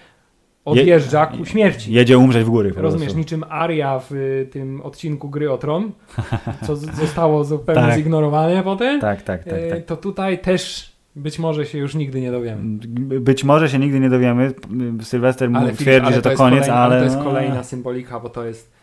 odjeżdża 0.65 1.25
ku 1.25 1.45
śmierci. 1.45 1.93
Jedzie 1.93 2.17
umrzeć 2.17 2.43
w 2.43 2.49
góry. 2.49 2.73
Rozumiesz, 2.75 3.03
prostu. 3.05 3.19
niczym 3.19 3.43
Aria 3.49 3.99
w 3.99 4.11
y, 4.11 4.47
tym 4.51 4.81
odcinku 4.81 5.29
Gry 5.29 5.51
o 5.51 5.57
Tron, 5.57 5.91
co 6.67 6.75
zostało 6.75 7.43
zupełnie 7.43 7.81
Tak. 7.81 7.95
zignorowane 7.95 8.63
potem, 8.63 9.01
Tak, 9.01 9.21
tak, 9.21 9.43
tak. 9.43 9.53
y, 9.53 9.69
tak. 9.69 9.85
to 9.85 9.97
tutaj 9.97 10.39
też 10.39 10.94
być 11.15 11.39
może 11.39 11.65
się 11.65 11.77
już 11.77 11.95
nigdy 11.95 12.21
nie 12.21 12.31
dowiemy. 12.31 12.77
Być 13.19 13.43
może 13.43 13.69
się 13.69 13.79
nigdy 13.79 13.99
nie 13.99 14.09
dowiemy. 14.09 14.53
Sylwester 15.01 15.49
Filip, 15.49 15.77
twierdzi, 15.77 16.13
że 16.13 16.21
to, 16.21 16.29
jest 16.29 16.41
koniec, 16.41 16.59
kolejna, 16.59 16.83
ale... 16.83 16.97
to 16.97 17.03
jest 17.03 17.17
no, 17.17 17.23
kolejna 17.23 17.63
symbolika, 17.63 18.19
bo 18.19 18.29
to 18.29 18.45
jest 18.45 18.75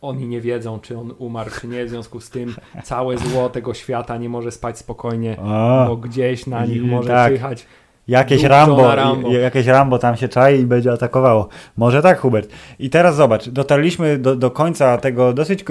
oni 0.00 0.28
nie 0.28 0.40
wiedzą, 0.40 0.80
czy 0.80 0.98
on 0.98 1.14
umarł, 1.18 1.50
czy 1.60 1.68
nie, 1.68 1.84
w 1.84 1.88
związku 1.88 2.20
z 2.20 2.30
tym 2.30 2.54
całe 2.84 3.18
zło 3.18 3.48
tego 3.48 3.74
świata 3.74 4.16
nie 4.16 4.28
może 4.28 4.50
spać 4.50 4.78
spokojnie, 4.78 5.36
O, 5.38 5.84
bo 5.88 5.96
gdzieś 5.96 6.46
na 6.46 6.66
nich 6.66 6.82
może 6.84 7.08
tak. 7.08 7.32
czyhać. 7.32 7.66
Jakieś 8.08 8.42
Rambo, 8.42 8.94
Rambo. 8.94 9.30
jakieś 9.32 9.66
Rambo 9.66 9.98
tam 9.98 10.16
się 10.16 10.28
czai 10.28 10.60
i 10.60 10.66
będzie 10.66 10.92
atakowało. 10.92 11.48
Może 11.76 12.02
tak, 12.02 12.20
Hubert. 12.20 12.50
I 12.78 12.90
teraz 12.90 13.16
zobacz, 13.16 13.48
dotarliśmy 13.48 14.18
do, 14.18 14.36
do 14.36 14.50
końca 14.50 14.98
tego 14.98 15.32
dosyć 15.32 15.64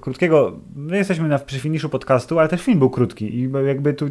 krótkiego, 0.00 0.52
my 0.76 0.96
jesteśmy 0.96 1.28
na, 1.28 1.38
przy 1.38 1.58
finiszu 1.60 1.88
podcastu, 1.88 2.38
ale 2.38 2.48
też 2.48 2.62
film 2.62 2.78
był 2.78 2.90
krótki 2.90 3.38
i 3.38 3.50
jakby 3.66 3.94
tu 3.94 4.06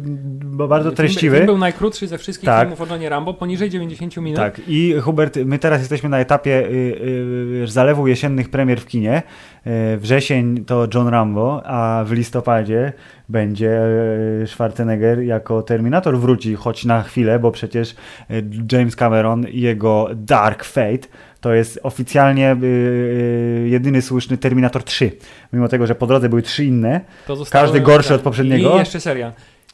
bardzo 0.68 0.88
Film, 0.88 0.96
treściwy. 0.96 1.36
film 1.36 1.46
był 1.46 1.58
najkrótszy 1.58 2.06
ze 2.06 2.18
wszystkich 2.18 2.46
Tak. 2.46 2.60
filmów 2.60 2.80
o 2.80 2.86
Johnie 2.86 3.08
Rambo, 3.08 3.34
poniżej 3.34 3.70
90 3.70 4.16
minut. 4.16 4.36
Tak, 4.36 4.60
i 4.68 4.94
Hubert, 5.02 5.38
my 5.44 5.58
teraz 5.58 5.80
jesteśmy 5.80 6.08
na 6.08 6.18
etapie 6.18 6.66
y, 6.66 7.62
y, 7.62 7.66
zalewu 7.66 8.06
jesiennych 8.08 8.48
premier 8.50 8.80
w 8.80 8.86
kinie. 8.86 9.22
Y, 9.66 9.98
wrzesień 9.98 10.64
to 10.64 10.86
John 10.94 11.08
Rambo, 11.08 11.62
a 11.64 12.04
w 12.06 12.12
listopadzie 12.12 12.92
będzie 13.28 13.80
y, 14.42 14.46
Schwarzenegger 14.46 15.22
jako 15.22 15.62
Terminator 15.62 16.18
wróci, 16.18 16.54
choć 16.54 16.84
na 16.84 17.02
chwilę, 17.02 17.38
bo 17.38 17.50
przecież 17.50 17.94
y, 18.30 18.44
James 18.72 18.96
Cameron 18.96 19.48
i 19.48 19.60
jego 19.60 20.08
Dark 20.14 20.64
Fate 20.64 21.08
to 21.40 21.54
jest 21.54 21.80
oficjalnie 21.82 22.56
y, 22.62 22.66
y, 22.66 23.68
jedyny 23.68 24.02
słuszny 24.02 24.38
Terminator 24.38 24.84
3. 24.84 25.12
Mimo 25.52 25.68
tego, 25.68 25.86
że 25.86 25.94
po 25.94 26.06
drodze 26.06 26.28
były 26.28 26.42
trzy 26.42 26.64
inne, 26.64 27.00
Każdy 27.50 27.80
gorszy 27.80 28.14
od 28.14 28.20
poprzedniego? 28.20 28.74
I 28.76 28.78
jeszcze 28.78 29.00
seria. 29.00 29.32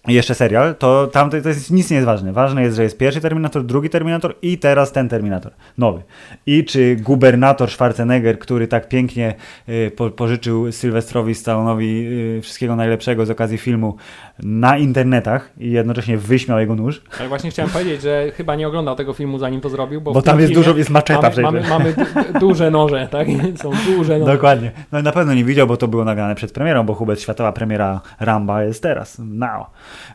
Jeszcze 0.09 0.35
serial, 0.35 0.75
to 0.75 1.07
tam 1.07 1.31
to 1.31 1.37
jest, 1.37 1.71
nic 1.71 1.91
nie 1.91 1.95
jest 1.97 2.07
ważne. 2.07 2.33
Ważne 2.33 2.63
jest, 2.63 2.77
że 2.77 2.83
jest 2.83 2.99
pierwszy 2.99 3.21
Terminator, 3.21 3.65
drugi 3.65 3.91
Terminator 3.91 4.35
i 4.43 4.59
teraz 4.59 4.93
ten 4.93 5.09
Terminator, 5.09 5.53
nowy. 5.79 6.03
I 6.47 6.65
czy 6.65 6.97
gubernator 6.97 7.71
Schwarzenegger, 7.71 8.39
który 8.39 8.69
tak 8.69 8.89
pięknie 8.89 9.35
y, 9.69 9.93
po, 9.97 10.11
pożyczył 10.11 10.73
Sylwestrowi 10.73 11.35
Stallonowi 11.35 12.07
y, 12.39 12.41
wszystkiego 12.43 12.77
najlepszego 12.77 13.27
z 13.27 13.31
okazji 13.31 13.59
filmu 13.59 13.97
na 14.43 14.79
internetach 14.79 15.51
i 15.59 15.71
jednocześnie 15.71 16.19
wyśmiał 16.19 16.59
jego 16.59 16.75
nóż, 16.75 17.03
Ale 17.21 17.29
właśnie 17.29 17.51
chciałem 17.51 17.71
powiedzieć, 17.71 18.03
że 18.03 18.31
chyba 18.37 18.55
nie 18.55 18.69
oglądał 18.69 18.97
tego 18.97 19.13
filmu 19.13 19.39
zanim 19.39 19.61
to 19.61 19.69
zrobił, 19.69 20.01
bo, 20.01 20.13
bo, 20.13 20.23
tam 20.23 20.41
jest 20.41 20.53
dużo, 20.53 20.77
jest 20.77 20.91
maczeta 20.91 21.21
mamy, 21.21 21.31
przecież. 21.31 21.51
mamy, 21.51 21.69
mamy 21.69 21.95
du- 22.33 22.39
duże 22.39 22.71
noże, 22.71 23.09
tak? 23.11 23.29
Są 23.63 23.71
duże 23.87 24.19
noże. 24.19 24.33
Dokładnie. 24.33 24.73
No 24.93 25.01
i 25.01 25.03
na 25.03 25.13
pewno 25.13 25.35
nie 25.35 25.45
widział, 25.45 25.67
bo 25.67 25.77
to 25.77 25.89
było 25.89 26.05
nagrane 26.05 26.35
przed 26.35 26.53
premierą, 26.53 26.87
bo 26.87 26.95
Hubert 26.95 27.21
światowa 27.21 27.53
premiera 27.53 28.01
Ramba 28.21 28.63
jest 28.63 28.83
teraz, 28.83 29.19
now. 29.25 29.67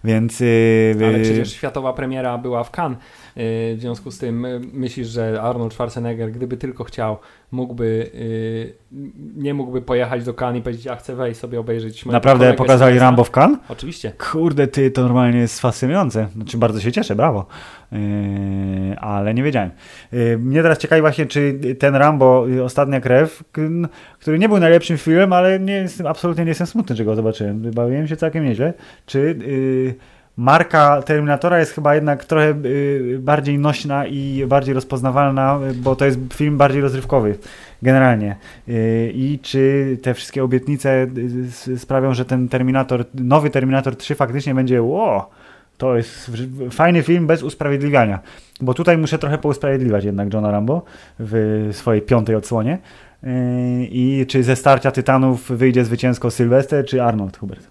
Więc... 0.04 0.40
Yy, 0.40 0.96
Ale 1.08 1.18
yy, 1.18 1.24
przecież 1.24 1.52
światowa 1.52 1.94
premiera 1.94 2.38
była 2.38 2.64
w 2.64 2.72
Cannes. 2.78 3.00
Yy, 3.36 3.44
W 3.76 3.78
związku 3.80 4.12
z 4.12 4.18
tym 4.18 4.44
yy, 4.44 4.62
myślisz, 4.74 5.08
że 5.08 5.42
Arnold 5.42 5.74
Schwarzenegger, 5.74 6.32
gdyby 6.32 6.58
tylko 6.58 6.84
chciał, 6.84 7.18
mógłby, 7.52 8.10
yy, 8.14 8.74
nie 9.36 9.54
mógłby 9.54 9.82
pojechać 9.82 10.24
do 10.24 10.34
Cannes 10.34 10.60
i 10.60 10.64
powiedzieć, 10.64 10.86
ja 10.86 10.96
chcę 10.96 11.16
wejść 11.16 11.40
sobie 11.40 11.60
obejrzeć 11.60 12.06
Naprawdę 12.06 12.54
pokazali 12.54 12.80
Sylwestra"? 12.80 13.08
Rambo 13.08 13.24
w 13.24 13.32
Cannes? 13.32 13.60
Oczywiście. 13.70 14.12
Kurde, 14.32 14.68
ty, 14.68 14.92
to 14.92 15.02
normalnie 15.02 15.40
jest 15.40 15.60
fascynujące. 15.60 16.28
Znaczy, 16.36 16.58
bardzo 16.58 16.80
się 16.80 16.92
cieszę, 16.92 17.16
brawo. 17.16 17.46
Yy, 17.92 18.00
ale 19.00 19.34
nie 19.34 19.44
wiedziałem. 19.44 19.72
Yy, 20.12 20.38
mnie 20.38 20.62
teraz 20.62 20.78
ciekawi 20.78 21.02
właśnie, 21.02 21.26
czy 21.26 21.60
ten 21.80 21.96
Rambo, 21.96 22.48
yy, 22.48 22.64
Ostatnia 22.64 23.02
Krew, 23.02 23.44
który 24.20 24.40
nie 24.40 24.50
był 24.50 24.60
najlepszym 24.60 24.98
filmem, 24.98 25.34
ale 25.34 25.60
nie 25.60 25.74
jestem, 25.74 26.08
absolutnie 26.08 26.44
nie 26.44 26.50
jestem 26.50 26.68
smutny, 26.68 26.96
że 26.96 27.06
go 27.06 27.16
zobaczyłem. 27.16 27.72
Bawiłem 27.72 28.08
się 28.08 28.16
całkiem 28.16 28.46
nieźle. 28.46 28.74
Czy 29.06 29.36
yy, 29.48 30.19
marka 30.40 31.02
Terminatora 31.02 31.60
jest 31.60 31.72
chyba 31.72 31.96
jednak 31.96 32.26
trochę 32.26 32.54
yy, 32.64 33.20
bardziej 33.20 33.60
nośna 33.60 34.08
i 34.08 34.46
bardziej 34.48 34.74
rozpoznawalna, 34.74 35.60
yy, 35.68 35.74
bo 35.74 35.96
to 35.96 36.06
jest 36.06 36.20
film 36.34 36.58
bardziej 36.58 36.82
rozrywkowy 36.82 37.38
generalnie. 37.82 38.36
Yy, 38.68 39.12
I 39.14 39.40
czy 39.42 39.98
te 40.02 40.14
wszystkie 40.14 40.44
obietnice 40.44 41.08
sprawią, 41.78 42.14
że 42.14 42.26
ten 42.26 42.50
Terminator, 42.50 43.06
nowy 43.14 43.50
Terminator 43.50 43.96
3 43.96 44.16
faktycznie 44.16 44.56
będzie 44.56 44.84
wow, 44.84 45.22
to 45.78 45.98
jest 45.98 46.32
fajny 46.72 47.04
film 47.04 47.28
bez 47.28 47.44
usprawiedliwiania. 47.44 48.20
Bo 48.62 48.74
tutaj 48.74 48.98
muszę 48.98 49.20
trochę 49.20 49.38
pousprawiedliwiać 49.38 50.04
jednak 50.04 50.34
Johna 50.34 50.52
Rambo 50.52 50.82
w 51.20 51.70
swojej 51.72 52.02
piątej 52.02 52.36
odsłonie. 52.36 52.78
I 53.82 54.26
czy 54.28 54.44
ze 54.44 54.56
starcia 54.56 54.92
Tytanów 54.92 55.52
wyjdzie 55.52 55.86
zwycięsko 55.86 56.32
Sylwester 56.32 56.86
czy 56.86 57.04
Arnold 57.04 57.38
Hubert? 57.38 57.68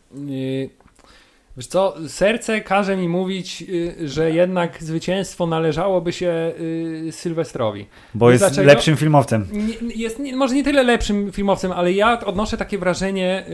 Wiesz 1.59 1.67
co, 1.67 1.95
serce 2.09 2.61
każe 2.61 2.97
mi 2.97 3.09
mówić, 3.09 3.65
y, 3.69 4.09
że 4.09 4.31
jednak 4.31 4.83
zwycięstwo 4.83 5.47
należałoby 5.47 6.13
się 6.13 6.53
y, 6.61 7.09
Sylwestrowi. 7.13 7.87
Bo 8.15 8.31
jest 8.31 8.43
dlaczego? 8.45 8.67
lepszym 8.67 8.97
filmowcem. 8.97 9.47
Jest 9.97 10.21
może 10.37 10.55
nie 10.55 10.65
tyle 10.65 10.83
lepszym 10.83 11.33
filmowcem, 11.33 11.73
ale 11.73 11.93
ja 11.93 12.21
odnoszę 12.25 12.57
takie 12.57 12.79
wrażenie 12.79 13.45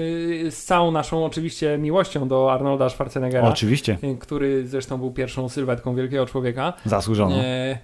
y, 0.47 0.51
z 0.51 0.65
całą 0.65 0.91
naszą 0.91 1.25
oczywiście 1.25 1.79
miłością 1.79 2.29
do 2.29 2.53
Arnolda 2.53 2.89
Schwarzeneggera, 2.89 3.49
Oczywiście, 3.49 3.99
który 4.21 4.67
zresztą 4.67 4.99
był 4.99 5.11
pierwszą 5.13 5.49
sylwetką 5.49 5.95
wielkiego 5.95 6.27
człowieka. 6.27 6.73
zasłużono. 6.85 7.37
E, 7.37 7.79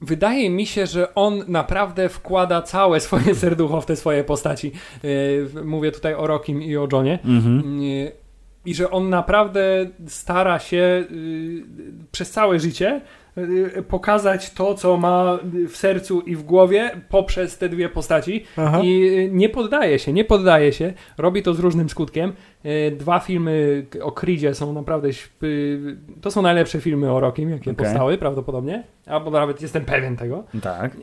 Wydaje 0.00 0.50
mi 0.50 0.66
się, 0.66 0.86
że 0.86 1.14
on 1.14 1.44
naprawdę 1.48 2.08
wkłada 2.08 2.62
całe 2.62 3.00
swoje 3.00 3.34
serducho 3.34 3.80
w 3.80 3.86
te 3.86 3.96
swoje 3.96 4.24
postaci. 4.24 4.72
E, 5.58 5.64
Mówię 5.64 5.92
tutaj 5.92 6.14
o 6.14 6.26
Rokim 6.26 6.62
i 6.62 6.76
o 6.76 6.88
Johnie. 6.92 7.18
Mhm. 7.24 7.62
I 8.66 8.74
że 8.74 8.90
on 8.90 9.08
naprawdę 9.08 9.86
stara 10.06 10.58
się 10.58 11.04
y, 11.10 11.64
przez 12.12 12.30
całe 12.30 12.60
życie 12.60 13.00
y, 13.38 13.82
pokazać 13.88 14.50
to, 14.50 14.74
co 14.74 14.96
ma 14.96 15.38
w 15.68 15.76
sercu 15.76 16.20
i 16.20 16.36
w 16.36 16.42
głowie 16.42 16.90
poprzez 17.08 17.58
te 17.58 17.68
dwie 17.68 17.88
postaci. 17.88 18.44
Aha. 18.56 18.80
I 18.84 19.02
y, 19.18 19.30
nie 19.32 19.48
poddaje 19.48 19.98
się, 19.98 20.12
nie 20.12 20.24
poddaje 20.24 20.72
się. 20.72 20.92
Robi 21.18 21.42
to 21.42 21.54
z 21.54 21.60
różnym 21.60 21.88
skutkiem. 21.88 22.32
Dwa 22.98 23.18
filmy 23.20 23.86
o 24.02 24.12
Creedzie 24.12 24.54
są 24.54 24.72
naprawdę. 24.72 25.08
To 26.20 26.30
są 26.30 26.42
najlepsze 26.42 26.80
filmy 26.80 27.12
o 27.12 27.20
Rokim, 27.20 27.50
jakie 27.50 27.70
Okej. 27.70 27.74
powstały, 27.74 28.18
prawdopodobnie. 28.18 28.84
Albo 29.06 29.30
nawet 29.30 29.62
jestem 29.62 29.84
pewien 29.84 30.16
tego. 30.16 30.44
Tak. 30.62 30.96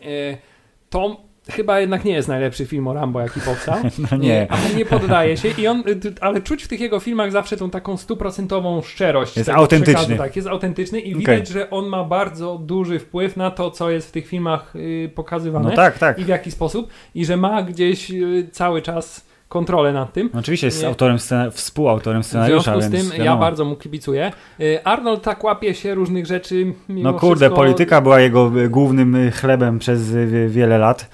To 0.89 1.17
chyba 1.51 1.79
jednak 1.79 2.05
nie 2.05 2.13
jest 2.13 2.27
najlepszy 2.27 2.65
film 2.65 2.87
o 2.87 2.93
Rambo, 2.93 3.21
jaki 3.21 3.39
powstał. 3.41 3.75
No 4.11 4.17
nie. 4.17 4.47
A 4.49 4.55
on 4.55 4.77
nie 4.77 4.85
poddaje 4.85 5.37
się 5.37 5.49
i 5.57 5.67
on, 5.67 5.79
y, 5.87 6.13
ale 6.21 6.41
czuć 6.41 6.63
w 6.63 6.67
tych 6.67 6.79
jego 6.79 6.99
filmach 6.99 7.31
zawsze 7.31 7.57
tą 7.57 7.69
taką 7.69 7.97
stuprocentową 7.97 8.81
szczerość. 8.81 9.37
Jest 9.37 9.49
autentyczny. 9.49 9.93
przekazu, 9.93 10.17
Tak, 10.17 10.35
jest 10.35 10.47
autentyczny 10.47 10.99
i 10.99 11.13
Okej. 11.13 11.19
widać, 11.19 11.47
że 11.47 11.69
on 11.69 11.85
ma 11.87 12.03
bardzo 12.03 12.57
duży 12.57 12.99
wpływ 12.99 13.37
na 13.37 13.51
to, 13.51 13.71
co 13.71 13.89
jest 13.91 14.07
w 14.07 14.11
tych 14.11 14.27
filmach 14.27 14.75
y, 14.75 15.11
pokazywane 15.15 15.69
No 15.69 15.75
tak, 15.75 15.97
tak. 15.97 16.19
i 16.19 16.23
w 16.25 16.27
jaki 16.27 16.51
sposób 16.51 16.89
i 17.15 17.25
że 17.25 17.37
ma 17.37 17.63
gdzieś 17.63 18.11
y, 18.11 18.49
cały 18.51 18.81
czas 18.81 19.25
kontrolę 19.49 19.93
nad 19.93 20.13
tym. 20.13 20.29
No 20.33 20.39
Oczywiście 20.39 20.67
jest 20.67 20.83
autorem 20.83 21.17
scena- 21.17 21.51
współautorem 21.51 22.23
W 22.23 22.25
scenariusza, 22.25 22.79
związku 22.79 23.07
z 23.07 23.11
tym 23.11 23.23
ja 23.25 23.35
bardzo 23.35 23.65
mu 23.65 23.75
kibicuję. 23.75 24.31
Y, 24.59 24.83
Arnold 24.83 25.21
tak 25.23 25.43
łapie 25.43 25.73
się 25.73 25.95
różnych 25.95 26.25
rzeczy. 26.25 26.73
Mimo 26.89 27.11
No 27.11 27.19
kurde, 27.19 27.35
wszystko, 27.45 27.55
polityka 27.55 28.01
była 28.01 28.19
jego 28.19 28.51
y, 28.59 28.69
głównym 28.69 29.15
y, 29.15 29.31
chlebem 29.31 29.79
przez 29.79 30.11
wiele 30.47 30.77
lat, 30.77 31.09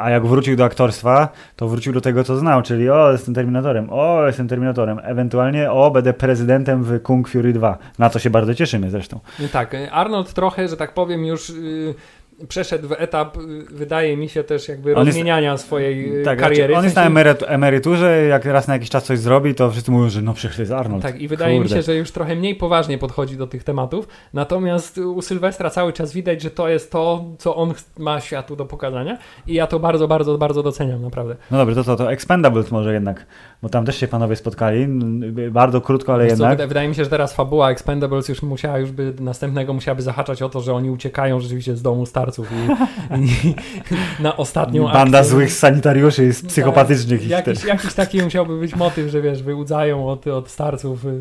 a 0.00 0.10
jak 0.10 0.26
wrócił 0.26 0.56
do 0.56 0.64
aktorstwa, 0.64 1.28
to 1.56 1.68
wrócił 1.68 1.92
do 1.92 2.00
tego, 2.00 2.24
co 2.24 2.36
znał, 2.36 2.62
czyli 2.62 2.90
o, 2.90 3.12
jestem 3.12 3.34
Terminatorem, 3.34 3.88
o, 3.90 4.26
jestem 4.26 4.48
Terminatorem, 4.48 5.00
ewentualnie 5.02 5.72
o, 5.72 5.90
będę 5.90 6.12
prezydentem 6.12 6.84
w 6.84 7.02
Kung 7.02 7.28
Fury 7.28 7.52
2. 7.52 7.78
Na 7.98 8.10
to 8.10 8.18
się 8.18 8.30
bardzo 8.30 8.54
cieszymy 8.54 8.90
zresztą. 8.90 9.20
Y, 9.40 9.48
Tak, 9.48 9.76
Arnold 9.90 10.32
trochę, 10.32 10.68
że 10.68 10.76
tak 10.76 10.94
powiem, 10.94 11.24
już 11.26 11.52
przeszedł 12.48 12.88
w 12.88 12.92
etap, 12.92 13.36
y, 13.36 13.40
wydaje 13.70 14.16
mi 14.16 14.28
się 14.28 14.44
też 14.44 14.68
jakby 14.68 14.94
On 14.96 15.06
jest- 15.06 15.16
rozmieniania 15.16 15.56
swojej 15.58 16.20
y, 16.20 16.24
Tak, 16.24 16.38
kariery. 16.38 16.56
znaczy, 16.74 16.74
on 16.76 16.82
W 16.82 16.84
jest 16.84 16.96
na 17.46 17.54
emeryturze, 17.54 18.22
jak 18.26 18.44
raz 18.44 18.68
na 18.68 18.74
jakiś 18.74 18.90
czas 18.90 19.04
coś 19.04 19.18
zrobi, 19.18 19.54
to 19.54 19.70
wszyscy 19.70 19.90
mówią, 19.90 20.08
że 20.08 20.22
no 20.22 20.34
przecież 20.34 20.58
jest 20.58 20.72
Arnold. 20.72 21.02
Tak, 21.02 21.20
i 21.20 21.28
wydaje 21.28 21.58
Kurde. 21.58 21.74
mi 21.74 21.80
się, 21.80 21.82
że 21.86 21.94
już 21.96 22.10
trochę 22.10 22.36
mniej 22.36 22.54
poważnie 22.54 22.98
podchodzi 22.98 23.36
do 23.36 23.46
tych 23.46 23.64
tematów. 23.64 24.08
Natomiast 24.34 24.98
u 24.98 25.22
Sylwestra 25.22 25.70
cały 25.70 25.92
czas 25.92 26.12
widać, 26.12 26.42
że 26.42 26.50
to 26.50 26.68
jest 26.68 26.92
to, 26.92 27.24
co 27.38 27.56
on 27.56 27.74
ma 27.98 28.20
światu 28.20 28.56
do 28.56 28.64
pokazania. 28.66 29.18
I 29.46 29.54
ja 29.54 29.66
to 29.66 29.78
bardzo, 29.80 30.08
bardzo, 30.08 30.38
bardzo 30.38 30.62
doceniam, 30.62 31.02
naprawdę. 31.02 31.36
No 31.50 31.58
dobrze, 31.58 31.74
to 31.74 31.84
co, 31.84 31.96
to 31.96 32.12
Expendables 32.12 32.70
może 32.70 32.92
jednak, 32.92 33.26
bo 33.62 33.68
tam 33.68 33.84
też 33.86 33.96
się 33.96 34.08
panowie 34.08 34.36
spotkali, 34.36 34.86
bardzo 35.50 35.80
krótko, 35.80 36.14
ale 36.14 36.24
Wiesz 36.24 36.32
co, 36.32 36.42
jednak. 36.44 36.58
wyda- 36.58 36.68
wydaje 36.68 36.88
mi 36.88 36.94
się, 36.94 37.04
że 37.04 37.10
teraz 37.10 37.34
fabuła 37.34 37.70
Expendables 37.70 38.28
już 38.28 38.42
musiała, 38.42 38.78
już 38.78 38.90
by 38.92 39.14
następnego 39.20 39.72
musiałaby 39.74 40.02
zahaczać 40.02 40.42
o 40.42 40.48
to, 40.48 40.60
że 40.60 40.72
oni 40.74 40.90
uciekają 40.90 41.40
rzeczywiście 41.40 41.76
z 41.76 41.82
domu 41.82 42.06
i, 42.38 43.48
i 43.48 43.54
na 44.22 44.36
ostatnią 44.36 44.84
Banda 44.84 45.18
akcję. 45.18 45.30
złych 45.32 45.52
sanitariuszy, 45.52 46.32
z 46.32 46.42
psychopatycznych. 46.42 47.22
ich 47.22 47.28
Jakiś, 47.30 47.64
jakiś 47.64 47.94
taki 47.94 48.22
musiałby 48.22 48.60
być 48.60 48.76
motyw, 48.76 49.10
że 49.10 49.22
wiesz, 49.22 49.42
wyłudzają 49.42 50.08
od, 50.08 50.26
od 50.26 50.48
starców 50.50 51.04
y, 51.04 51.08
y, 51.08 51.14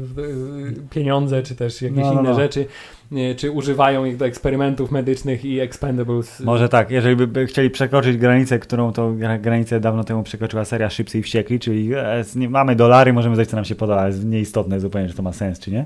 pieniądze, 0.89 1.43
czy 1.43 1.55
też 1.55 1.82
jakieś 1.82 1.97
No, 1.99 2.14
no, 2.14 2.20
inne 2.22 2.30
no. 2.30 2.36
rzeczy, 2.39 2.66
nie, 3.12 3.36
czy 3.36 3.51
używają 3.51 4.05
ich 4.05 4.18
do 4.18 4.26
eksperymentów 4.26 4.91
medycznych 4.91 5.45
i 5.45 5.60
expendables. 5.60 6.39
Może 6.39 6.70
tak, 6.70 6.91
jeżeli 6.91 7.16
by- 7.16 7.28
by 7.28 7.45
chcieli 7.45 7.70
przekroczyć 7.70 8.18
granicę, 8.18 8.60
którą 8.60 8.93
to 8.93 9.12
gra- 9.12 9.39
granicę 9.41 9.80
dawno 9.80 10.03
temu 10.03 10.24
przekroczyła 10.24 10.66
seria 10.66 10.89
Szybcy 10.89 11.20
i 11.20 11.24
Wściekli, 11.24 11.60
czyli 11.60 11.93
e, 11.95 12.24
mamy 12.49 12.76
dolary, 12.76 13.14
możemy 13.14 13.36
zejść 13.36 13.51
co 13.51 13.57
nam 13.57 13.66
się 13.66 13.76
podoba, 13.76 14.07
jest 14.07 14.26
nieistotne 14.26 14.80
zupełnie, 14.80 15.10
czy 15.10 15.16
to 15.16 15.24
ma 15.24 15.34
sens, 15.34 15.60
czy 15.60 15.72
nie, 15.72 15.86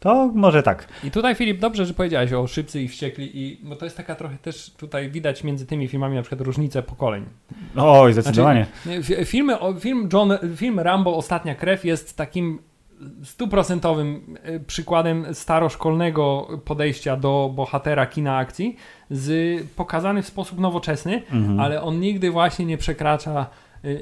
to 0.00 0.30
może 0.34 0.62
tak. 0.62 0.88
I 1.04 1.10
tutaj 1.10 1.34
Filip, 1.34 1.58
dobrze, 1.60 1.86
że 1.86 1.94
powiedziałeś 1.94 2.32
o 2.32 2.46
Szybcy 2.46 2.82
i 2.82 2.88
Wściekli, 2.88 3.30
i, 3.42 3.58
bo 3.62 3.76
to 3.76 3.84
jest 3.84 3.96
taka 3.96 4.14
trochę 4.14 4.36
też 4.38 4.70
tutaj 4.70 5.10
widać 5.10 5.44
między 5.44 5.66
tymi 5.66 5.88
filmami 5.88 6.14
na 6.16 6.22
przykład 6.22 6.40
różnicę 6.40 6.82
pokoleń. 6.82 7.24
Oj, 7.76 8.12
zdecydowanie. 8.12 8.66
Nie, 8.86 9.02
fi- 9.02 9.24
Filmy, 9.24 9.56
film, 9.80 10.08
John, 10.12 10.32
film 10.56 10.80
Rambo 10.80 11.16
Ostatnia 11.16 11.54
Krew 11.54 11.84
jest 11.84 12.16
takim 12.16 12.58
stuprocentowym 13.24 14.36
e, 14.42 14.60
przykładem 14.60 15.26
staroszkolnego 15.34 16.48
podejścia 16.64 17.16
do 17.16 17.52
bohatera 17.54 18.06
kina 18.06 18.36
akcji, 18.36 18.76
z, 19.10 19.62
pokazany 19.76 20.22
w 20.22 20.26
sposób 20.26 20.58
nowoczesny, 20.60 21.22
Mhm. 21.32 21.60
ale 21.60 21.82
on 21.82 22.00
nigdy 22.00 22.30
właśnie 22.30 22.64
nie 22.64 22.78
przekracza, 22.78 23.46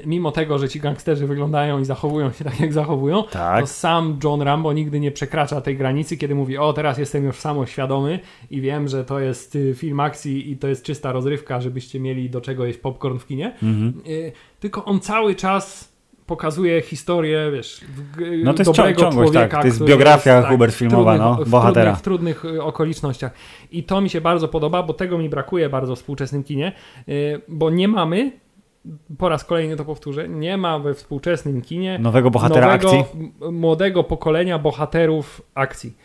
mimo 0.05 0.31
tego, 0.31 0.57
że 0.57 0.69
ci 0.69 0.79
gangsterzy 0.79 1.27
wyglądają 1.27 1.79
i 1.79 1.85
zachowują 1.85 2.31
się 2.31 2.43
tak, 2.43 2.59
jak 2.59 2.73
zachowują, 2.73 3.23
Tak. 3.31 3.61
to 3.61 3.67
sam 3.67 4.19
John 4.23 4.41
Rambo 4.41 4.73
nigdy 4.73 4.99
nie 4.99 5.11
przekracza 5.11 5.61
tej 5.61 5.77
granicy, 5.77 6.17
kiedy 6.17 6.35
mówi, 6.35 6.57
o 6.57 6.73
teraz 6.73 6.97
jestem 6.97 7.23
już 7.25 7.35
samoświadomy 7.35 8.19
i 8.51 8.61
wiem, 8.61 8.87
że 8.87 9.05
to 9.05 9.19
jest 9.19 9.55
y, 9.55 9.73
film 9.75 9.99
akcji 9.99 10.51
i 10.51 10.57
to 10.57 10.67
jest 10.67 10.83
czysta 10.83 11.11
rozrywka, 11.11 11.61
żebyście 11.61 11.99
mieli 11.99 12.29
do 12.29 12.41
czego 12.41 12.65
jeść 12.65 12.79
popcorn 12.79 13.17
w 13.17 13.25
kinie. 13.27 13.53
Mhm. 13.63 13.93
Y, 14.07 14.31
Tylko 14.59 14.85
on 14.85 14.99
cały 14.99 15.35
czas 15.35 15.97
pokazuje 16.25 16.81
historię, 16.81 17.49
wiesz, 17.53 17.81
w- 17.95 18.21
No 18.43 18.53
to 18.53 18.59
jest 18.61 18.71
dobrego 18.71 18.99
cią- 19.01 19.05
ciągłość, 19.05 19.31
człowieka, 19.31 19.51
tak. 19.51 19.61
To 19.61 19.67
jest 19.67 19.83
biografia 19.83 20.41
tak, 20.41 20.51
Hubert 20.51 20.73
w 20.73 20.77
filmowa, 20.77 21.17
no, 21.17 21.35
w 21.45 21.49
bohatera. 21.49 21.95
Trudnych, 21.95 22.37
w 22.39 22.41
trudnych 22.41 22.55
y, 22.57 22.63
okolicznościach. 22.63 23.31
I 23.71 23.83
to 23.83 24.01
mi 24.01 24.09
się 24.09 24.21
bardzo 24.21 24.47
podoba, 24.47 24.83
bo 24.83 24.93
tego 24.93 25.17
mi 25.17 25.29
brakuje 25.29 25.69
bardzo 25.69 25.95
w 25.95 25.99
współczesnym 25.99 26.43
kinie, 26.43 26.71
y, 27.09 27.41
bo 27.47 27.69
nie 27.69 27.87
mamy, 27.87 28.31
po 29.17 29.29
raz 29.29 29.43
kolejny 29.43 29.75
to 29.75 29.85
powtórzę, 29.85 30.29
nie 30.29 30.57
ma 30.57 30.79
we 30.79 30.93
współczesnym 30.93 31.61
kinie 31.61 31.99
Nowego 31.99 32.31
bohatera 32.31 32.67
nowego, 32.67 32.99
akcji. 32.99 33.31
młodego 33.51 34.03
pokolenia 34.03 34.59
bohaterów 34.59 35.41
akcji, 35.55 35.97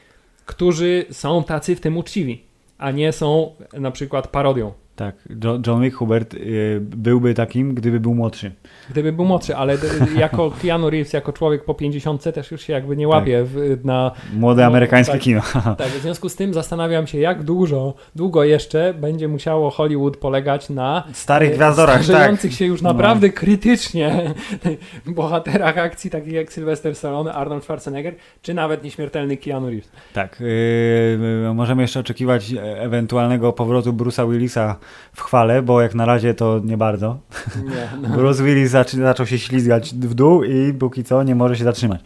którzy 0.46 1.04
są 1.10 1.44
tacy 1.44 1.76
w 1.76 1.80
tym 1.80 1.96
uczciwi, 1.96 2.44
a 2.78 2.90
nie 2.90 3.12
są 3.12 3.54
na 3.72 3.90
przykład 3.90 4.28
parodią. 4.28 4.72
Tak, 5.02 5.14
Jo- 5.44 5.60
John 5.66 5.82
Wick 5.82 5.96
Hubert 5.96 6.34
y, 6.34 6.80
byłby 6.80 7.34
takim, 7.34 7.74
gdyby 7.74 8.00
był 8.00 8.14
młodszy. 8.14 8.52
Gdyby 8.90 9.12
był 9.12 9.24
młodszy, 9.24 9.56
ale 9.56 9.76
jako 10.16 10.50
Keanu 10.62 10.90
Reeves, 10.90 11.12
jako 11.12 11.32
człowiek 11.32 11.64
po 11.64 11.74
50 11.74 12.22
też 12.34 12.50
już 12.50 12.62
się 12.62 12.72
jakby 12.72 12.96
nie 12.96 13.08
łapie 13.08 13.44
w, 13.44 13.80
na... 13.84 14.10
Młode 14.34 14.62
No, 14.62 14.68
amerykańskie 14.68 15.12
tak. 15.12 15.22
kino. 15.22 15.40
Tak, 15.78 15.88
w 15.88 16.02
związku 16.02 16.28
z 16.28 16.36
tym 16.36 16.54
zastanawiam 16.54 17.06
się, 17.06 17.18
jak 17.18 17.42
dużo, 17.42 17.94
długo 18.14 18.44
jeszcze 18.44 18.94
będzie 18.94 19.28
musiało 19.28 19.70
Hollywood 19.70 20.16
polegać 20.16 20.70
na 20.70 21.04
Starych 21.12 21.50
e, 21.52 21.54
gwiazdorach, 21.54 21.96
tak. 21.96 22.04
starzejących 22.04 22.52
się 22.54 22.66
już 22.66 22.82
No. 22.82 22.92
naprawdę 22.92 23.30
krytycznie 23.30 24.34
bohaterach 25.06 25.78
akcji, 25.78 26.10
takich 26.10 26.32
jak 26.32 26.52
Sylvester 26.52 26.94
Stallone, 26.94 27.32
Arnold 27.32 27.62
Schwarzenegger, 27.62 28.14
czy 28.42 28.54
nawet 28.54 28.84
nieśmiertelny 28.84 29.36
Keanu 29.36 29.70
Reeves. 29.70 29.90
Tak, 30.12 30.40
yy, 30.40 31.54
możemy 31.54 31.82
jeszcze 31.82 32.00
oczekiwać 32.00 32.52
e, 32.52 32.80
ewentualnego 32.80 33.52
powrotu 33.52 33.92
Bruce'a 33.92 34.30
Willisa 34.32 34.76
w 35.12 35.22
chwale, 35.22 35.62
bo 35.62 35.82
jak 35.82 35.94
na 35.94 36.06
razie 36.06 36.34
to 36.34 36.60
nie 36.64 36.76
bardzo. 36.76 37.18
Nie, 37.64 38.08
no. 38.08 38.08
Bruce 38.16 38.42
Willis 38.42 38.70
zaczął 38.92 39.26
się 39.26 39.38
ślizgać 39.38 39.94
w 39.94 40.14
dół 40.14 40.44
i 40.44 40.74
póki 40.74 41.04
co 41.04 41.22
nie 41.22 41.34
może 41.34 41.56
się 41.56 41.64
zatrzymać. 41.64 42.00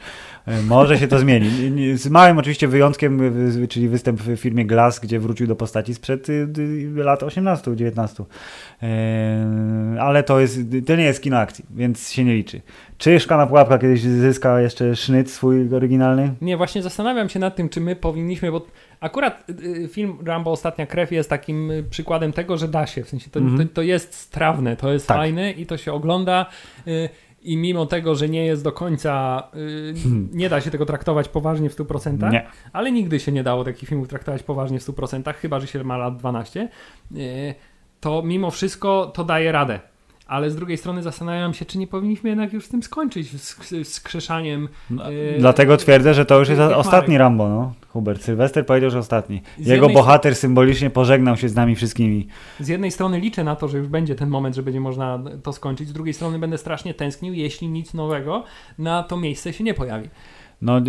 E, 0.46 0.62
Może 0.62 0.98
się 0.98 1.08
to 1.08 1.18
zmieni. 1.18 1.50
Z 1.98 2.08
małym 2.08 2.38
oczywiście 2.38 2.68
wyjątkiem, 2.68 3.22
y, 3.62 3.68
czyli 3.68 3.88
występ 3.88 4.20
w 4.22 4.36
firmie 4.36 4.66
Glass, 4.66 5.00
gdzie 5.00 5.20
wrócił 5.20 5.46
do 5.46 5.56
postaci 5.56 5.94
sprzed 5.94 6.28
y, 6.28 6.48
lat 6.96 7.22
18-19. 7.22 8.24
E, 8.82 10.00
Ale 10.00 10.22
to, 10.22 10.40
jest, 10.40 10.58
to 10.86 10.96
nie 10.96 11.04
jest 11.04 11.22
kino 11.22 11.38
akcji, 11.38 11.64
więc 11.70 12.10
się 12.10 12.24
nie 12.24 12.34
liczy. 12.34 12.60
Czy 12.98 13.20
Szklana 13.20 13.46
Pułapka 13.46 13.78
kiedyś 13.78 14.00
zyska 14.00 14.60
jeszcze 14.60 14.96
sznyt 14.96 15.30
swój 15.30 15.74
oryginalny? 15.74 16.34
Nie, 16.40 16.56
właśnie 16.56 16.82
zastanawiam 16.82 17.28
się 17.28 17.38
nad 17.38 17.56
tym, 17.56 17.68
czy 17.68 17.80
my 17.80 17.96
powinniśmy, 17.96 18.52
bo 18.52 18.66
akurat 19.00 19.46
film 19.92 20.16
Rambo 20.24 20.50
Ostatnia 20.52 20.86
Krew 20.86 21.12
jest 21.12 21.30
takim 21.30 21.72
przykładem 21.90 22.32
tego, 22.32 22.56
że 22.56 22.68
da 22.68 22.86
się, 22.86 23.04
w 23.04 23.08
sensie 23.08 23.30
to, 23.30 23.40
Mhm. 23.40 23.68
to, 23.68 23.74
to 23.74 23.82
jest 23.82 24.14
strawne, 24.14 24.76
to 24.76 24.92
jest 24.92 25.06
Tak. 25.06 25.16
fajne 25.16 25.52
i 25.52 25.66
to 25.66 25.76
się 25.76 25.92
ogląda 25.92 26.46
i 27.46 27.56
mimo 27.56 27.86
tego, 27.86 28.14
że 28.14 28.28
nie 28.28 28.46
jest 28.46 28.64
do 28.64 28.72
końca, 28.72 29.42
y, 29.54 29.94
nie 30.32 30.48
da 30.48 30.60
się 30.60 30.70
tego 30.70 30.86
traktować 30.86 31.28
poważnie 31.28 31.70
w 31.70 31.76
100%, 31.76 32.30
Nie. 32.30 32.46
ale 32.72 32.92
nigdy 32.92 33.20
się 33.20 33.32
nie 33.32 33.42
dało 33.42 33.64
takich 33.64 33.88
filmów 33.88 34.08
traktować 34.08 34.42
poważnie 34.42 34.80
w 34.80 34.82
100%, 34.82 35.34
chyba, 35.34 35.60
że 35.60 35.66
się 35.66 35.84
ma 35.84 35.96
lat 35.96 36.16
12, 36.16 36.68
y, 37.16 37.54
to 38.00 38.22
mimo 38.22 38.50
wszystko 38.50 39.06
to 39.14 39.24
daje 39.24 39.52
radę. 39.52 39.80
Ale 40.26 40.50
z 40.50 40.56
drugiej 40.56 40.76
strony 40.76 41.02
zastanawiam 41.02 41.54
się, 41.54 41.64
czy 41.64 41.78
nie 41.78 41.86
powinniśmy 41.86 42.30
jednak 42.30 42.52
już 42.52 42.64
z 42.66 42.68
tym 42.68 42.82
skończyć, 42.82 43.40
z, 43.40 43.88
z 43.88 44.00
krzeszaniem. 44.00 44.68
No, 44.90 45.10
Yy, 45.10 45.36
Dlatego 45.38 45.76
twierdzę, 45.76 46.14
że 46.14 46.24
to 46.24 46.38
już 46.38 46.48
jest 46.48 46.58
tych 46.60 46.68
marek. 46.68 46.78
ostatni 46.86 47.18
Rambo, 47.18 47.48
no. 47.48 47.72
Hubert 47.88 48.22
Sylwester 48.22 48.66
powiedział, 48.66 48.90
że 48.90 48.98
ostatni. 48.98 49.42
Z 49.58 49.66
Jego 49.66 49.88
bohater 49.88 50.34
symbolicznie 50.34 50.90
pożegnał 50.90 51.36
się 51.36 51.48
z 51.48 51.54
nami 51.54 51.74
wszystkimi. 51.76 52.26
Z 52.60 52.68
jednej 52.68 52.90
strony 52.90 53.20
liczę 53.20 53.44
na 53.44 53.56
to, 53.56 53.68
że 53.68 53.78
już 53.78 53.88
będzie 53.88 54.14
ten 54.14 54.28
moment, 54.28 54.56
że 54.56 54.62
będzie 54.62 54.80
można 54.80 55.18
to 55.42 55.52
skończyć, 55.52 55.88
z 55.88 55.92
drugiej 55.92 56.14
strony 56.14 56.38
będę 56.38 56.58
strasznie 56.58 56.94
tęsknił, 56.94 57.34
jeśli 57.34 57.68
nic 57.68 57.94
nowego 57.94 58.44
na 58.78 59.02
to 59.02 59.16
miejsce 59.16 59.52
się 59.52 59.64
nie 59.64 59.74
pojawi. 59.74 60.08
No 60.62 60.80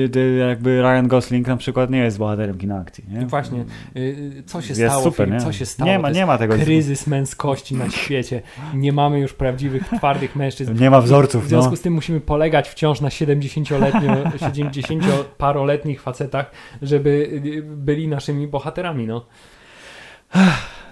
jakby 0.48 0.82
Ryan 0.82 1.08
Gosling 1.08 1.48
na 1.48 1.58
przykład 1.58 1.90
nie 1.90 1.98
jest 2.00 2.18
bohaterem 2.18 2.58
kina 2.58 2.80
akcji, 2.80 3.04
nie? 3.10 3.26
Właśnie, 3.26 3.66
y, 3.96 4.44
co 4.46 4.62
się 4.62 4.68
Jest 4.68 4.82
stało, 4.82 5.04
super, 5.04 5.32
nie? 5.32 5.40
co 5.40 5.54
się 5.54 5.66
stało? 5.66 5.92
Nie 5.92 6.00
ma, 6.00 6.10
nie 6.10 6.26
ma 6.26 6.38
tego. 6.38 6.54
kryzys 6.56 7.08
męskości 7.08 7.76
na 7.76 7.90
świecie. 7.90 8.42
Nie 8.74 8.94
mamy 8.94 9.20
już 9.20 9.34
prawdziwych, 9.34 9.84
twardych 9.98 10.36
mężczyzn. 10.36 10.74
Nie 10.80 10.90
ma 10.90 11.02
W 11.02 11.06
wzorców, 11.06 11.48
związku 11.48 11.72
no. 11.72 11.78
z 11.78 11.82
tym 11.82 11.94
musimy 11.94 12.20
polegać 12.20 12.70
wciąż 12.70 13.02
na 13.02 13.10
70-letnio, 13.10 14.24
70-paroletnich 14.24 16.00
facetach, 16.08 16.52
żeby 16.82 17.10
y, 17.46 17.62
byli 17.64 18.08
naszymi 18.08 18.48
bohaterami, 18.48 19.08
no. 19.08 19.26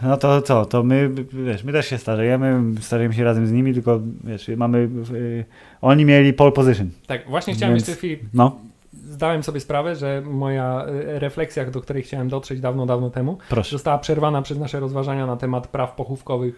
No 0.02 0.18
to 0.18 0.42
co, 0.42 0.66
to 0.66 0.84
my, 0.84 1.10
wiesz, 1.34 1.64
my 1.64 1.72
też 1.72 1.88
się 1.88 1.98
starzejemy, 1.98 2.82
starzejemy 2.82 3.14
się 3.16 3.24
razem 3.24 3.48
z 3.48 3.52
nimi, 3.52 3.74
tylko 3.74 4.00
wiesz, 4.24 4.48
mamy, 4.58 4.78
y, 5.14 5.46
oni 5.82 6.06
mieli 6.06 6.34
pole 6.34 6.52
position. 6.52 6.90
Tak, 7.08 7.30
właśnie 7.30 7.54
chciałem 7.54 7.76
Więc- 7.76 7.88
jeszcze, 7.88 8.02
Filip, 8.02 8.22
No, 8.34 8.56
zdałem 8.94 9.44
sobie 9.44 9.60
sprawę, 9.60 9.96
że 9.96 10.22
moja 10.26 10.86
y, 11.16 11.20
refleksja, 11.20 11.66
do 11.72 11.82
której 11.82 12.04
chciałem 12.04 12.30
dotrzeć 12.30 12.60
dawno, 12.60 12.86
dawno 12.86 13.10
temu, 13.10 13.38
proszę. 13.50 13.72
została 13.72 13.98
przerwana 13.98 14.42
przez 14.42 14.58
nasze 14.60 14.80
rozważania 14.80 15.26
na 15.26 15.38
temat 15.38 15.68
praw 15.68 15.96
pochówkowych 15.96 16.56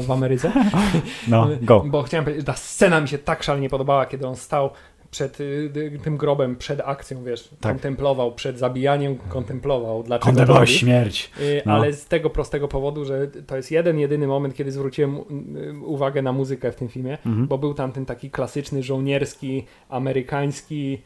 y, 0.00 0.02
w 0.06 0.10
Ameryce. 0.10 0.52
No, 1.28 1.48
go. 1.62 1.84
Bo 1.86 2.02
chciałem 2.02 2.24
powiedzieć, 2.24 2.46
ta 2.46 2.52
scena 2.52 3.00
mi 3.00 3.08
się 3.08 3.18
tak 3.18 3.42
szalenie 3.42 3.68
podobała, 3.70 4.06
kiedy 4.06 4.26
on 4.26 4.36
stał 4.36 4.70
przed 5.10 5.40
y, 5.40 5.44
y, 5.76 5.98
tym 6.04 6.16
grobem, 6.16 6.56
przed 6.56 6.80
akcją, 6.84 7.24
wiesz, 7.24 7.48
Tak. 7.48 7.72
kontemplował, 7.72 8.34
przed 8.34 8.58
zabijaniem 8.58 9.18
kontemplował, 9.28 10.02
dlaczego 10.02 10.24
to 10.24 10.30
Kontemplowałeś 10.30 10.70
robi. 10.70 10.78
śmierć. 10.78 11.30
Y, 11.40 11.62
No. 11.66 11.72
Ale 11.74 11.92
z 11.92 12.06
tego 12.06 12.30
prostego 12.30 12.68
powodu, 12.68 13.04
że 13.04 13.26
to 13.46 13.56
jest 13.56 13.70
jeden, 13.70 13.98
jedyny 13.98 14.26
moment, 14.26 14.54
kiedy 14.54 14.72
zwróciłem 14.72 15.18
uwagę 15.84 16.22
na 16.22 16.32
muzykę 16.32 16.72
w 16.72 16.76
tym 16.76 16.88
filmie, 16.88 17.18
Mhm. 17.26 17.46
bo 17.46 17.58
był 17.58 17.74
tam 17.74 17.92
ten 17.92 18.06
taki 18.06 18.30
klasyczny, 18.30 18.82
żołnierski, 18.82 19.64
amerykański 19.88 21.02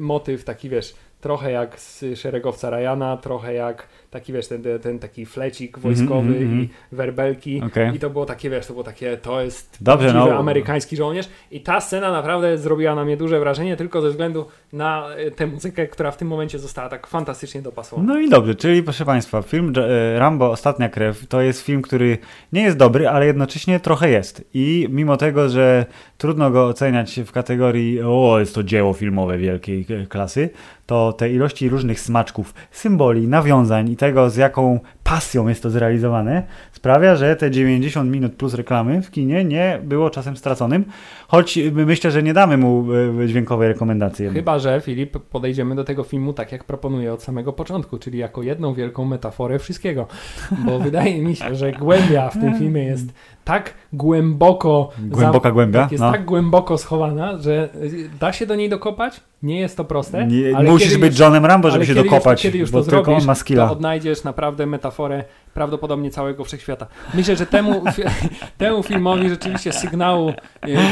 motyw, 0.00 0.44
taki 0.44 0.68
wiesz, 0.68 0.94
trochę 1.20 1.50
jak 1.52 1.80
z 1.80 2.04
szeregowca 2.18 2.70
Ryana, 2.70 3.16
trochę 3.16 3.54
jak 3.54 3.88
taki 4.10 4.32
wiesz, 4.32 4.48
ten, 4.48 4.62
ten, 4.82 4.98
taki 4.98 5.26
flecik 5.26 5.78
wojskowy 5.78 6.28
mhm, 6.28 6.42
mhm. 6.42 6.62
i 6.62 6.68
werbelki 6.92 7.62
Okej. 7.66 7.94
i 7.94 7.98
to 7.98 8.10
było 8.10 8.26
takie, 8.26 8.50
wiesz, 8.50 8.66
to 8.66 8.72
było 8.72 8.84
takie, 8.84 9.16
to 9.16 9.42
jest 9.42 9.78
Dobrze, 9.80 10.12
no. 10.12 10.38
amerykański 10.38 10.96
żołnierz 10.96 11.28
i 11.50 11.60
ta 11.60 11.80
scena 11.80 12.12
naprawdę 12.12 12.58
zrobiła 12.58 12.94
na 12.94 13.04
mnie 13.04 13.16
duże 13.16 13.40
wrażenie 13.40 13.76
tylko 13.76 14.00
ze 14.00 14.10
względu 14.10 14.46
na 14.72 15.06
y, 15.18 15.30
tę 15.30 15.46
muzykę, 15.46 15.86
która 15.86 16.10
w 16.10 16.16
tym 16.16 16.28
momencie 16.28 16.58
została 16.58 16.88
tak 16.88 17.06
fantastycznie 17.06 17.62
dopasowana. 17.62 18.14
No 18.14 18.20
i 18.20 18.28
dobrze, 18.28 18.54
czyli 18.54 18.82
proszę 18.82 19.04
Państwa, 19.04 19.42
film 19.42 19.72
e, 19.76 20.18
Rambo 20.18 20.50
Ostatnia 20.50 20.88
Krew 20.88 21.26
to 21.26 21.40
jest 21.40 21.60
film, 21.60 21.82
który 21.82 22.18
nie 22.52 22.62
jest 22.62 22.76
dobry, 22.76 23.08
ale 23.08 23.26
jednocześnie 23.26 23.80
trochę 23.80 24.10
jest. 24.10 24.44
I 24.54 24.86
mimo 24.90 25.16
tego, 25.16 25.48
że 25.48 25.86
trudno 26.18 26.50
go 26.50 26.66
oceniać 26.66 27.20
w 27.26 27.32
kategorii 27.32 28.02
o, 28.02 28.36
jest 28.40 28.54
to 28.54 28.62
dzieło 28.62 28.92
filmowe 28.92 29.38
wielkiej 29.38 29.86
e, 29.90 30.06
klasy, 30.06 30.50
to 30.86 31.12
te 31.12 31.30
ilości 31.30 31.68
różnych 31.68 32.00
smaczków, 32.00 32.54
symboli, 32.70 33.28
nawiązań 33.28 33.90
tego, 33.98 34.30
z 34.30 34.36
jaką 34.36 34.80
pasją 35.04 35.48
jest 35.48 35.62
to 35.62 35.70
zrealizowane, 35.70 36.42
sprawia, 36.72 37.16
że 37.16 37.36
te 37.36 37.50
90 37.50 38.10
minut 38.10 38.34
plus 38.34 38.54
reklamy 38.54 39.02
w 39.02 39.10
kinie 39.10 39.44
nie 39.44 39.80
było 39.84 40.10
czasem 40.10 40.36
straconym, 40.36 40.84
choć 41.28 41.58
myślę, 41.72 42.10
że 42.10 42.22
nie 42.22 42.34
damy 42.34 42.56
mu 42.56 42.86
e, 43.22 43.26
dźwiękowej 43.26 43.68
rekomendacji. 43.68 44.28
Chyba, 44.28 44.58
że 44.58 44.80
Filip, 44.80 45.18
podejdziemy 45.18 45.74
do 45.74 45.84
tego 45.84 46.04
filmu 46.04 46.32
tak, 46.32 46.52
jak 46.52 46.64
proponuję 46.64 47.12
od 47.12 47.22
samego 47.22 47.52
początku, 47.52 47.98
czyli 47.98 48.18
jako 48.18 48.42
jedną 48.42 48.74
wielką 48.74 49.04
metaforę 49.04 49.58
wszystkiego. 49.58 50.06
Bo 50.50 50.78
wydaje 50.88 51.22
mi 51.22 51.36
się, 51.36 51.54
że 51.54 51.72
głębia 51.72 52.28
w 52.30 52.40
tym 52.40 52.58
filmie 52.58 52.84
jest 52.84 53.06
tak 53.48 53.74
głęboko. 53.92 54.90
Głęboka 54.98 55.50
głębia, 55.50 55.82
Tak, 55.82 55.92
jest 55.92 56.04
no. 56.04 56.12
tak 56.12 56.24
głęboko 56.24 56.78
schowana, 56.78 57.38
że 57.38 57.68
y, 57.74 58.10
da 58.20 58.32
się 58.32 58.46
do 58.46 58.54
niej 58.54 58.68
dokopać. 58.68 59.20
Nie 59.42 59.60
jest 59.60 59.76
to 59.76 59.84
proste. 59.84 60.26
Nie, 60.26 60.70
musisz 60.70 60.98
być 60.98 61.10
już- 61.10 61.20
Johnem 61.20 61.46
Rambo, 61.46 61.70
żeby 61.70 61.86
się 61.86 61.94
dokopać, 61.94 62.38
Już, 62.38 62.42
kiedy 62.42 62.58
już 62.58 62.70
bo 62.70 62.78
to 62.78 62.90
tylko 62.90 63.04
zrobisz, 63.04 63.22
on 63.22 63.26
ma 63.26 63.34
to 63.34 63.40
skilla. 63.40 63.70
odnajdziesz 63.70 64.24
naprawdę 64.24 64.66
metaforę 64.66 65.24
prawdopodobnie 65.54 66.10
całego 66.10 66.44
wszechświata. 66.44 66.86
Myślę, 67.14 67.36
że 67.36 67.46
temu, 67.46 67.84
temu 68.58 68.82
filmowi 68.82 69.28
rzeczywiście 69.28 69.72
sygnału 69.72 70.28
y, 70.28 70.34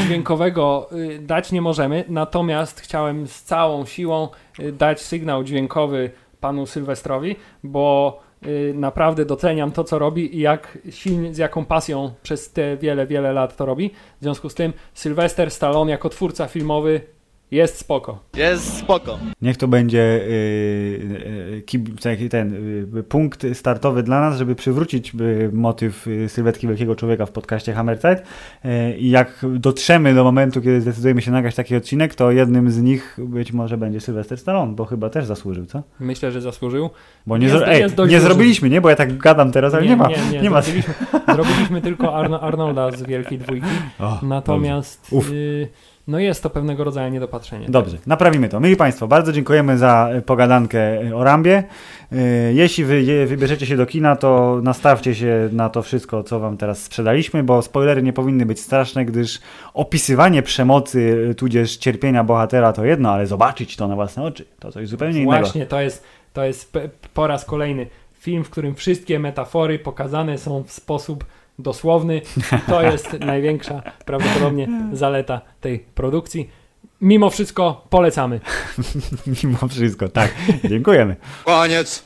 dźwiękowego 0.05 0.89
y, 0.91 1.19
dać 1.19 1.51
nie 1.51 1.61
możemy, 1.61 2.03
natomiast 2.09 2.81
chciałem 2.81 3.27
z 3.27 3.43
całą 3.43 3.85
siłą 3.85 4.27
dać 4.73 5.01
sygnał 5.01 5.43
dźwiękowy 5.43 6.11
panu 6.39 6.65
Sylwestrowi, 6.65 7.35
bo 7.63 8.26
naprawdę 8.73 9.25
doceniam 9.25 9.71
to, 9.71 9.83
co 9.83 9.99
robi 9.99 10.37
i 10.37 10.39
jak 10.39 10.77
silnie, 10.89 11.33
z 11.33 11.37
jaką 11.37 11.65
pasją 11.65 12.11
przez 12.23 12.51
te 12.51 12.77
wiele, 12.77 13.07
wiele 13.07 13.33
lat 13.33 13.57
to 13.57 13.65
robi. 13.65 13.91
W 14.19 14.23
związku 14.23 14.49
z 14.49 14.55
tym 14.55 14.73
Sylwester 14.93 15.51
Stallone 15.51 15.91
jako 15.91 16.09
twórca 16.09 16.47
filmowy 16.47 17.01
jest 17.51 17.77
spoko. 17.77 18.19
Jest 18.37 18.77
spoko. 18.77 19.19
Niech 19.41 19.57
to 19.57 19.67
będzie 19.67 20.21
yy, 20.27 21.63
yy, 22.21 22.29
ten 22.29 22.53
yy, 22.93 23.03
punkt 23.03 23.45
startowy 23.53 24.03
dla 24.03 24.21
nas, 24.21 24.37
żeby 24.37 24.55
przywrócić 24.55 25.13
yy, 25.13 25.49
motyw 25.53 26.07
yy, 26.07 26.29
sylwetki 26.29 26.67
wielkiego 26.67 26.95
człowieka 26.95 27.25
w 27.25 27.31
podcaście 27.31 27.73
Hammerzeit. 27.73 28.23
Yy, 28.63 28.97
I 28.97 29.09
jak 29.09 29.45
dotrzemy 29.55 30.13
do 30.13 30.23
momentu, 30.23 30.61
kiedy 30.61 30.81
zdecydujemy 30.81 31.21
się 31.21 31.31
nagrać 31.31 31.55
taki 31.55 31.75
odcinek, 31.75 32.15
to 32.15 32.31
jednym 32.31 32.71
z 32.71 32.81
nich 32.81 33.17
być 33.19 33.51
może 33.51 33.77
będzie 33.77 34.01
Sylwester 34.01 34.37
Stallone, 34.37 34.75
bo 34.75 34.85
chyba 34.85 35.09
też 35.09 35.25
zasłużył, 35.25 35.65
co? 35.65 35.83
Myślę, 35.99 36.31
że 36.31 36.41
zasłużył. 36.41 36.89
Bo 37.27 37.37
nie, 37.37 37.49
zro- 37.49 37.67
Ej, 37.67 37.85
nie 38.09 38.19
zrobiliśmy, 38.19 38.69
nie? 38.69 38.81
Bo 38.81 38.89
ja 38.89 38.95
tak 38.95 39.17
gadam 39.17 39.51
teraz, 39.51 39.73
ale 39.73 39.85
nie, 39.85 39.95
ma. 39.97 40.07
Nie, 40.31 40.41
Nie, 40.41 40.49
ma. 40.49 40.61
Zrobiliśmy, 40.61 40.93
zrobiliśmy 41.33 41.81
tylko 41.81 42.15
Arno, 42.15 42.41
Arnolda 42.41 42.91
z 42.91 43.03
Wielkiej 43.03 43.37
Dwójki. 43.39 43.67
O, 43.99 44.19
Natomiast 44.23 45.07
Uf. 45.11 45.31
y, 45.31 45.67
no 46.07 46.19
jest 46.19 46.43
to 46.43 46.49
pewnego 46.49 46.83
rodzaju 46.83 47.13
niedopatrzenie. 47.13 47.65
Dobrze, 47.69 47.97
naprawimy 48.05 48.49
to. 48.49 48.59
Mili 48.59 48.75
Państwo, 48.75 49.07
bardzo 49.07 49.31
dziękujemy 49.31 49.77
za 49.77 50.09
e, 50.11 50.21
pogadankę 50.21 51.01
e, 51.01 51.15
o 51.15 51.23
Rambie. 51.23 51.63
E, 52.11 52.17
Jeśli 52.53 52.83
wy 52.83 53.25
wybierzecie 53.25 53.65
się 53.65 53.77
do 53.77 53.85
kina, 53.85 54.15
to 54.15 54.59
nastawcie 54.63 55.15
się 55.15 55.49
na 55.51 55.69
to 55.69 55.81
wszystko, 55.81 56.23
co 56.23 56.39
Wam 56.39 56.57
teraz 56.57 56.83
sprzedaliśmy, 56.83 57.43
bo 57.43 57.61
spoilery 57.61 58.03
nie 58.03 58.13
powinny 58.13 58.45
być 58.45 58.59
straszne, 58.59 59.05
gdyż 59.05 59.39
opisywanie 59.73 60.43
przemocy, 60.43 61.33
tudzież 61.37 61.77
cierpienia 61.77 62.23
bohatera 62.23 62.73
to 62.73 62.85
jedno, 62.85 63.11
ale 63.11 63.27
zobaczyć 63.27 63.75
to 63.75 63.87
na 63.87 63.95
własne 63.95 64.23
oczy 64.23 64.45
to 64.59 64.71
coś 64.71 64.87
zupełnie 64.87 65.21
innego. 65.21 65.39
Właśnie, 65.39 65.65
to 65.65 65.81
jest, 65.81 66.03
to 66.33 66.43
jest 66.43 66.73
po 67.13 67.27
raz 67.27 67.45
kolejny 67.45 67.87
film, 68.19 68.43
w 68.43 68.49
którym 68.49 68.75
wszystkie 68.75 69.19
metafory 69.19 69.79
pokazane 69.79 70.37
są 70.37 70.63
w 70.63 70.71
sposób 70.71 71.25
dosłowny. 71.59 72.21
To 72.67 72.81
jest 72.91 73.13
największa 73.19 73.81
prawdopodobnie 74.05 74.67
zaleta 74.93 75.41
tej 75.61 75.79
produkcji. 75.79 76.49
Mimo 77.01 77.29
wszystko 77.29 77.85
polecamy. 77.89 78.39
Mimo 79.43 79.67
wszystko, 79.67 80.09
tak. 80.09 80.33
Dziękujemy. 80.69 81.15
Koniec. 81.45 82.03